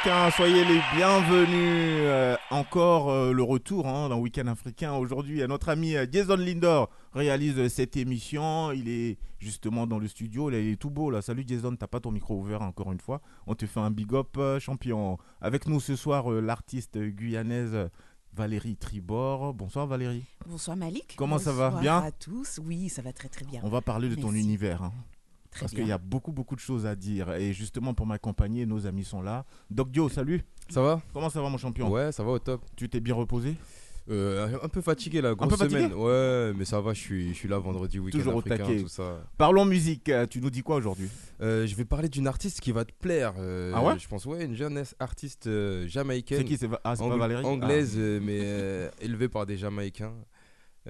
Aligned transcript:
Africain, 0.00 0.30
soyez 0.30 0.64
les 0.64 0.80
bienvenus. 0.96 2.00
Euh, 2.02 2.36
encore 2.50 3.10
euh, 3.10 3.32
le 3.32 3.42
retour 3.42 3.86
hein, 3.86 4.08
dans 4.08 4.18
Week-end 4.18 4.46
africain. 4.46 4.94
Aujourd'hui, 4.94 5.46
notre 5.46 5.68
ami 5.68 5.94
euh, 5.96 6.06
Jason 6.10 6.36
Lindor 6.36 6.88
réalise 7.12 7.68
cette 7.68 7.96
émission. 7.96 8.72
Il 8.72 8.88
est 8.88 9.18
justement 9.38 9.86
dans 9.86 9.98
le 9.98 10.08
studio. 10.08 10.48
Là, 10.48 10.58
il 10.58 10.72
est 10.72 10.76
tout 10.76 10.90
beau. 10.90 11.10
Là. 11.10 11.22
Salut 11.22 11.44
Jason, 11.46 11.76
t'as 11.76 11.86
pas 11.86 12.00
ton 12.00 12.10
micro 12.12 12.38
ouvert 12.38 12.62
encore 12.62 12.92
une 12.92 13.00
fois. 13.00 13.20
On 13.46 13.54
te 13.54 13.66
fait 13.66 13.80
un 13.80 13.90
big 13.90 14.14
up, 14.14 14.36
euh, 14.38 14.58
champion. 14.58 15.18
Avec 15.40 15.66
nous 15.66 15.80
ce 15.80 15.96
soir, 15.96 16.30
l'artiste 16.30 16.98
guyanaise 16.98 17.76
Valérie 18.32 18.76
Tribord. 18.76 19.54
Bonsoir 19.54 19.86
Valérie. 19.86 20.24
Bonsoir 20.46 20.76
Malik. 20.76 21.14
Comment 21.16 21.38
ça 21.38 21.52
va? 21.52 21.70
Bonsoir 21.70 21.82
Bien? 21.82 21.98
à 21.98 22.10
tous. 22.10 22.58
Oui, 22.64 22.88
ça 22.88 23.02
va 23.02 23.12
très 23.12 23.28
très 23.28 23.44
bien. 23.44 23.60
On 23.64 23.68
va 23.68 23.80
parler 23.82 24.08
de 24.08 24.14
ton 24.14 24.32
univers. 24.32 24.82
hein. 24.82 24.92
Très 25.50 25.60
Parce 25.60 25.72
qu'il 25.72 25.86
y 25.86 25.92
a 25.92 25.98
beaucoup 25.98 26.32
beaucoup 26.32 26.54
de 26.54 26.60
choses 26.60 26.86
à 26.86 26.94
dire. 26.94 27.32
Et 27.32 27.52
justement 27.52 27.92
pour 27.94 28.06
m'accompagner, 28.06 28.66
nos 28.66 28.86
amis 28.86 29.04
sont 29.04 29.22
là. 29.22 29.44
Doc 29.70 29.90
Dio, 29.90 30.08
salut. 30.08 30.42
Ça 30.68 30.80
va? 30.82 31.02
Comment 31.12 31.28
ça 31.30 31.42
va 31.42 31.48
mon 31.48 31.58
champion? 31.58 31.90
Ouais, 31.90 32.12
ça 32.12 32.22
va 32.22 32.30
au 32.30 32.38
top. 32.38 32.62
Tu 32.76 32.88
t'es 32.88 33.00
bien 33.00 33.14
reposé? 33.14 33.56
Euh, 34.08 34.58
un 34.62 34.68
peu 34.68 34.80
fatigué 34.80 35.20
là, 35.20 35.30
peu 35.30 35.46
grosse 35.46 35.56
fatigué? 35.58 35.82
semaine. 35.82 35.94
Ouais, 35.94 36.52
mais 36.56 36.64
ça 36.64 36.80
va, 36.80 36.94
je 36.94 37.00
suis, 37.00 37.28
je 37.28 37.34
suis 37.34 37.48
là 37.48 37.58
vendredi, 37.58 37.98
week-end 37.98 38.18
Toujours 38.18 38.34
au 38.36 38.42
taquet. 38.42 38.82
tout 38.82 38.88
ça. 38.88 39.20
Parlons 39.36 39.64
musique. 39.64 40.08
Euh, 40.08 40.26
Tu 40.26 40.40
nous 40.40 40.50
dis 40.50 40.62
quoi 40.62 40.76
aujourd'hui? 40.76 41.08
Euh, 41.40 41.66
je 41.66 41.74
vais 41.76 41.84
parler 41.84 42.08
d'une 42.08 42.26
artiste 42.26 42.60
qui 42.60 42.72
va 42.72 42.84
te 42.84 42.92
plaire. 42.92 43.34
euh, 43.38 43.72
Ah 43.74 43.84
ouais? 43.84 43.98
Je 43.98 44.08
pense, 44.08 44.24
ouais, 44.26 44.44
une 44.44 44.56
jeune 44.56 44.82
artiste 44.98 45.46
euh, 45.46 45.86
jamaïcaine. 45.86 46.38
C'est 46.38 46.44
qui? 46.44 46.56
C'est 46.56 46.68
ah, 46.82 46.94
Valérie? 46.94 47.44
Anglaise, 47.44 47.96
mais 47.96 48.40
euh, 48.42 48.90
élevée 49.00 49.28
par 49.28 49.46
des 49.46 49.56
Jamaïcains. 49.56 50.12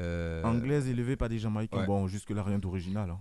Euh, 0.01 0.43
Anglaise 0.45 0.89
élevée 0.89 1.17
par 1.17 1.29
des 1.29 1.39
Jamaïcains. 1.39 1.79
ouais. 1.81 1.87
Bon, 1.87 2.07
jusque-là, 2.09 2.43
rien 2.43 2.59
d'original. 2.59 3.11
hein. 3.11 3.19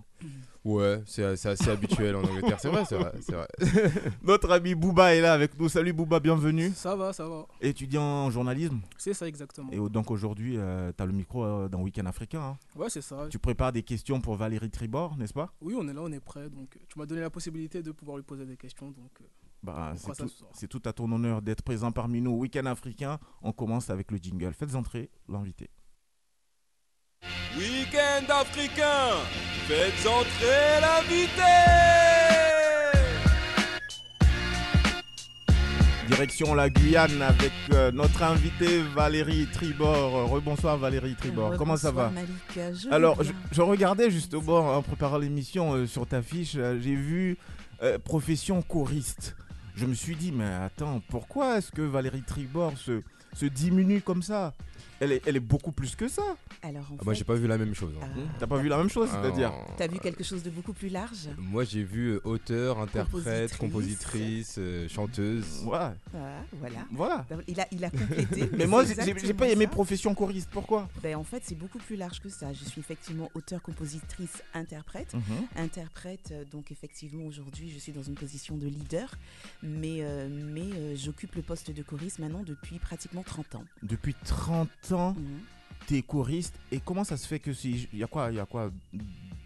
Ouais, 0.65 1.01
c'est 1.05 1.23
assez 1.23 1.69
habituel 1.69 2.15
en 2.15 2.23
Angleterre. 2.23 2.59
C'est 2.59 2.69
vrai, 2.69 2.83
c'est 2.85 2.97
vrai. 2.97 3.47
Notre 4.23 4.51
ami 4.51 4.75
Booba 4.75 5.15
est 5.15 5.21
là 5.21 5.33
avec 5.33 5.57
nous. 5.57 5.69
Salut 5.69 5.93
Booba, 5.93 6.19
bienvenue. 6.19 6.71
Ça 6.75 6.95
va, 6.95 7.13
ça 7.13 7.27
va. 7.27 7.45
Étudiant 7.61 8.03
en 8.03 8.29
journalisme. 8.29 8.81
C'est 8.97 9.13
ça 9.13 9.27
exactement. 9.27 9.71
Et 9.71 9.77
donc 9.89 10.11
aujourd'hui, 10.11 10.53
tu 10.53 10.59
as 11.03 11.05
le 11.05 11.13
micro 11.13 11.43
euh, 11.43 11.69
dans 11.69 11.81
Week-end 11.81 12.05
africain. 12.05 12.41
hein. 12.41 12.57
Ouais, 12.75 12.89
c'est 12.89 13.01
ça. 13.01 13.27
Tu 13.29 13.39
prépares 13.39 13.71
des 13.71 13.83
questions 13.83 14.19
pour 14.19 14.35
Valérie 14.35 14.69
Tribord, 14.69 15.15
n'est-ce 15.17 15.33
pas? 15.33 15.53
Oui, 15.61 15.75
on 15.77 15.87
est 15.87 15.93
là, 15.93 16.01
on 16.03 16.11
est 16.11 16.19
prêt. 16.19 16.49
Donc, 16.49 16.75
euh, 16.75 16.79
tu 16.87 16.99
m'as 16.99 17.05
donné 17.05 17.21
la 17.21 17.29
possibilité 17.29 17.81
de 17.81 17.91
pouvoir 17.91 18.17
lui 18.17 18.23
poser 18.23 18.45
des 18.45 18.57
questions. 18.57 18.87
Donc, 18.91 19.11
euh, 19.21 19.25
bah, 19.63 19.93
tout, 20.17 20.27
c'est 20.53 20.67
tout 20.67 20.81
à 20.85 20.93
ton 20.93 21.09
honneur 21.11 21.41
d'être 21.41 21.61
présent 21.63 21.91
parmi 21.91 22.21
nous. 22.21 22.31
Week-end 22.31 22.65
africain, 22.65 23.17
on 23.41 23.51
commence 23.53 23.89
avec 23.89 24.11
le 24.11 24.17
jingle. 24.17 24.53
Faites 24.53 24.75
entrer 24.75 25.09
l'invité. 25.29 25.69
Week-end 27.57 28.25
africain, 28.31 29.17
faites 29.67 30.07
entrer 30.07 30.79
l'invité 30.81 31.41
Direction 36.07 36.53
la 36.55 36.69
Guyane 36.69 37.21
avec 37.21 37.51
euh, 37.73 37.91
notre 37.91 38.23
invité 38.23 38.81
Valérie 38.95 39.47
Tribord. 39.51 40.15
Euh, 40.15 40.25
Rebonsoir 40.25 40.77
Valérie 40.77 41.15
Tribord. 41.15 41.55
Comment 41.57 41.77
ça 41.77 41.91
va? 41.91 42.09
Malik. 42.09 42.29
Je 42.55 42.89
Alors, 42.89 43.21
je, 43.23 43.31
je 43.51 43.61
regardais 43.61 44.09
justement 44.09 44.75
en 44.77 44.81
préparant 44.81 45.17
l'émission 45.17 45.73
euh, 45.73 45.85
sur 45.85 46.07
ta 46.07 46.21
fiche, 46.21 46.53
euh, 46.55 46.79
j'ai 46.81 46.95
vu 46.95 47.37
euh, 47.83 47.99
profession 47.99 48.61
choriste. 48.61 49.35
Je 49.75 49.85
me 49.85 49.93
suis 49.93 50.15
dit, 50.15 50.31
mais 50.31 50.45
attends, 50.65 51.01
pourquoi 51.09 51.57
est-ce 51.57 51.71
que 51.71 51.81
Valérie 51.83 52.23
Tribord 52.23 52.73
se, 52.77 53.01
se 53.35 53.45
diminue 53.45 54.01
comme 54.01 54.23
ça? 54.23 54.53
Elle 54.99 55.11
est, 55.13 55.21
elle 55.25 55.35
est 55.35 55.39
beaucoup 55.41 55.71
plus 55.71 55.95
que 55.95 56.07
ça. 56.07 56.21
Alors, 56.61 56.83
en 56.91 56.95
Ah, 56.99 57.03
moi, 57.05 57.13
fait, 57.13 57.19
j'ai 57.19 57.23
pas 57.25 57.35
vu 57.35 57.47
la 57.47 57.57
même 57.57 57.73
chose. 57.73 57.93
hein. 58.01 58.07
ah, 58.15 58.19
T'as 58.39 58.47
pas 58.47 58.57
vu 58.57 58.67
la 58.67 58.77
même 58.77 58.89
chose, 58.89 59.09
Ah, 59.11 59.19
c'est-à-dire 59.21 59.53
t'as 59.77 59.87
vu 59.87 59.99
quelque 59.99 60.23
chose 60.23 60.43
de 60.43 60.49
beaucoup 60.49 60.73
plus 60.73 60.89
large 60.89 61.29
Moi, 61.37 61.63
j'ai 61.63 61.83
vu 61.83 62.09
euh, 62.13 62.21
auteur, 62.23 62.79
interprète, 62.79 63.55
Compositrice. 63.57 63.57
compositrice, 63.57 64.55
euh, 64.57 64.87
chanteuse. 64.89 65.63
Ouais, 65.65 65.77
Ah, 66.13 66.41
Voilà. 66.59 66.79
voilà. 66.91 67.25
Il 67.47 67.59
a, 67.59 67.67
il 67.71 67.83
a 67.85 67.89
complété. 67.89 68.49
Mais 68.57 68.67
moi, 68.67 68.85
c'est 68.85 68.95
j'ai- 68.95 69.01
j'ai 69.01 69.05
j'ai 69.05 69.11
exactement 69.11 69.39
pas 69.39 69.49
aimé 69.49 69.65
ça. 69.65 69.71
profession 69.71 70.13
choriste. 70.15 70.49
Pourquoi? 70.51 70.89
Ben, 71.01 71.15
en 71.15 71.23
fait, 71.23 71.43
c'est 71.45 71.55
beaucoup 71.55 71.79
plus 71.79 71.95
large 71.95 72.19
que 72.21 72.29
ça. 72.29 72.51
Je 72.53 72.63
suis 72.65 72.79
effectivement 72.81 73.29
auteur, 73.35 73.61
compositrice, 73.61 74.43
interprète. 74.53 75.13
Mhm. 75.13 75.21
interprète. 75.55 76.29
euh, 76.31 76.43
Donc 76.51 76.71
effectivement, 76.71 77.25
aujourd'hui, 77.25 77.69
je 77.73 77.79
suis 77.79 77.91
dans 77.91 78.03
une 78.03 78.15
position 78.15 78.57
de 78.57 78.67
leader, 78.67 79.15
mais, 79.63 79.97
euh, 80.01 80.27
mais 80.29 80.61
euh, 80.75 80.95
j'occupe 80.95 81.35
le 81.35 81.41
poste 81.41 81.71
de 81.71 81.81
choriste 81.83 82.19
maintenant 82.19 82.43
depuis 82.45 82.79
pratiquement 82.79 83.23
30 83.23 83.55
ans. 83.55 83.63
Depuis 83.83 84.15
30 84.25 84.68
ans, 84.91 85.15
t'es 85.87 86.01
choriste. 86.01 86.55
Et 86.71 86.79
comment 86.79 87.03
ça 87.03 87.17
se 87.17 87.27
fait 87.27 87.39
que 87.39 87.53
si. 87.53 87.87
Il 87.93 87.99
y 87.99 88.03
a 88.03 88.07
quoi 88.07 88.29
Il 88.31 88.35
y 88.35 88.39
a 88.39 88.45
quoi 88.45 88.71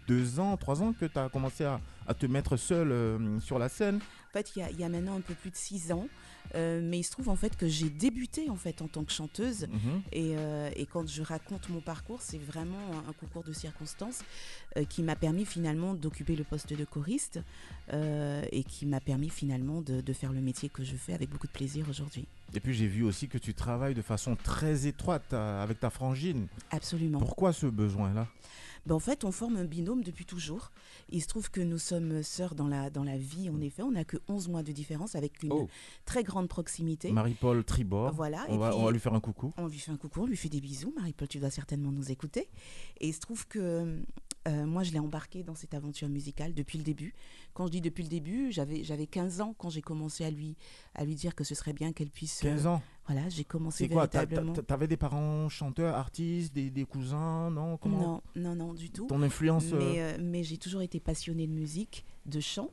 Deux 0.06 0.38
ans, 0.40 0.56
trois 0.56 0.82
ans 0.82 0.92
que 0.92 1.06
tu 1.06 1.18
as 1.18 1.28
commencé 1.28 1.64
à, 1.64 1.80
à 2.06 2.14
te 2.14 2.26
mettre 2.26 2.56
seul 2.56 2.92
euh, 2.92 3.40
sur 3.40 3.58
la 3.58 3.68
scène? 3.68 3.96
En 3.96 4.32
fait, 4.32 4.52
il 4.56 4.66
y 4.76 4.80
y 4.80 4.84
a 4.84 4.88
maintenant 4.88 5.16
un 5.16 5.20
peu 5.20 5.34
plus 5.34 5.50
de 5.50 5.56
6 5.56 5.92
ans, 5.92 6.06
euh, 6.54 6.80
mais 6.82 6.98
il 6.98 7.02
se 7.02 7.10
trouve 7.10 7.28
en 7.28 7.36
fait 7.36 7.56
que 7.56 7.68
j'ai 7.68 7.90
débuté 7.90 8.50
en 8.50 8.56
fait 8.56 8.82
en 8.82 8.88
tant 8.88 9.04
que 9.04 9.12
chanteuse. 9.12 9.62
Mhm. 9.62 10.02
Et, 10.12 10.34
euh, 10.36 10.70
et 10.76 10.86
quand 10.86 11.08
je 11.08 11.22
raconte 11.22 11.68
mon 11.68 11.80
parcours, 11.80 12.20
c'est 12.20 12.38
vraiment 12.38 12.78
un, 12.92 13.10
un 13.10 13.12
concours 13.12 13.44
de 13.44 13.52
circonstances 13.52 14.22
euh, 14.76 14.84
qui 14.84 15.02
m'a 15.02 15.16
permis 15.16 15.44
finalement 15.44 15.94
d'occuper 15.94 16.36
le 16.36 16.44
poste 16.44 16.72
de 16.72 16.84
choriste 16.84 17.40
et 17.92 18.64
qui 18.64 18.86
m'a 18.86 19.00
permis 19.00 19.28
finalement 19.28 19.82
de, 19.82 20.00
de 20.00 20.12
faire 20.12 20.32
le 20.32 20.40
métier 20.40 20.68
que 20.68 20.84
je 20.84 20.96
fais 20.96 21.12
avec 21.12 21.28
beaucoup 21.28 21.46
de 21.46 21.52
plaisir 21.52 21.86
aujourd'hui. 21.88 22.26
Et 22.54 22.60
puis 22.60 22.72
j'ai 22.72 22.86
vu 22.86 23.02
aussi 23.02 23.28
que 23.28 23.36
tu 23.36 23.52
travailles 23.52 23.94
de 23.94 24.02
façon 24.02 24.36
très 24.36 24.86
étroite 24.86 25.32
avec 25.34 25.80
ta 25.80 25.90
frangine. 25.90 26.46
Absolument. 26.70 27.18
Pourquoi 27.18 27.52
ce 27.52 27.66
besoin-là? 27.66 28.26
Ben, 28.86 28.94
en 28.94 28.98
fait, 28.98 29.24
on 29.24 29.32
forme 29.32 29.56
un 29.56 29.64
binôme 29.64 30.02
depuis 30.04 30.26
toujours. 30.26 30.70
Il 31.08 31.22
se 31.22 31.26
trouve 31.28 31.50
que 31.50 31.60
nous 31.60 31.78
sommes 31.78 32.22
sœurs 32.22 32.54
dans 32.54 32.68
la, 32.68 32.90
dans 32.90 33.04
la 33.04 33.16
vie, 33.16 33.48
en 33.48 33.60
effet. 33.60 33.82
On 33.82 33.92
n'a 33.92 34.04
que 34.04 34.18
11 34.28 34.48
mois 34.48 34.62
de 34.62 34.72
différence 34.72 35.14
avec 35.14 35.42
une 35.42 35.52
Oh. 35.52 35.68
très 36.04 36.22
grande 36.22 36.48
proximité. 36.48 37.10
Marie-Paul 37.12 37.64
Tribord. 37.64 38.12
Voilà. 38.12 38.44
On 38.48 38.54
et 38.56 38.58
va, 38.58 38.70
puis, 38.70 38.78
on 38.78 38.84
va 38.84 38.90
lui 38.92 39.00
faire 39.00 39.14
un 39.14 39.20
coucou. 39.20 39.52
on 39.56 39.66
lui 39.68 39.78
fait 39.78 39.90
un 39.90 39.96
coucou, 39.96 40.20
on 40.22 40.26
lui 40.26 40.36
fait 40.36 40.48
des 40.48 40.60
bisous. 40.60 40.92
Marie-Paul, 40.96 41.28
tu 41.28 41.38
dois 41.38 41.50
certainement 41.50 41.92
nous 41.92 42.10
écouter. 42.10 42.48
Et 43.00 43.08
il 43.08 43.14
se 43.14 43.20
trouve 43.20 43.46
que 43.48 43.98
euh, 44.46 44.66
moi, 44.66 44.82
je 44.82 44.92
l'ai 44.92 44.98
embarqué 44.98 45.42
dans 45.42 45.54
cette 45.54 45.74
aventure 45.74 46.08
musicale 46.08 46.54
depuis 46.54 46.78
le 46.78 46.84
début. 46.84 47.14
Quand 47.54 47.66
je 47.66 47.72
dis 47.72 47.80
depuis 47.80 48.02
le 48.02 48.08
début, 48.10 48.52
j'avais 48.52 48.84
j'avais 48.84 49.06
15 49.06 49.40
ans 49.40 49.54
quand 49.56 49.70
j'ai 49.70 49.80
commencé 49.82 50.24
à 50.24 50.30
lui, 50.30 50.56
à 50.94 51.04
lui 51.04 51.14
dire 51.14 51.34
que 51.34 51.44
ce 51.44 51.54
serait 51.54 51.72
bien 51.72 51.92
qu'elle 51.92 52.10
puisse... 52.10 52.44
euh, 52.44 52.50
15 52.50 52.66
ans. 52.66 52.82
Voilà, 53.06 53.28
j'ai 53.28 53.44
commencé 53.44 53.84
C'est 53.84 53.88
quoi 53.88 54.06
véritablement... 54.06 54.52
T'avais 54.54 54.86
des 54.88 54.96
parents 54.96 55.48
chanteurs, 55.48 55.94
artistes, 55.94 56.54
des, 56.54 56.70
des 56.70 56.84
cousins 56.84 57.50
Non? 57.50 57.76
Comment 57.76 58.22
Non, 58.34 58.54
non, 58.54 58.54
non, 58.54 58.74
du 58.74 58.90
tout. 58.90 59.06
Ton 59.06 59.22
influence 59.22 59.66
euh, 59.72 59.78
Mais, 59.78 60.00
euh, 60.00 60.18
mais 60.22 60.42
j'ai 60.42 60.56
toujours 60.56 60.80
été 60.82 61.00
passionnée 61.00 61.46
de 61.46 61.52
musique, 61.52 62.04
de 62.26 62.40
chant. 62.40 62.70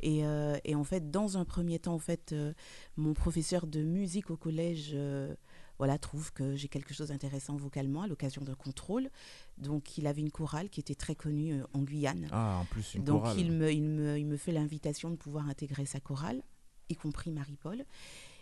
Et, 0.00 0.26
euh, 0.26 0.58
et 0.64 0.74
en 0.74 0.84
fait, 0.84 1.10
dans 1.10 1.38
un 1.38 1.44
premier 1.46 1.78
temps, 1.78 1.94
en 1.94 1.98
fait, 1.98 2.32
euh, 2.32 2.52
mon 2.96 3.14
professeur 3.14 3.66
de 3.66 3.82
musique 3.82 4.30
au 4.30 4.36
collège 4.36 4.90
euh, 4.94 5.34
voilà, 5.78 5.98
trouve 5.98 6.32
que 6.32 6.54
j'ai 6.56 6.68
quelque 6.68 6.94
chose 6.94 7.08
d'intéressant 7.08 7.56
vocalement 7.56 8.02
à 8.02 8.06
l'occasion 8.06 8.42
d'un 8.42 8.54
contrôle. 8.54 9.10
Donc, 9.58 9.98
il 9.98 10.06
avait 10.06 10.20
une 10.20 10.30
chorale 10.30 10.68
qui 10.70 10.80
était 10.80 10.94
très 10.94 11.14
connue 11.14 11.54
euh, 11.60 11.64
en 11.72 11.82
Guyane. 11.82 12.28
Ah, 12.32 12.58
en 12.62 12.64
plus, 12.64 12.94
une 12.94 13.04
Donc, 13.04 13.22
chorale. 13.22 13.38
il 13.40 13.52
me, 13.52 13.72
il, 13.72 13.82
me, 13.82 14.18
il 14.18 14.26
me 14.26 14.36
fait 14.36 14.52
l'invitation 14.52 15.10
de 15.10 15.16
pouvoir 15.16 15.48
intégrer 15.48 15.84
sa 15.86 16.00
chorale, 16.00 16.42
y 16.88 16.94
compris 16.96 17.30
Marie-Paul. 17.32 17.84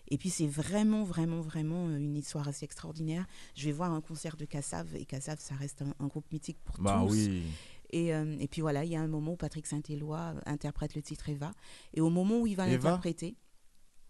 Et 0.09 0.19
puis, 0.19 0.31
c'est 0.31 0.47
vraiment, 0.49 1.05
vraiment, 1.05 1.41
vraiment 1.41 1.89
euh, 1.89 1.97
une 1.97 2.17
histoire 2.17 2.49
assez 2.49 2.65
extraordinaire. 2.65 3.27
Je 3.55 3.65
vais 3.65 3.73
voir 3.73 3.93
un 3.93 4.01
concert 4.01 4.37
de 4.37 4.45
Cassav, 4.45 4.95
et 4.95 5.05
Cassav, 5.07 5.39
ça 5.41 5.55
reste 5.55 5.83
un, 5.83 5.95
un 6.01 6.07
groupe 6.09 6.31
mythique 6.33 6.59
pour 6.65 6.79
Bah 6.79 7.03
tous. 7.07 7.13
oui. 7.15 7.43
Et, 7.95 8.15
euh, 8.15 8.37
et 8.41 8.49
puis 8.49 8.63
voilà, 8.63 8.85
il 8.85 8.91
y 8.91 8.97
a 8.97 9.01
un 9.03 9.07
moment 9.07 9.33
où 9.33 9.37
Patrick 9.37 9.67
Saint-Éloi 9.67 10.35
interprète 10.47 10.95
le 10.95 11.03
titre 11.03 11.29
Eva. 11.29 11.53
Et 11.93 12.01
au 12.01 12.09
moment 12.09 12.41
où 12.41 12.47
il 12.47 12.57
va 12.57 12.67
l'interpréter, 12.67 13.37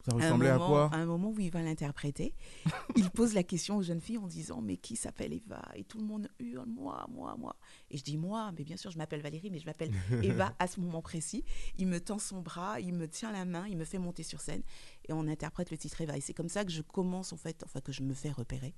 Ça 0.08 0.14
ressemblait 0.16 0.48
à 0.48 0.54
moment- 0.58 0.66
quoi 0.68 0.90
à 0.92 0.96
un 0.96 1.04
moment 1.06 1.30
où 1.30 1.38
il 1.38 1.50
va 1.50 1.62
l'interpréter, 1.62 2.34
il 2.96 3.08
pose 3.10 3.34
la 3.34 3.42
question 3.44 3.76
aux 3.76 3.82
jeunes 3.82 4.00
filles 4.00 4.18
en 4.18 4.26
disant 4.26 4.60
Mais 4.60 4.76
qui 4.76 4.96
s'appelle 4.96 5.32
Eva? 5.32 5.62
Et 5.76 5.84
tout 5.84 5.98
le 5.98 6.04
monde 6.04 6.28
hurle 6.40 6.66
Moi, 6.68 7.06
moi, 7.10 7.36
moi. 7.38 7.56
Et 7.90 7.96
je 7.98 8.02
dis 8.02 8.16
Moi, 8.16 8.52
mais 8.58 8.64
bien 8.64 8.76
sûr, 8.76 8.90
je 8.90 8.98
m'appelle 8.98 9.20
Valérie, 9.22 9.50
mais 9.50 9.58
je 9.60 9.66
m'appelle 9.66 9.92
Eva 10.22 10.54
à 10.58 10.66
ce 10.66 10.80
moment 10.80 11.02
précis. 11.02 11.44
Il 11.78 11.86
me 11.86 12.00
tend 12.00 12.18
son 12.18 12.40
bras, 12.42 12.80
il 12.80 12.94
me 12.94 13.06
tient 13.06 13.30
la 13.32 13.44
main, 13.44 13.66
il 13.68 13.76
me 13.76 13.84
fait 13.84 13.98
monter 13.98 14.22
sur 14.24 14.40
scène 14.40 14.62
et 15.08 15.12
on 15.12 15.26
interprète 15.28 15.70
le 15.70 15.78
titre 15.78 16.00
Eva. 16.00 16.16
Et 16.16 16.20
c'est 16.20 16.34
comme 16.34 16.48
ça 16.48 16.64
que 16.64 16.72
je 16.72 16.82
commence, 16.82 17.32
en 17.32 17.36
fait, 17.36 17.62
enfin, 17.64 17.80
que 17.80 17.92
je 17.92 18.02
me 18.02 18.14
fais 18.14 18.30
repérer. 18.32 18.74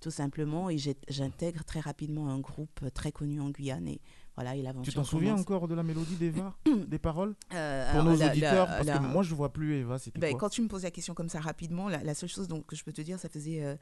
tout 0.00 0.10
simplement. 0.10 0.68
Et 0.68 0.76
j'intègre 1.08 1.64
très 1.64 1.80
rapidement 1.80 2.28
un 2.28 2.38
groupe 2.40 2.84
très 2.92 3.12
connu 3.12 3.40
en 3.40 3.50
Guyane. 3.50 3.88
Et 3.88 4.00
voilà, 4.36 4.54
et 4.54 4.62
l'aventure 4.62 4.92
Tu 4.92 4.96
t'en 4.96 5.04
souviens 5.04 5.30
commence. 5.32 5.40
encore 5.46 5.66
de 5.68 5.74
la 5.74 5.82
mélodie 5.82 6.14
d'Eva 6.16 6.54
Des 6.86 6.98
paroles 6.98 7.34
Euh, 7.54 7.90
Pour 7.90 8.00
alors, 8.00 8.12
nos 8.12 8.18
la- 8.20 8.30
auditeurs, 8.30 8.66
la- 8.66 8.72
parce 8.76 8.86
la- 8.86 8.98
que 8.98 9.02
moi 9.04 9.22
je 9.22 9.34
vois 9.34 9.52
plus 9.52 9.74
Eva, 9.76 9.98
c'était 9.98 10.18
Ben, 10.20 10.30
quoi 10.32 10.40
quand 10.40 10.48
tu 10.50 10.62
me 10.62 10.68
poses 10.68 10.82
la 10.84 10.90
question 10.90 11.14
comme 11.14 11.28
ça 11.28 11.40
rapidement, 11.40 11.88
la, 11.88 12.14
seule 12.14 12.28
chose 12.28 12.46
donc, 12.48 12.66
que 12.66 12.76
je 12.76 12.84
peux 12.84 12.92
te 12.92 13.00
dire, 13.00 13.18
ça 13.18 13.28
faisait 13.28 13.64
euh, 13.64 13.76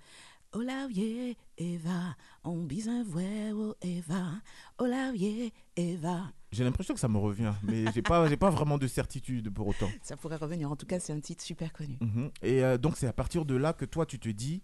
Eva, 1.58 2.16
on 2.44 2.62
bise 2.62 2.88
un 2.88 3.02
vrai, 3.02 3.52
oh 3.52 3.74
Eva, 3.82 4.32
oh 4.78 4.86
yeah, 4.86 5.50
Eva. 5.76 6.32
J'ai 6.52 6.62
l'impression 6.64 6.94
que 6.94 7.00
ça 7.00 7.08
me 7.08 7.18
revient, 7.18 7.52
mais 7.64 7.84
j'ai 7.92 8.02
pas, 8.02 8.28
j'ai 8.28 8.36
pas 8.36 8.50
vraiment 8.50 8.78
de 8.78 8.86
certitude 8.86 9.50
pour 9.50 9.66
autant. 9.66 9.88
Ça 10.02 10.16
pourrait 10.16 10.36
revenir. 10.36 10.70
En 10.70 10.76
tout 10.76 10.86
cas, 10.86 11.00
c'est 11.00 11.12
un 11.12 11.18
titre 11.18 11.42
super 11.42 11.72
connu. 11.72 11.96
Mhm. 12.00 12.30
Et 12.42 12.62
euh, 12.62 12.78
donc 12.78 12.96
c'est 12.96 13.08
à 13.08 13.12
partir 13.12 13.44
de 13.44 13.56
là 13.56 13.72
que 13.72 13.84
toi 13.84 14.06
tu 14.06 14.20
te 14.20 14.28
dis, 14.28 14.62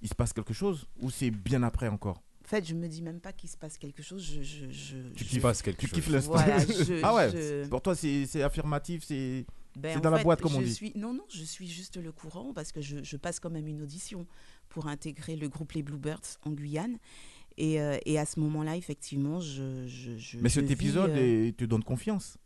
il 0.00 0.08
se 0.08 0.14
passe 0.16 0.32
quelque 0.32 0.52
chose 0.52 0.86
ou 1.00 1.10
c'est 1.10 1.30
bien 1.30 1.62
après 1.62 1.86
encore 1.88 2.22
En 2.44 2.48
fait, 2.48 2.66
je 2.66 2.74
me 2.74 2.88
dis 2.88 3.02
même 3.02 3.20
pas 3.20 3.32
qu'il 3.32 3.48
se 3.48 3.56
passe 3.56 3.78
quelque 3.78 4.02
chose. 4.02 4.22
Je, 4.24 4.42
je, 4.42 4.70
je, 4.70 4.96
Tu 5.14 5.24
je- 5.24 5.62
quelque 5.62 5.80
Tu 5.80 5.86
chose. 5.86 5.94
kiffes 5.94 6.08
l'instant. 6.10 6.32
Voilà, 6.32 6.58
je- 6.66 7.00
ah 7.02 7.14
ouais. 7.14 7.30
je- 7.30 7.68
Pour 7.68 7.80
toi 7.82 7.94
c'est 7.94 8.26
c'est 8.26 8.42
affirmatif, 8.42 9.04
c'est 9.04 9.46
Ben, 9.76 10.00
dans 10.00 10.10
la 10.10 10.18
fait, 10.18 10.24
boîte, 10.24 10.40
comme 10.42 10.56
on 10.56 10.60
je 10.60 10.66
dit. 10.66 10.74
Suis... 10.74 10.92
Non, 10.96 11.14
non, 11.14 11.24
je 11.28 11.44
suis 11.44 11.68
juste 11.68 11.96
le 11.96 12.10
courant 12.12 12.52
parce 12.52 12.72
que 12.72 12.80
je, 12.82 12.96
je 13.02 13.16
passe 13.16 13.38
quand 13.40 13.50
même 13.50 13.66
une 13.68 13.80
audition 13.82 14.26
pour 14.68 14.86
intégrer 14.88 15.36
le 15.36 15.48
groupe 15.48 15.72
Les 15.72 15.82
Bluebirds 15.82 16.20
en 16.44 16.50
Guyane. 16.50 16.98
Et, 17.58 17.80
euh, 17.80 17.98
et 18.06 18.18
à 18.18 18.24
ce 18.26 18.40
moment-là, 18.40 18.76
effectivement, 18.76 19.38
je. 19.40 19.86
je, 19.86 20.16
je- 20.16 20.38
Mais 20.38 20.48
cet 20.48 20.64
vis, 20.64 20.72
épisode 20.72 21.10
euh, 21.10 21.48
est- 21.48 21.56
te 21.56 21.64
donne 21.64 21.84
confiance 21.84 22.38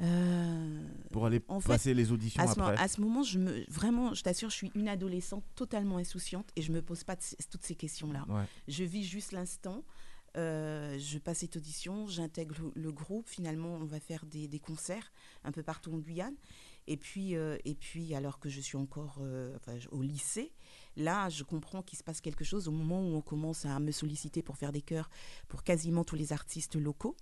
euh, 0.00 0.88
pour 1.12 1.26
aller 1.26 1.42
En 1.48 1.60
fait, 1.60 1.68
passer 1.68 1.94
les 1.94 2.10
auditions 2.12 2.42
à 2.42 2.46
ce, 2.46 2.60
après. 2.60 2.76
à 2.82 2.88
ce 2.88 3.00
moment, 3.00 3.22
je 3.22 3.38
me, 3.38 3.64
vraiment, 3.70 4.14
je 4.14 4.22
t'assure, 4.22 4.48
je 4.50 4.54
suis 4.56 4.72
une 4.74 4.88
adolescente 4.88 5.44
totalement 5.54 5.98
insouciante 5.98 6.48
et 6.56 6.62
je 6.62 6.72
me 6.72 6.80
pose 6.82 7.04
pas 7.04 7.16
toutes 7.16 7.62
ces 7.64 7.74
questions-là. 7.74 8.24
Ouais. 8.28 8.44
Je 8.68 8.84
vis 8.84 9.04
juste 9.04 9.32
l'instant. 9.32 9.84
euh, 10.36 10.96
je 10.98 11.18
passe 11.18 11.38
cette 11.38 11.56
audition, 11.56 12.06
j'intègre 12.06 12.54
le, 12.60 12.72
le 12.82 12.92
groupe. 12.92 13.28
Finalement, 13.28 13.74
on 13.74 13.84
va 13.84 13.98
faire 14.00 14.24
des, 14.26 14.46
des 14.48 14.60
concerts 14.60 15.12
un 15.44 15.52
peu 15.52 15.62
partout 15.62 15.92
en 15.92 15.98
Guyane. 15.98 16.36
Et 16.86 16.96
puis, 16.96 17.36
euh, 17.36 17.56
et 17.64 17.74
puis 17.74 18.14
alors 18.14 18.38
que 18.40 18.48
je 18.48 18.60
suis 18.60 18.76
encore 18.76 19.20
enfin, 19.56 19.76
au 19.92 20.02
lycée, 20.02 20.52
là, 20.96 21.28
je 21.28 21.44
comprends 21.44 21.82
qu'il 21.82 21.98
se 21.98 22.02
passe 22.04 22.20
quelque 22.20 22.42
chose 22.44 22.68
au 22.68 22.72
moment 22.72 23.00
où 23.02 23.14
on 23.14 23.20
commence 23.20 23.66
à 23.66 23.78
me 23.80 23.92
solliciter 23.92 24.42
pour 24.42 24.56
faire 24.56 24.72
des 24.72 24.82
chœurs 24.82 25.10
pour 25.48 25.62
quasiment 25.62 26.04
tous 26.04 26.16
les 26.16 26.32
artistes 26.32 26.76
locaux. 26.76 27.16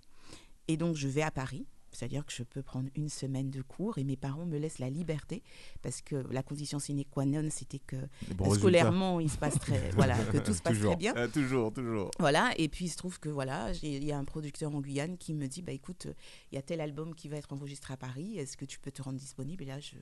Et 0.69 0.77
donc, 0.77 0.95
je 0.97 1.09
vais 1.09 1.23
à 1.23 1.31
Paris. 1.31 1.67
C'est-à-dire 1.93 2.25
que 2.25 2.33
je 2.33 2.43
peux 2.43 2.63
prendre 2.63 2.89
une 2.95 3.09
semaine 3.09 3.51
de 3.51 3.63
cours 3.63 3.99
et 3.99 4.05
mes 4.05 4.17
parents 4.17 4.47
me 4.47 4.59
laissent 4.59 4.79
la 4.79 4.91
liberté 4.91 5.43
parce 5.83 6.03
que 6.03 6.17
la 6.31 6.43
condition 6.43 6.79
sine 6.79 7.05
qua 7.11 7.25
non, 7.25 7.49
c'était 7.51 7.79
que 7.79 7.97
euh, 7.97 8.55
scolairement, 8.55 9.21
il 9.21 9.31
se 9.31 9.39
passe 9.39 9.59
très, 9.59 9.91
voilà, 9.95 10.17
que 10.17 10.39
tout 10.39 10.53
se 10.53 10.63
passe 10.63 10.75
Toujours. 10.75 10.93
très 10.93 10.99
bien. 10.99 11.17
Euh, 11.17 11.29
toujours, 11.29 11.73
toujours. 11.73 12.11
Voilà, 12.19 12.53
et 12.57 12.69
puis 12.69 12.87
il 12.87 12.89
se 12.89 12.97
trouve 12.97 13.19
que 13.21 13.29
voilà, 13.29 13.73
il 13.83 14.05
y 14.05 14.13
a 14.13 14.19
un 14.19 14.25
producteur 14.25 14.75
en 14.75 14.81
Guyane 14.81 15.17
qui 15.19 15.35
me 15.35 15.47
dit 15.47 15.63
bah 15.63 15.73
écoute, 15.73 16.07
il 16.53 16.57
y 16.57 16.59
a 16.59 16.63
tel 16.63 16.81
album 16.81 17.15
qui 17.15 17.29
va 17.29 17.37
être 17.37 17.53
enregistré 17.53 17.95
à 17.95 17.97
Paris, 17.97 18.39
est-ce 18.39 18.57
que 18.57 18.65
tu 18.65 18.79
peux 18.79 18.91
te 18.91 19.03
rendre 19.03 19.19
disponible? 19.19 19.63
Et 19.63 19.67
là, 19.67 19.81
je 19.81 19.97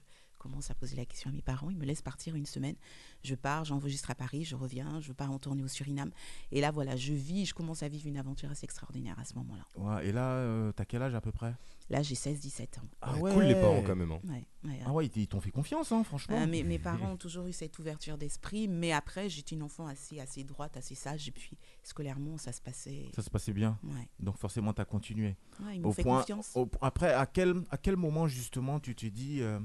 commence 0.47 0.71
à 0.71 0.75
poser 0.75 0.97
la 0.97 1.05
question 1.05 1.29
à 1.31 1.33
mes 1.33 1.43
parents, 1.43 1.71
ils 1.71 1.77
me 1.77 1.85
laissent 1.85 2.03
partir 2.03 2.35
une 2.37 2.47
semaine. 2.47 2.77
Je 3.25 3.35
pars, 3.35 3.65
j'enregistre 3.65 4.11
à 4.11 4.15
Paris, 4.15 4.45
je 4.45 4.55
reviens, 4.55 5.01
je 5.01 5.13
pars 5.13 5.31
en 5.33 5.39
tournée 5.39 5.63
au 5.65 5.69
Suriname. 5.69 6.11
Et 6.53 6.61
là, 6.61 6.71
voilà, 6.71 6.95
je 6.97 7.13
vis, 7.13 7.47
je 7.47 7.55
commence 7.55 7.83
à 7.83 7.89
vivre 7.89 8.07
une 8.07 8.17
aventure 8.17 8.51
assez 8.51 8.65
extraordinaire 8.65 9.19
à 9.19 9.25
ce 9.25 9.35
moment-là. 9.35 9.67
Ouais, 9.77 10.07
et 10.09 10.13
là, 10.13 10.31
euh, 10.31 10.73
t'as 10.73 10.85
quel 10.85 11.03
âge 11.03 11.15
à 11.15 11.21
peu 11.21 11.33
près? 11.33 11.55
Là, 11.91 12.03
j'ai 12.03 12.15
16-17 12.15 12.79
ans. 12.79 12.83
Ah 13.01 13.17
Ouais, 13.17 13.33
Cool 13.33 13.45
les 13.45 13.55
parents 13.57 13.83
quand 13.83 13.97
même. 13.97 14.13
hein. 14.13 14.21
Ouais, 14.25 14.45
ouais, 14.65 14.81
Ah 14.85 14.93
ouais, 14.93 15.07
ils 15.07 15.27
t'ont 15.29 15.41
fait 15.41 15.51
confiance, 15.51 15.91
hein, 15.93 16.05
franchement. 16.05 16.37
Euh, 16.41 16.47
mes, 16.47 16.63
mes 16.63 16.79
parents 16.91 17.13
ont 17.13 17.17
toujours 17.17 17.47
eu 17.47 17.53
cette 17.53 17.77
ouverture 17.79 18.19
d'esprit, 18.19 18.69
mais 18.69 18.93
après, 18.93 19.29
j'étais 19.29 19.55
une 19.57 19.63
enfant 19.63 19.87
assez, 19.87 20.21
assez 20.21 20.45
droite, 20.45 20.77
assez 20.77 20.95
sage, 20.95 21.29
et 21.29 21.33
puis 21.33 21.57
scolairement, 21.83 22.39
ça 22.39 22.53
se 22.53 22.61
passait. 22.61 23.07
Ça 23.15 23.23
se 23.23 23.31
passait 23.31 23.53
bien. 23.53 23.79
Ouais, 23.85 24.09
Donc 24.21 24.37
forcément, 24.39 24.73
t'as 24.73 24.85
continué. 24.85 25.37
Ouais, 25.61 25.77
ils 25.77 25.81
m'ont 25.81 25.89
Au 25.89 25.93
fait 25.93 26.03
point, 26.03 26.21
confiance. 26.21 26.53
au- 26.55 26.69
après, 26.81 27.13
à 27.13 27.27
quel, 27.27 27.55
à 27.71 27.79
quel 27.79 27.97
moment 27.97 28.27
justement 28.29 28.79
tu 28.81 28.95
te 28.95 29.07
dis, 29.07 29.41
euh, 29.41 29.59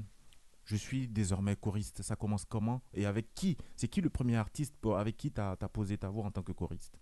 je 0.64 0.76
suis 0.76 1.08
désormais 1.08 1.56
choriste 1.56 2.02
Ça 2.02 2.16
commence 2.16 2.44
comment 2.44 2.82
Et 2.94 3.06
avec 3.06 3.34
qui? 3.34 3.56
C'est 3.76 3.88
qui 3.88 4.00
le 4.00 4.10
premier 4.10 4.36
artiste 4.36 4.74
pour- 4.80 4.98
avec 4.98 5.16
qui 5.16 5.30
tu 5.30 5.40
as, 5.40 5.56
posé 5.72 5.98
ta 5.98 6.08
voix 6.08 6.24
en 6.24 6.30
tant 6.30 6.42
que 6.42 6.52
choriste? 6.52 6.98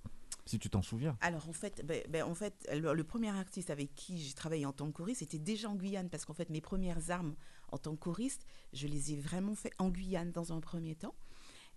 Si 0.47 0.59
tu 0.59 0.71
t'en 0.71 0.83
souviens. 0.83 1.17
Alors 1.21 1.49
en 1.49 1.53
fait, 1.53 1.85
ben, 1.85 2.03
ben, 2.09 2.25
en 2.25 2.35
fait 2.35 2.69
le, 2.73 3.03
premier 3.05 3.29
artiste 3.29 3.71
avec 3.71 3.95
qui 3.95 4.19
j'ai 4.19 4.35
travaillé 4.35 4.67
en 4.67 4.73
tant 4.73 4.87
que 4.87 4.93
choriste, 4.97 5.21
c'était 5.21 5.39
déjà 5.39 5.69
en 5.69 5.77
Guyane, 5.77 6.09
parce 6.09 6.25
qu'en 6.25 6.33
fait 6.33 6.51
mes 6.51 6.61
premières 6.61 7.11
armes 7.11 7.37
en 7.71 7.79
tant 7.79 7.95
que 7.95 8.01
choriste, 8.01 8.47
je 8.73 8.87
les 8.87 9.13
ai 9.13 9.17
vraiment 9.17 9.55
fait 9.55 9.73
en 9.79 9.91
Guyane 9.91 10.33
dans 10.33 10.53
un 10.53 10.61
premier 10.61 10.97
temps. 10.97 11.15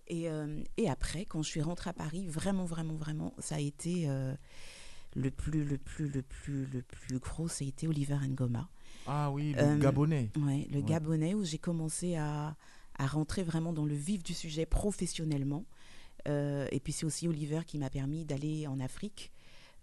Et, 0.06 0.28
euh, 0.28 0.62
après, 0.88 1.24
quand 1.24 1.42
je 1.42 1.48
suis 1.48 1.62
rentrée 1.62 1.90
à 1.90 1.92
Paris, 1.92 2.26
vraiment, 2.26 2.64
vraiment, 2.64 2.94
vraiment, 2.94 3.34
ça 3.38 3.56
a 3.56 3.60
été 3.60 4.08
euh, 4.08 4.34
le 5.14 5.30
plus, 5.30 5.64
le 5.64 5.78
plus, 5.78 6.08
le 6.08 6.22
plus, 6.22 6.66
le 6.66 6.82
plus 6.82 7.18
gros, 7.18 7.48
ça 7.48 7.64
a 7.64 7.68
été 7.68 7.88
Oliver 7.88 8.18
Ngoma. 8.28 8.68
Ah 9.06 9.30
oui, 9.30 9.52
le 9.52 9.62
Euh, 9.62 9.78
Gabonais. 9.78 10.30
Le 10.34 10.40
Ouais. 10.42 10.82
Gabonais, 10.82 11.34
où 11.34 11.44
j'ai 11.44 11.58
commencé 11.58 12.16
à, 12.16 12.56
à 12.98 13.06
rentrer 13.06 13.42
vraiment 13.42 13.72
dans 13.72 13.84
le 13.84 13.94
vif 13.94 14.22
du 14.22 14.34
sujet 14.34 14.66
professionnellement. 14.66 15.64
Euh, 16.26 16.66
et 16.72 16.80
puis 16.80 16.92
c'est 16.92 17.04
aussi 17.04 17.28
Oliver 17.28 17.60
qui 17.66 17.78
m'a 17.78 17.90
permis 17.90 18.24
d'aller 18.24 18.66
en 18.66 18.80
Afrique. 18.80 19.30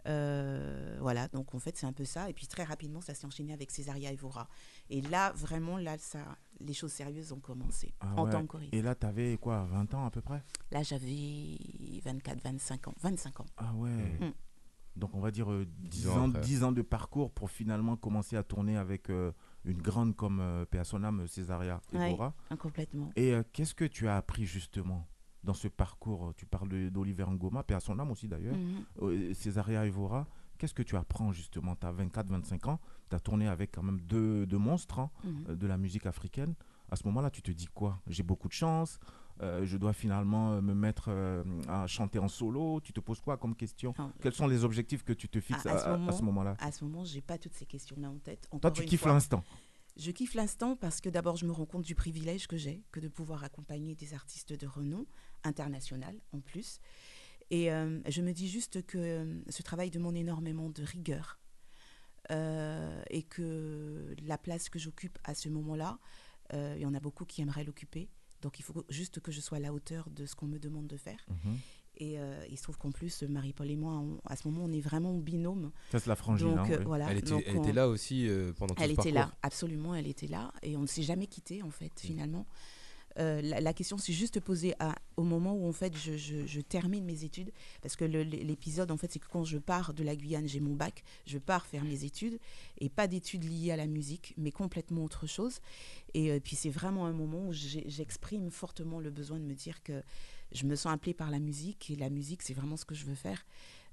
Euh, 0.08 0.98
voilà, 1.00 1.28
donc 1.28 1.54
en 1.54 1.60
fait 1.60 1.78
c'est 1.78 1.86
un 1.86 1.94
peu 1.94 2.06
ça. 2.06 2.28
Et 2.30 2.34
puis 2.34 2.48
très 2.48 2.64
rapidement, 2.64 3.02
ça 3.02 3.14
s'est 3.14 3.26
enchaîné 3.28 3.54
avec 3.54 3.70
Césaria 3.70 4.12
Evora. 4.12 4.48
Et 4.90 5.02
là, 5.02 5.32
vraiment, 5.36 5.78
là, 5.78 5.98
ça, 6.00 6.20
les 6.60 6.74
choses 6.74 6.92
sérieuses 6.92 7.32
ont 7.32 7.40
commencé 7.40 7.94
Ah 8.00 8.16
en 8.18 8.26
ouais. 8.26 8.32
tant 8.32 8.42
que 8.42 8.48
choriste. 8.48 8.74
Et 8.74 8.82
là, 8.82 8.96
tu 8.96 9.06
avais 9.06 9.38
quoi 9.38 9.66
20 9.66 9.94
ans 9.94 10.06
à 10.06 10.10
peu 10.10 10.22
près? 10.22 10.42
Là, 10.72 10.82
j'avais 10.82 11.58
24, 12.04 12.42
25 12.44 12.88
ans. 12.88 12.96
25 13.02 13.40
ans. 13.42 13.46
Ah 13.58 13.74
ouais. 13.76 13.90
Mm. 14.20 14.34
Donc 14.96 15.16
on 15.16 15.20
va 15.20 15.32
dire 15.32 15.52
euh, 15.52 15.66
10, 15.80 15.90
Dix 15.90 16.08
ans 16.10 16.24
ans, 16.26 16.30
après. 16.30 16.42
10 16.42 16.64
ans 16.64 16.72
de 16.72 16.82
parcours 16.82 17.32
pour 17.32 17.50
finalement 17.50 17.96
commencer 17.96 18.36
à 18.36 18.44
tourner 18.44 18.76
avec 18.78 19.10
euh, 19.10 19.32
une 19.66 19.82
grande 19.82 20.16
comme 20.16 20.40
euh, 20.42 20.66
Paix 20.66 20.80
à 20.80 20.84
son 20.84 21.04
âme, 21.04 21.28
Césaria 21.28 21.82
Ouais. 21.94 22.10
Evora. 22.12 22.34
Complètement. 22.60 23.10
Et 23.16 23.34
euh, 23.34 23.44
qu'est-ce 23.54 23.74
que 23.74 23.86
tu 23.86 24.08
as 24.08 24.18
appris 24.18 24.46
justement 24.46 25.08
dans 25.44 25.54
ce 25.54 25.68
parcours? 25.70 26.34
Tu 26.36 26.46
parles 26.46 26.90
d'Oliver 26.92 27.26
Ngoma, 27.30 27.64
Paix 27.64 27.74
à 27.76 27.80
son 27.80 27.98
âme 28.00 28.12
aussi 28.12 28.28
d'ailleurs, 28.28 28.56
euh, 29.02 29.34
Césaria 29.34 29.86
Evora. 29.86 30.28
Qu'est-ce 30.58 30.74
que 30.76 30.84
tu 30.84 30.96
apprends 30.96 31.32
justement? 31.32 31.76
Tu 31.76 31.88
as 31.88 31.92
24-25 31.94 32.68
ans, 32.70 32.80
tu 33.10 33.16
as 33.16 33.20
tourné 33.20 33.48
avec 33.48 33.72
quand 33.72 33.82
même 33.84 34.00
deux, 34.02 34.46
deux 34.46 34.60
monstres 34.60 35.00
hein, 35.00 35.10
Mhm. 35.24 35.46
euh, 35.50 35.56
de 35.56 35.68
la 35.68 35.78
musique 35.78 36.06
africaine. 36.06 36.54
À 36.92 36.98
ce 36.98 37.08
moment-là, 37.08 37.32
tu 37.32 37.42
te 37.42 37.52
dis 37.52 37.68
quoi? 37.74 38.00
J'ai 38.08 38.22
beaucoup 38.24 38.48
de 38.50 38.54
chance, 38.54 39.00
euh, 39.42 39.66
je 39.66 39.78
dois 39.78 39.94
finalement 39.94 40.54
euh, 40.54 40.62
me 40.62 40.74
mettre 40.74 41.06
euh, 41.10 41.44
à 41.68 41.88
chanter 41.88 42.20
en 42.20 42.28
solo. 42.28 42.80
Tu 42.82 42.94
te 42.94 43.00
poses 43.00 43.20
quoi 43.22 43.38
comme 43.38 43.56
question? 43.56 43.92
Enfin, 43.92 44.14
Quels 44.22 44.34
sont 44.34 44.48
les 44.48 44.64
objectifs 44.64 45.04
que 45.04 45.14
tu 45.14 45.28
te 45.30 45.40
fixes 45.40 45.66
À- 45.66 45.78
ce 45.80 45.86
à 45.86 45.98
moment-là? 46.22 46.56
à 46.60 46.72
ce 46.72 46.84
moment, 46.84 47.04
j'ai 47.04 47.22
pas 47.22 47.38
toutes 47.38 47.54
ces 47.56 47.66
questions-là 47.66 48.10
en 48.10 48.20
tête. 48.20 48.48
Toi, 48.62 48.72
tu 48.72 48.86
kiffes 48.86 49.06
l'instant. 49.06 49.44
Je 49.98 50.12
kiffe 50.12 50.36
l'instant 50.36 50.76
parce 50.76 51.02
que 51.02 51.10
d'abord, 51.10 51.36
je 51.36 51.46
me 51.46 51.52
rends 51.52 51.66
compte 51.66 51.84
du 51.84 51.96
privilège 51.96 52.48
que 52.48 52.56
j'ai, 52.56 52.82
que 52.92 53.00
de 53.00 53.08
pouvoir 53.10 53.44
accompagner 53.44 53.94
des 53.96 54.14
artistes 54.14 54.54
de 54.54 54.66
renom 54.68 55.06
international 55.44 56.16
en 56.32 56.40
plus. 56.40 56.80
Et 57.50 57.72
euh, 57.74 58.00
je 58.08 58.22
me 58.22 58.32
dis 58.32 58.48
juste 58.48 58.86
que 58.86 59.44
ce 59.50 59.62
travail 59.64 59.92
demande 59.92 60.16
énormément 60.16 60.70
de 60.70 60.84
rigueur 60.84 61.40
et 63.10 63.24
que 63.24 64.16
la 64.24 64.38
place 64.38 64.70
que 64.70 64.80
j'occupe 64.80 65.18
à 65.26 65.36
ce 65.36 65.50
moment-là, 65.50 66.00
il 66.54 66.78
y 66.80 66.86
en 66.86 66.94
a 66.94 67.00
beaucoup 67.02 67.26
qui 67.26 67.42
aimeraient 67.42 67.66
l'occuper. 67.66 68.08
Donc 68.42 68.60
il 68.60 68.64
faut 68.64 68.84
juste 68.90 69.20
que 69.20 69.32
je 69.32 69.40
sois 69.42 69.58
à 69.58 69.62
la 69.62 69.74
hauteur 69.74 70.10
de 70.10 70.26
ce 70.26 70.36
qu'on 70.36 70.48
me 70.48 70.60
demande 70.60 70.88
de 70.88 70.98
faire. 70.98 71.20
Mhm. 71.30 71.58
Et 71.98 72.20
euh, 72.20 72.44
il 72.50 72.58
se 72.58 72.64
trouve 72.64 72.78
qu'en 72.80 72.92
plus, 72.92 73.22
Marie-Paul 73.24 73.70
et 73.70 73.76
moi, 73.76 73.92
on- 73.94 74.20
à 74.26 74.36
ce 74.36 74.48
moment, 74.48 74.64
on 74.66 74.72
est 74.72 74.80
vraiment 74.82 75.12
en 75.14 75.18
binôme. 75.20 75.72
Ça, 75.92 76.00
c'est 76.00 76.08
la 76.10 76.16
frangine. 76.16 76.48
Donc 76.56 76.60
hein, 76.60 76.68
euh, 76.72 76.78
oui. 76.80 76.84
voilà. 76.86 77.12
Elle 77.12 77.18
était, 77.20 77.30
Donc, 77.30 77.44
elle 77.46 77.58
on- 77.58 77.64
était 77.64 77.74
là 77.74 77.88
aussi 77.90 78.28
euh, 78.28 78.54
pendant 78.54 78.74
tout 78.74 78.82
elle 78.82 78.88
ce 78.90 78.94
était 78.94 79.12
parcours. 79.12 79.32
là, 79.34 79.38
absolument, 79.44 79.94
elle 79.94 80.08
était 80.08 80.28
là. 80.28 80.52
Et 80.64 80.76
on 80.78 80.82
ne 80.82 80.88
s'est 80.88 81.04
jamais 81.04 81.28
quitté, 81.28 81.62
en 81.62 81.70
fait, 81.70 81.92
finalement. 82.00 82.48
Euh, 83.20 83.42
la, 83.42 83.74
question 83.74 83.98
s'est 83.98 84.14
juste 84.14 84.40
posée 84.40 84.74
au 85.18 85.24
moment 85.24 85.54
où, 85.54 85.68
en 85.68 85.72
fait, 85.72 85.94
je, 85.96 86.62
termine 86.62 87.04
mes 87.04 87.24
études. 87.24 87.52
Parce 87.82 87.96
que 87.96 88.06
l'épisode, 88.06 88.92
en 88.92 88.98
fait, 88.98 89.12
c'est 89.12 89.20
que 89.20 89.28
quand 89.28 89.44
je 89.44 89.58
pars 89.58 89.94
de 89.94 90.04
la 90.04 90.16
Guyane, 90.16 90.48
j'ai 90.48 90.60
mon 90.60 90.76
bac, 90.76 91.04
je 91.26 91.38
pars 91.38 91.66
faire 91.66 91.84
mes 91.84 92.04
études. 92.06 92.40
Et 92.80 92.90
pas 92.90 93.08
d'études 93.08 93.44
liées 93.44 93.72
à 93.72 93.78
la 93.78 93.88
musique, 93.88 94.34
mais 94.38 94.52
complètement 94.52 95.04
autre 95.04 95.28
chose. 95.28 95.60
Et 96.14 96.32
euh, 96.32 96.40
puis, 96.40 96.56
c'est 96.56 96.70
vraiment 96.70 97.06
un 97.06 97.14
moment 97.14 97.48
où 97.48 97.54
j'exprime 97.54 98.50
fortement 98.50 99.00
le 99.00 99.10
besoin 99.10 99.40
de 99.40 99.46
me 99.46 99.54
dire 99.54 99.84
que 99.84 100.02
je 100.52 100.66
me 100.66 100.76
sens 100.76 100.94
appelée 100.94 101.14
par 101.14 101.32
la 101.32 101.40
musique. 101.40 101.90
Et 101.90 101.96
la 101.96 102.10
musique, 102.10 102.42
c'est 102.42 102.54
vraiment 102.54 102.78
ce 102.78 102.86
que 102.86 102.96
je 102.96 103.06
veux 103.06 103.16
faire. 103.16 103.46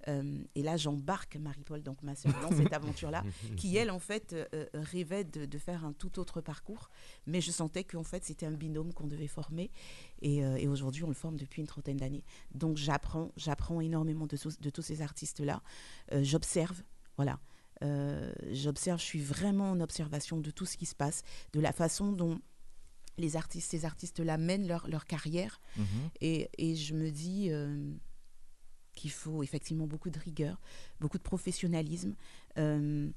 Euh, 0.06 0.38
et 0.54 0.62
là, 0.62 0.76
j'embarque 0.76 1.36
Marie-Paul, 1.36 1.82
donc 1.82 2.02
ma 2.02 2.14
sœur, 2.14 2.32
dans 2.40 2.56
cette 2.56 2.72
aventure-là 2.72 3.24
qui, 3.56 3.76
elle, 3.76 3.90
en 3.90 3.98
fait, 3.98 4.32
euh, 4.32 4.46
euh, 4.54 4.66
rêvait 4.74 5.24
de, 5.24 5.44
de 5.44 5.58
faire 5.58 5.84
un 5.84 5.92
tout 5.92 6.18
autre 6.20 6.40
parcours. 6.40 6.88
Mais 7.26 7.40
je 7.40 7.50
sentais 7.50 7.82
qu'en 7.84 8.04
fait, 8.04 8.24
c'était 8.24 8.46
un 8.46 8.52
binôme 8.52 8.92
qu'on 8.94 9.06
devait 9.08 9.26
former. 9.26 9.70
Et, 10.22 10.44
euh, 10.44 10.56
et 10.56 10.68
aujourd'hui, 10.68 11.02
on 11.04 11.08
le 11.08 11.14
forme 11.14 11.36
depuis 11.36 11.60
une 11.60 11.66
trentaine 11.66 11.96
d'années. 11.96 12.24
Donc, 12.54 12.76
j'apprends, 12.76 13.32
j'apprends 13.36 13.80
énormément 13.80 14.26
de, 14.26 14.36
tous- 14.36 14.60
de 14.60 14.70
tous 14.70 14.82
ces 14.82 15.02
artistes-là. 15.02 15.62
J'observe, 16.22 16.82
voilà. 17.16 17.40
J'observe, 18.50 18.98
je 19.00 19.04
suis 19.04 19.20
vraiment 19.20 19.70
en 19.72 19.80
observation 19.80 20.38
de 20.40 20.50
tout 20.50 20.66
ce 20.66 20.76
qui 20.76 20.86
se 20.86 20.94
passe, 20.94 21.22
de 21.52 21.60
la 21.60 21.72
façon 21.72 22.12
dont 22.12 22.40
les 23.18 23.36
artistes, 23.36 23.70
ces 23.70 23.84
artistes-là 23.84 24.38
mènent 24.38 24.68
leur, 24.68 24.88
leur 24.88 25.04
carrière. 25.04 25.60
Mhm. 25.76 25.84
Et, 26.20 26.48
et 26.58 26.76
je 26.76 26.94
me 26.94 27.10
dis 27.10 27.50
qu'il 28.98 29.10
faut 29.12 29.42
effectivement 29.42 29.86
beaucoup 29.86 30.10
de 30.10 30.18
rigueur, 30.18 30.60
beaucoup 31.00 31.18
de 31.18 31.22
professionnalisme. 31.22 32.14
Euh, 32.58 33.08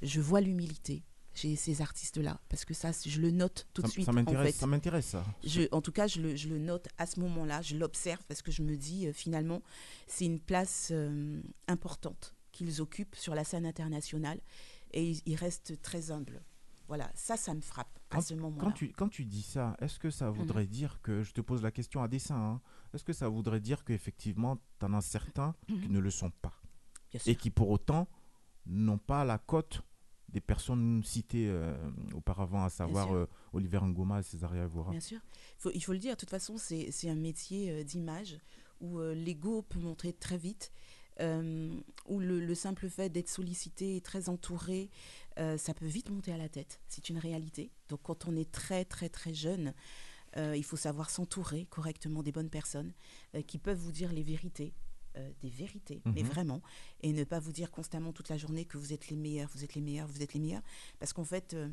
je 0.00 0.20
vois 0.20 0.40
l'humilité 0.40 1.02
chez 1.34 1.56
ces 1.56 1.82
artistes-là, 1.82 2.40
parce 2.48 2.64
que 2.64 2.74
ça, 2.74 2.92
je 3.04 3.20
le 3.20 3.32
note 3.32 3.66
tout 3.74 3.82
de 3.82 3.88
suite. 3.88 4.04
Ça 4.06 4.12
en 4.12 4.14
m'intéresse, 4.14 4.54
fait. 4.54 4.60
ça 4.60 4.66
m'intéresse. 4.68 5.16
Je, 5.42 5.62
en 5.72 5.82
tout 5.82 5.90
cas, 5.90 6.06
je 6.06 6.20
le, 6.20 6.36
je 6.36 6.48
le 6.48 6.58
note 6.58 6.86
à 6.96 7.06
ce 7.06 7.18
moment-là, 7.20 7.60
je 7.60 7.76
l'observe 7.76 8.22
parce 8.28 8.40
que 8.40 8.52
je 8.52 8.62
me 8.62 8.76
dis 8.76 9.08
euh, 9.08 9.12
finalement, 9.12 9.60
c'est 10.06 10.26
une 10.26 10.38
place 10.38 10.90
euh, 10.92 11.42
importante 11.66 12.36
qu'ils 12.52 12.80
occupent 12.80 13.16
sur 13.16 13.34
la 13.34 13.42
scène 13.42 13.66
internationale 13.66 14.40
et 14.92 15.04
ils, 15.04 15.20
ils 15.26 15.34
restent 15.34 15.82
très 15.82 16.12
humbles. 16.12 16.40
Voilà, 16.88 17.10
ça, 17.14 17.36
ça 17.36 17.54
me 17.54 17.60
frappe 17.60 17.98
à 18.10 18.20
ce 18.20 18.34
moment-là. 18.34 18.60
Quand 18.62 18.72
tu, 18.72 18.88
quand 18.92 19.08
tu 19.08 19.24
dis 19.24 19.42
ça, 19.42 19.76
est-ce 19.80 19.98
que 19.98 20.08
Mhm. 20.08 20.12
ça 20.12 20.30
voudrait 20.30 20.66
dire 20.66 21.00
que, 21.02 21.22
je 21.22 21.32
te 21.32 21.40
pose 21.40 21.62
la 21.62 21.70
question 21.70 22.02
à 22.02 22.08
dessein, 22.08 22.36
hein, 22.36 22.60
est-ce 22.92 23.04
que 23.04 23.12
ça 23.14 23.28
voudrait 23.28 23.60
dire 23.60 23.84
qu'effectivement, 23.84 24.58
tu 24.78 24.86
en 24.86 24.92
as 24.94 25.00
certains 25.00 25.54
qui 25.66 25.88
ne 25.88 25.98
le 25.98 26.10
sont 26.10 26.30
pas 26.30 26.52
Mhm. 26.62 26.70
Bien 27.12 27.20
et 27.26 27.32
sûr. 27.32 27.36
qui 27.38 27.50
pour 27.50 27.70
autant 27.70 28.08
n'ont 28.66 28.98
pas 28.98 29.24
la 29.24 29.38
cote 29.38 29.82
des 30.28 30.40
personnes 30.40 31.02
citées 31.04 31.48
euh, 31.48 31.76
auparavant, 32.14 32.64
à 32.64 32.68
savoir 32.70 33.14
euh, 33.14 33.28
Oliver 33.52 33.80
Ngoma 33.82 34.20
et 34.20 34.22
Césaria 34.22 34.64
Evora? 34.64 34.90
Bien 34.90 35.00
sûr. 35.00 35.20
Faut- 35.58 35.70
il 35.72 35.80
faut 35.82 35.92
le 35.92 35.98
dire, 35.98 36.14
de 36.14 36.18
toute 36.20 36.30
façon, 36.30 36.56
c'est 36.58 37.08
un 37.08 37.14
métier 37.14 37.70
euh, 37.70 37.84
d'image 37.84 38.38
où 38.80 38.98
l'ego 39.00 39.62
peut 39.62 39.78
monter 39.78 40.12
très 40.12 40.36
vite, 40.36 40.70
où 41.20 42.18
le, 42.20 42.40
le 42.44 42.54
simple 42.54 42.88
fait 42.88 43.08
d'être 43.08 43.28
sollicité 43.28 43.96
et 43.96 44.00
très 44.00 44.28
entouré, 44.28 44.90
euh, 45.38 45.56
ça 45.56 45.74
peut 45.74 45.86
vite 45.86 46.10
monter 46.10 46.32
à 46.32 46.36
la 46.38 46.48
tête. 46.48 46.80
C'est 46.88 47.08
une 47.08 47.18
réalité. 47.18 47.70
Donc 47.88 48.00
quand 48.02 48.26
on 48.26 48.34
est 48.36 48.50
très 48.50 48.84
très 48.84 49.08
très 49.08 49.32
jeune, 49.34 49.74
euh, 50.36 50.56
il 50.56 50.64
faut 50.64 50.76
savoir 50.76 51.10
s'entourer 51.10 51.66
correctement 51.70 52.22
des 52.22 52.32
bonnes 52.32 52.50
personnes 52.50 52.92
euh, 53.34 53.42
qui 53.42 53.58
peuvent 53.58 53.78
vous 53.78 53.92
dire 53.92 54.12
les 54.12 54.22
vérités. 54.22 54.74
euh, 55.16 55.30
des 55.42 55.48
vérités, 55.48 56.02
mais 56.06 56.22
Mhm. 56.24 56.28
vraiment, 56.28 56.60
et 57.00 57.12
ne 57.12 57.22
pas 57.22 57.38
vous 57.38 57.52
dire 57.52 57.70
constamment 57.70 58.12
toute 58.12 58.28
la 58.30 58.36
journée 58.36 58.64
que 58.64 58.76
vous 58.78 58.92
êtes 58.92 59.10
les 59.10 59.16
meilleurs, 59.16 59.48
vous 59.54 59.62
êtes 59.62 59.76
les 59.76 59.80
meilleurs, 59.80 60.08
vous 60.08 60.22
êtes 60.22 60.34
les 60.34 60.40
meilleurs, 60.40 60.64
parce 60.98 61.12
qu'en 61.12 61.22
fait, 61.22 61.54
euh, 61.54 61.68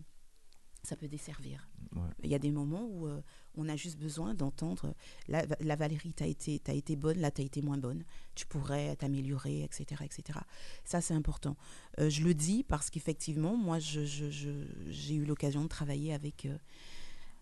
ça 0.83 0.95
peut 0.95 1.07
desservir. 1.07 1.67
Ouais. 1.95 2.01
Il 2.23 2.29
y 2.29 2.35
a 2.35 2.39
des 2.39 2.51
moments 2.51 2.85
où 2.85 3.07
euh, 3.07 3.19
on 3.55 3.67
a 3.69 3.75
juste 3.75 3.97
besoin 3.99 4.33
d'entendre 4.33 4.93
la, 5.27 5.45
la 5.59 5.75
Valérie, 5.75 6.13
t'as 6.13 6.27
été, 6.27 6.59
t'as 6.59 6.73
été 6.73 6.95
bonne, 6.95 7.19
là, 7.19 7.31
t'as 7.31 7.43
été 7.43 7.61
moins 7.61 7.77
bonne, 7.77 8.03
tu 8.35 8.45
pourrais 8.45 8.95
t'améliorer, 8.95 9.63
etc., 9.63 10.03
etc. 10.05 10.39
Ça, 10.85 11.01
c'est 11.01 11.13
important. 11.13 11.57
Euh, 11.99 12.09
je 12.09 12.23
le 12.23 12.33
dis 12.33 12.63
parce 12.63 12.89
qu'effectivement, 12.89 13.57
moi, 13.57 13.79
je- 13.79 14.05
je- 14.05 14.29
je- 14.29 14.67
j'ai 14.87 15.15
eu 15.15 15.25
l'occasion 15.25 15.63
de 15.63 15.67
travailler 15.67 16.13
avec, 16.13 16.45
euh, 16.45 16.57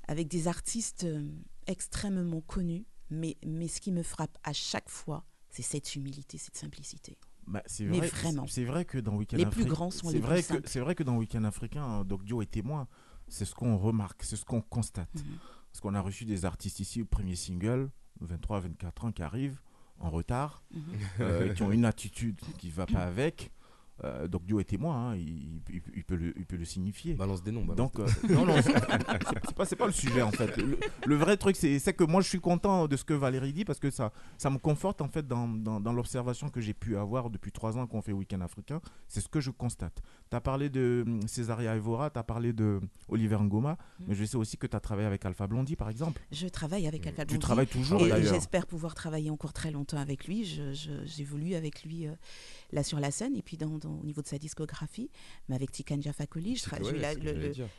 avec 0.08 0.28
des 0.28 0.48
artistes 0.48 1.04
euh, 1.04 1.28
extrêmement 1.68 2.42
connus, 2.42 2.86
mais, 3.10 3.38
mais 3.46 3.68
ce 3.68 3.80
qui 3.82 3.92
me 3.92 4.04
frappe 4.04 4.38
à 4.44 4.54
chaque 4.54 4.90
fois, 4.90 5.24
c'est 5.50 5.62
cette 5.64 5.96
humilité, 5.96 6.38
cette 6.38 6.58
simplicité. 6.58 7.18
Bah, 7.48 7.64
c'est 7.66 7.86
Mais 7.86 7.98
vrai, 7.98 8.08
vraiment. 8.08 8.46
C'est 8.48 8.64
vrai 8.66 8.86
que 8.86 9.00
dans 9.00 9.16
Week-end 9.16 9.38
Les 9.38 9.46
plus 9.48 9.66
grands 9.66 9.90
sont 9.90 10.10
les 10.12 10.20
vrai 10.20 10.36
plus 10.36 10.44
simples. 10.44 10.68
C'est 10.70 10.80
vrai 10.80 10.94
que 10.94 11.02
dans 11.04 11.18
Week-end 11.18 11.44
africain, 11.44 12.04
Doc 12.06 12.24
Dio 12.24 12.42
est 12.44 12.52
témoin. 12.52 12.88
C'est 13.28 13.46
ce 13.46 13.54
qu'on 13.56 13.78
remarque, 13.78 14.24
c'est 14.24 14.36
ce 14.36 14.46
qu'on 14.46 14.62
constate. 14.62 15.14
Mhm. 15.16 15.24
Parce 15.72 15.82
qu'on 15.82 15.94
a 15.96 16.02
reçu 16.02 16.26
des 16.26 16.46
artistes 16.46 16.80
ici, 16.80 17.02
au 17.02 17.06
premier 17.06 17.36
single, 17.36 17.90
23-24 18.24 19.06
ans, 19.06 19.12
qui 19.12 19.22
arrivent 19.24 19.60
en 20.00 20.10
retard, 20.10 20.64
Mhm. 20.72 20.82
euh, 21.22 21.54
qui 21.54 21.62
ont 21.64 21.72
une 21.72 21.86
attitude 21.86 22.40
qui 22.58 22.68
ne 22.68 22.72
va 22.74 22.86
pas 22.86 23.04
avec. 23.04 23.52
Euh, 24.04 24.28
Doc 24.28 24.46
Dio 24.46 24.60
est 24.60 24.64
témoin, 24.64 25.12
hein, 25.12 25.16
il, 25.18 25.62
il- 25.70 25.82
il 25.96 26.04
peut 26.04 26.16
le, 26.16 26.34
il 26.38 26.46
peut 26.46 26.56
le 26.56 26.66
signifier. 26.66 27.16
Balance 27.16 27.44
des 27.44 27.52
noms. 27.52 27.66
balance 27.66 27.78
Donc, 27.92 28.00
euh, 28.00 28.08
non, 28.30 28.46
non, 28.46 28.56
c'est 28.62 29.56
pas, 29.56 29.66
pas 29.66 29.86
le 29.88 29.92
sujet 29.92 30.22
en 30.22 30.32
fait. 30.32 30.56
Le, 30.58 30.78
le 31.06 31.16
vrai 31.16 31.38
truc, 31.38 31.56
c'est 31.56 31.80
que 31.94 32.04
moi 32.04 32.22
je 32.22 32.30
suis 32.30 32.40
content 32.40 32.88
de 32.88 32.96
ce 32.96 33.04
que 33.04 33.14
Valérie 33.14 33.54
dit 33.54 33.66
parce 33.66 33.80
que 33.80 33.90
ça, 33.90 34.12
ça 34.38 34.50
me 34.50 34.58
conforte 34.58 35.02
en 35.02 35.08
fait 35.10 35.28
dans, 35.28 35.48
dans, 35.48 35.80
dans 35.80 35.94
l'observation 35.94 36.50
que 36.50 36.62
j'ai 36.62 36.74
pu 36.74 36.98
avoir 36.98 37.30
depuis 37.30 37.52
trois 37.52 37.78
ans 37.78 37.88
qu'on 37.88 38.02
fait 38.02 38.14
Week-end 38.14 38.42
africain. 38.42 38.80
C'est 39.08 39.22
ce 39.22 39.28
que 39.30 39.40
je 39.42 39.52
constate. 39.52 40.02
Tu 40.30 40.36
as 40.38 40.42
parlé 40.42 40.70
de 40.70 41.04
hum, 41.06 41.28
Césaria 41.28 41.76
Evora, 41.76 42.10
tu 42.10 42.20
as 42.20 42.24
parlé 42.24 42.54
de 42.54 42.80
Oliver 43.08 43.38
Ngoma, 43.42 43.78
Mhm. 44.00 44.06
mais 44.10 44.16
je 44.16 44.24
sais 44.26 44.38
aussi 44.38 44.58
que 44.58 44.68
tu 44.68 44.76
as 44.76 44.80
travaillé 44.80 45.08
avec 45.08 45.26
Alpha 45.26 45.46
Blondie 45.48 45.76
par 45.76 45.90
exemple. 45.90 46.22
Je 46.32 46.48
travaille 46.48 46.88
avec 46.88 47.06
Alpha 47.06 47.24
Tu 47.24 47.28
Blondie. 47.34 47.40
travailles 47.42 47.68
toujours 47.68 48.06
Et 48.06 48.10
d'ailleurs. 48.10 48.34
j'espère 48.34 48.66
pouvoir 48.66 48.96
travailler 48.96 49.30
encore 49.30 49.54
très 49.54 49.72
longtemps 49.72 49.98
avec 49.98 50.26
lui. 50.28 50.46
Je- 50.46 50.74
je- 50.74 51.06
J'évolue 51.06 51.56
avec 51.56 51.84
lui 51.84 52.08
euh, 52.08 52.14
là 52.72 52.84
sur 52.84 53.00
la 53.00 53.12
scène 53.12 53.36
et 53.36 53.42
puis 53.42 53.58
dans, 53.58 53.78
dans- 53.78 54.00
au 54.00 54.04
niveau 54.04 54.22
de 54.22 54.28
sa 54.28 54.38
discographie. 54.38 55.10
Mais 55.48 55.56
avec 55.56 55.72
Tikan 55.72 56.00
Jafakoli, 56.02 56.56
j'ai 56.56 56.68
eu 56.96 57.00
la- 57.00 57.14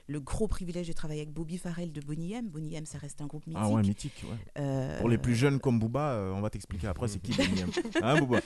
le, 0.09 0.21
gros 0.21 0.49
privilège 0.49 0.89
de 0.89 0.93
travailler 0.93 1.21
avec 1.23 1.33
Bobby 1.33 1.59
Farrell 1.59 1.93
de 1.93 2.01
Bonnie 2.01 2.33
M. 2.33 2.49
Bonnie 2.49 2.75
M, 2.75 2.87
ça 2.87 2.99
reste 2.99 3.21
un 3.21 3.27
groupe 3.27 3.47
mythique. 3.47 3.63
Ah 3.65 3.69
ouais, 3.71 3.83
mythique. 3.83 4.25
ouais. 4.25 4.37
Euh, 4.63 4.99
Pour 4.99 5.09
les 5.09 5.19
plus 5.19 5.35
jeunes 5.35 5.61
comme 5.61 5.79
Booba, 5.79 6.13
euh, 6.15 6.33
on 6.33 6.41
va 6.41 6.51
t'expliquer 6.51 6.87
après 6.89 7.09
c'est 7.09 7.21
qui 7.21 7.33
Bonnie 7.33 7.61
M. 7.61 7.71
Hein 8.03 8.21
Booba? 8.21 8.41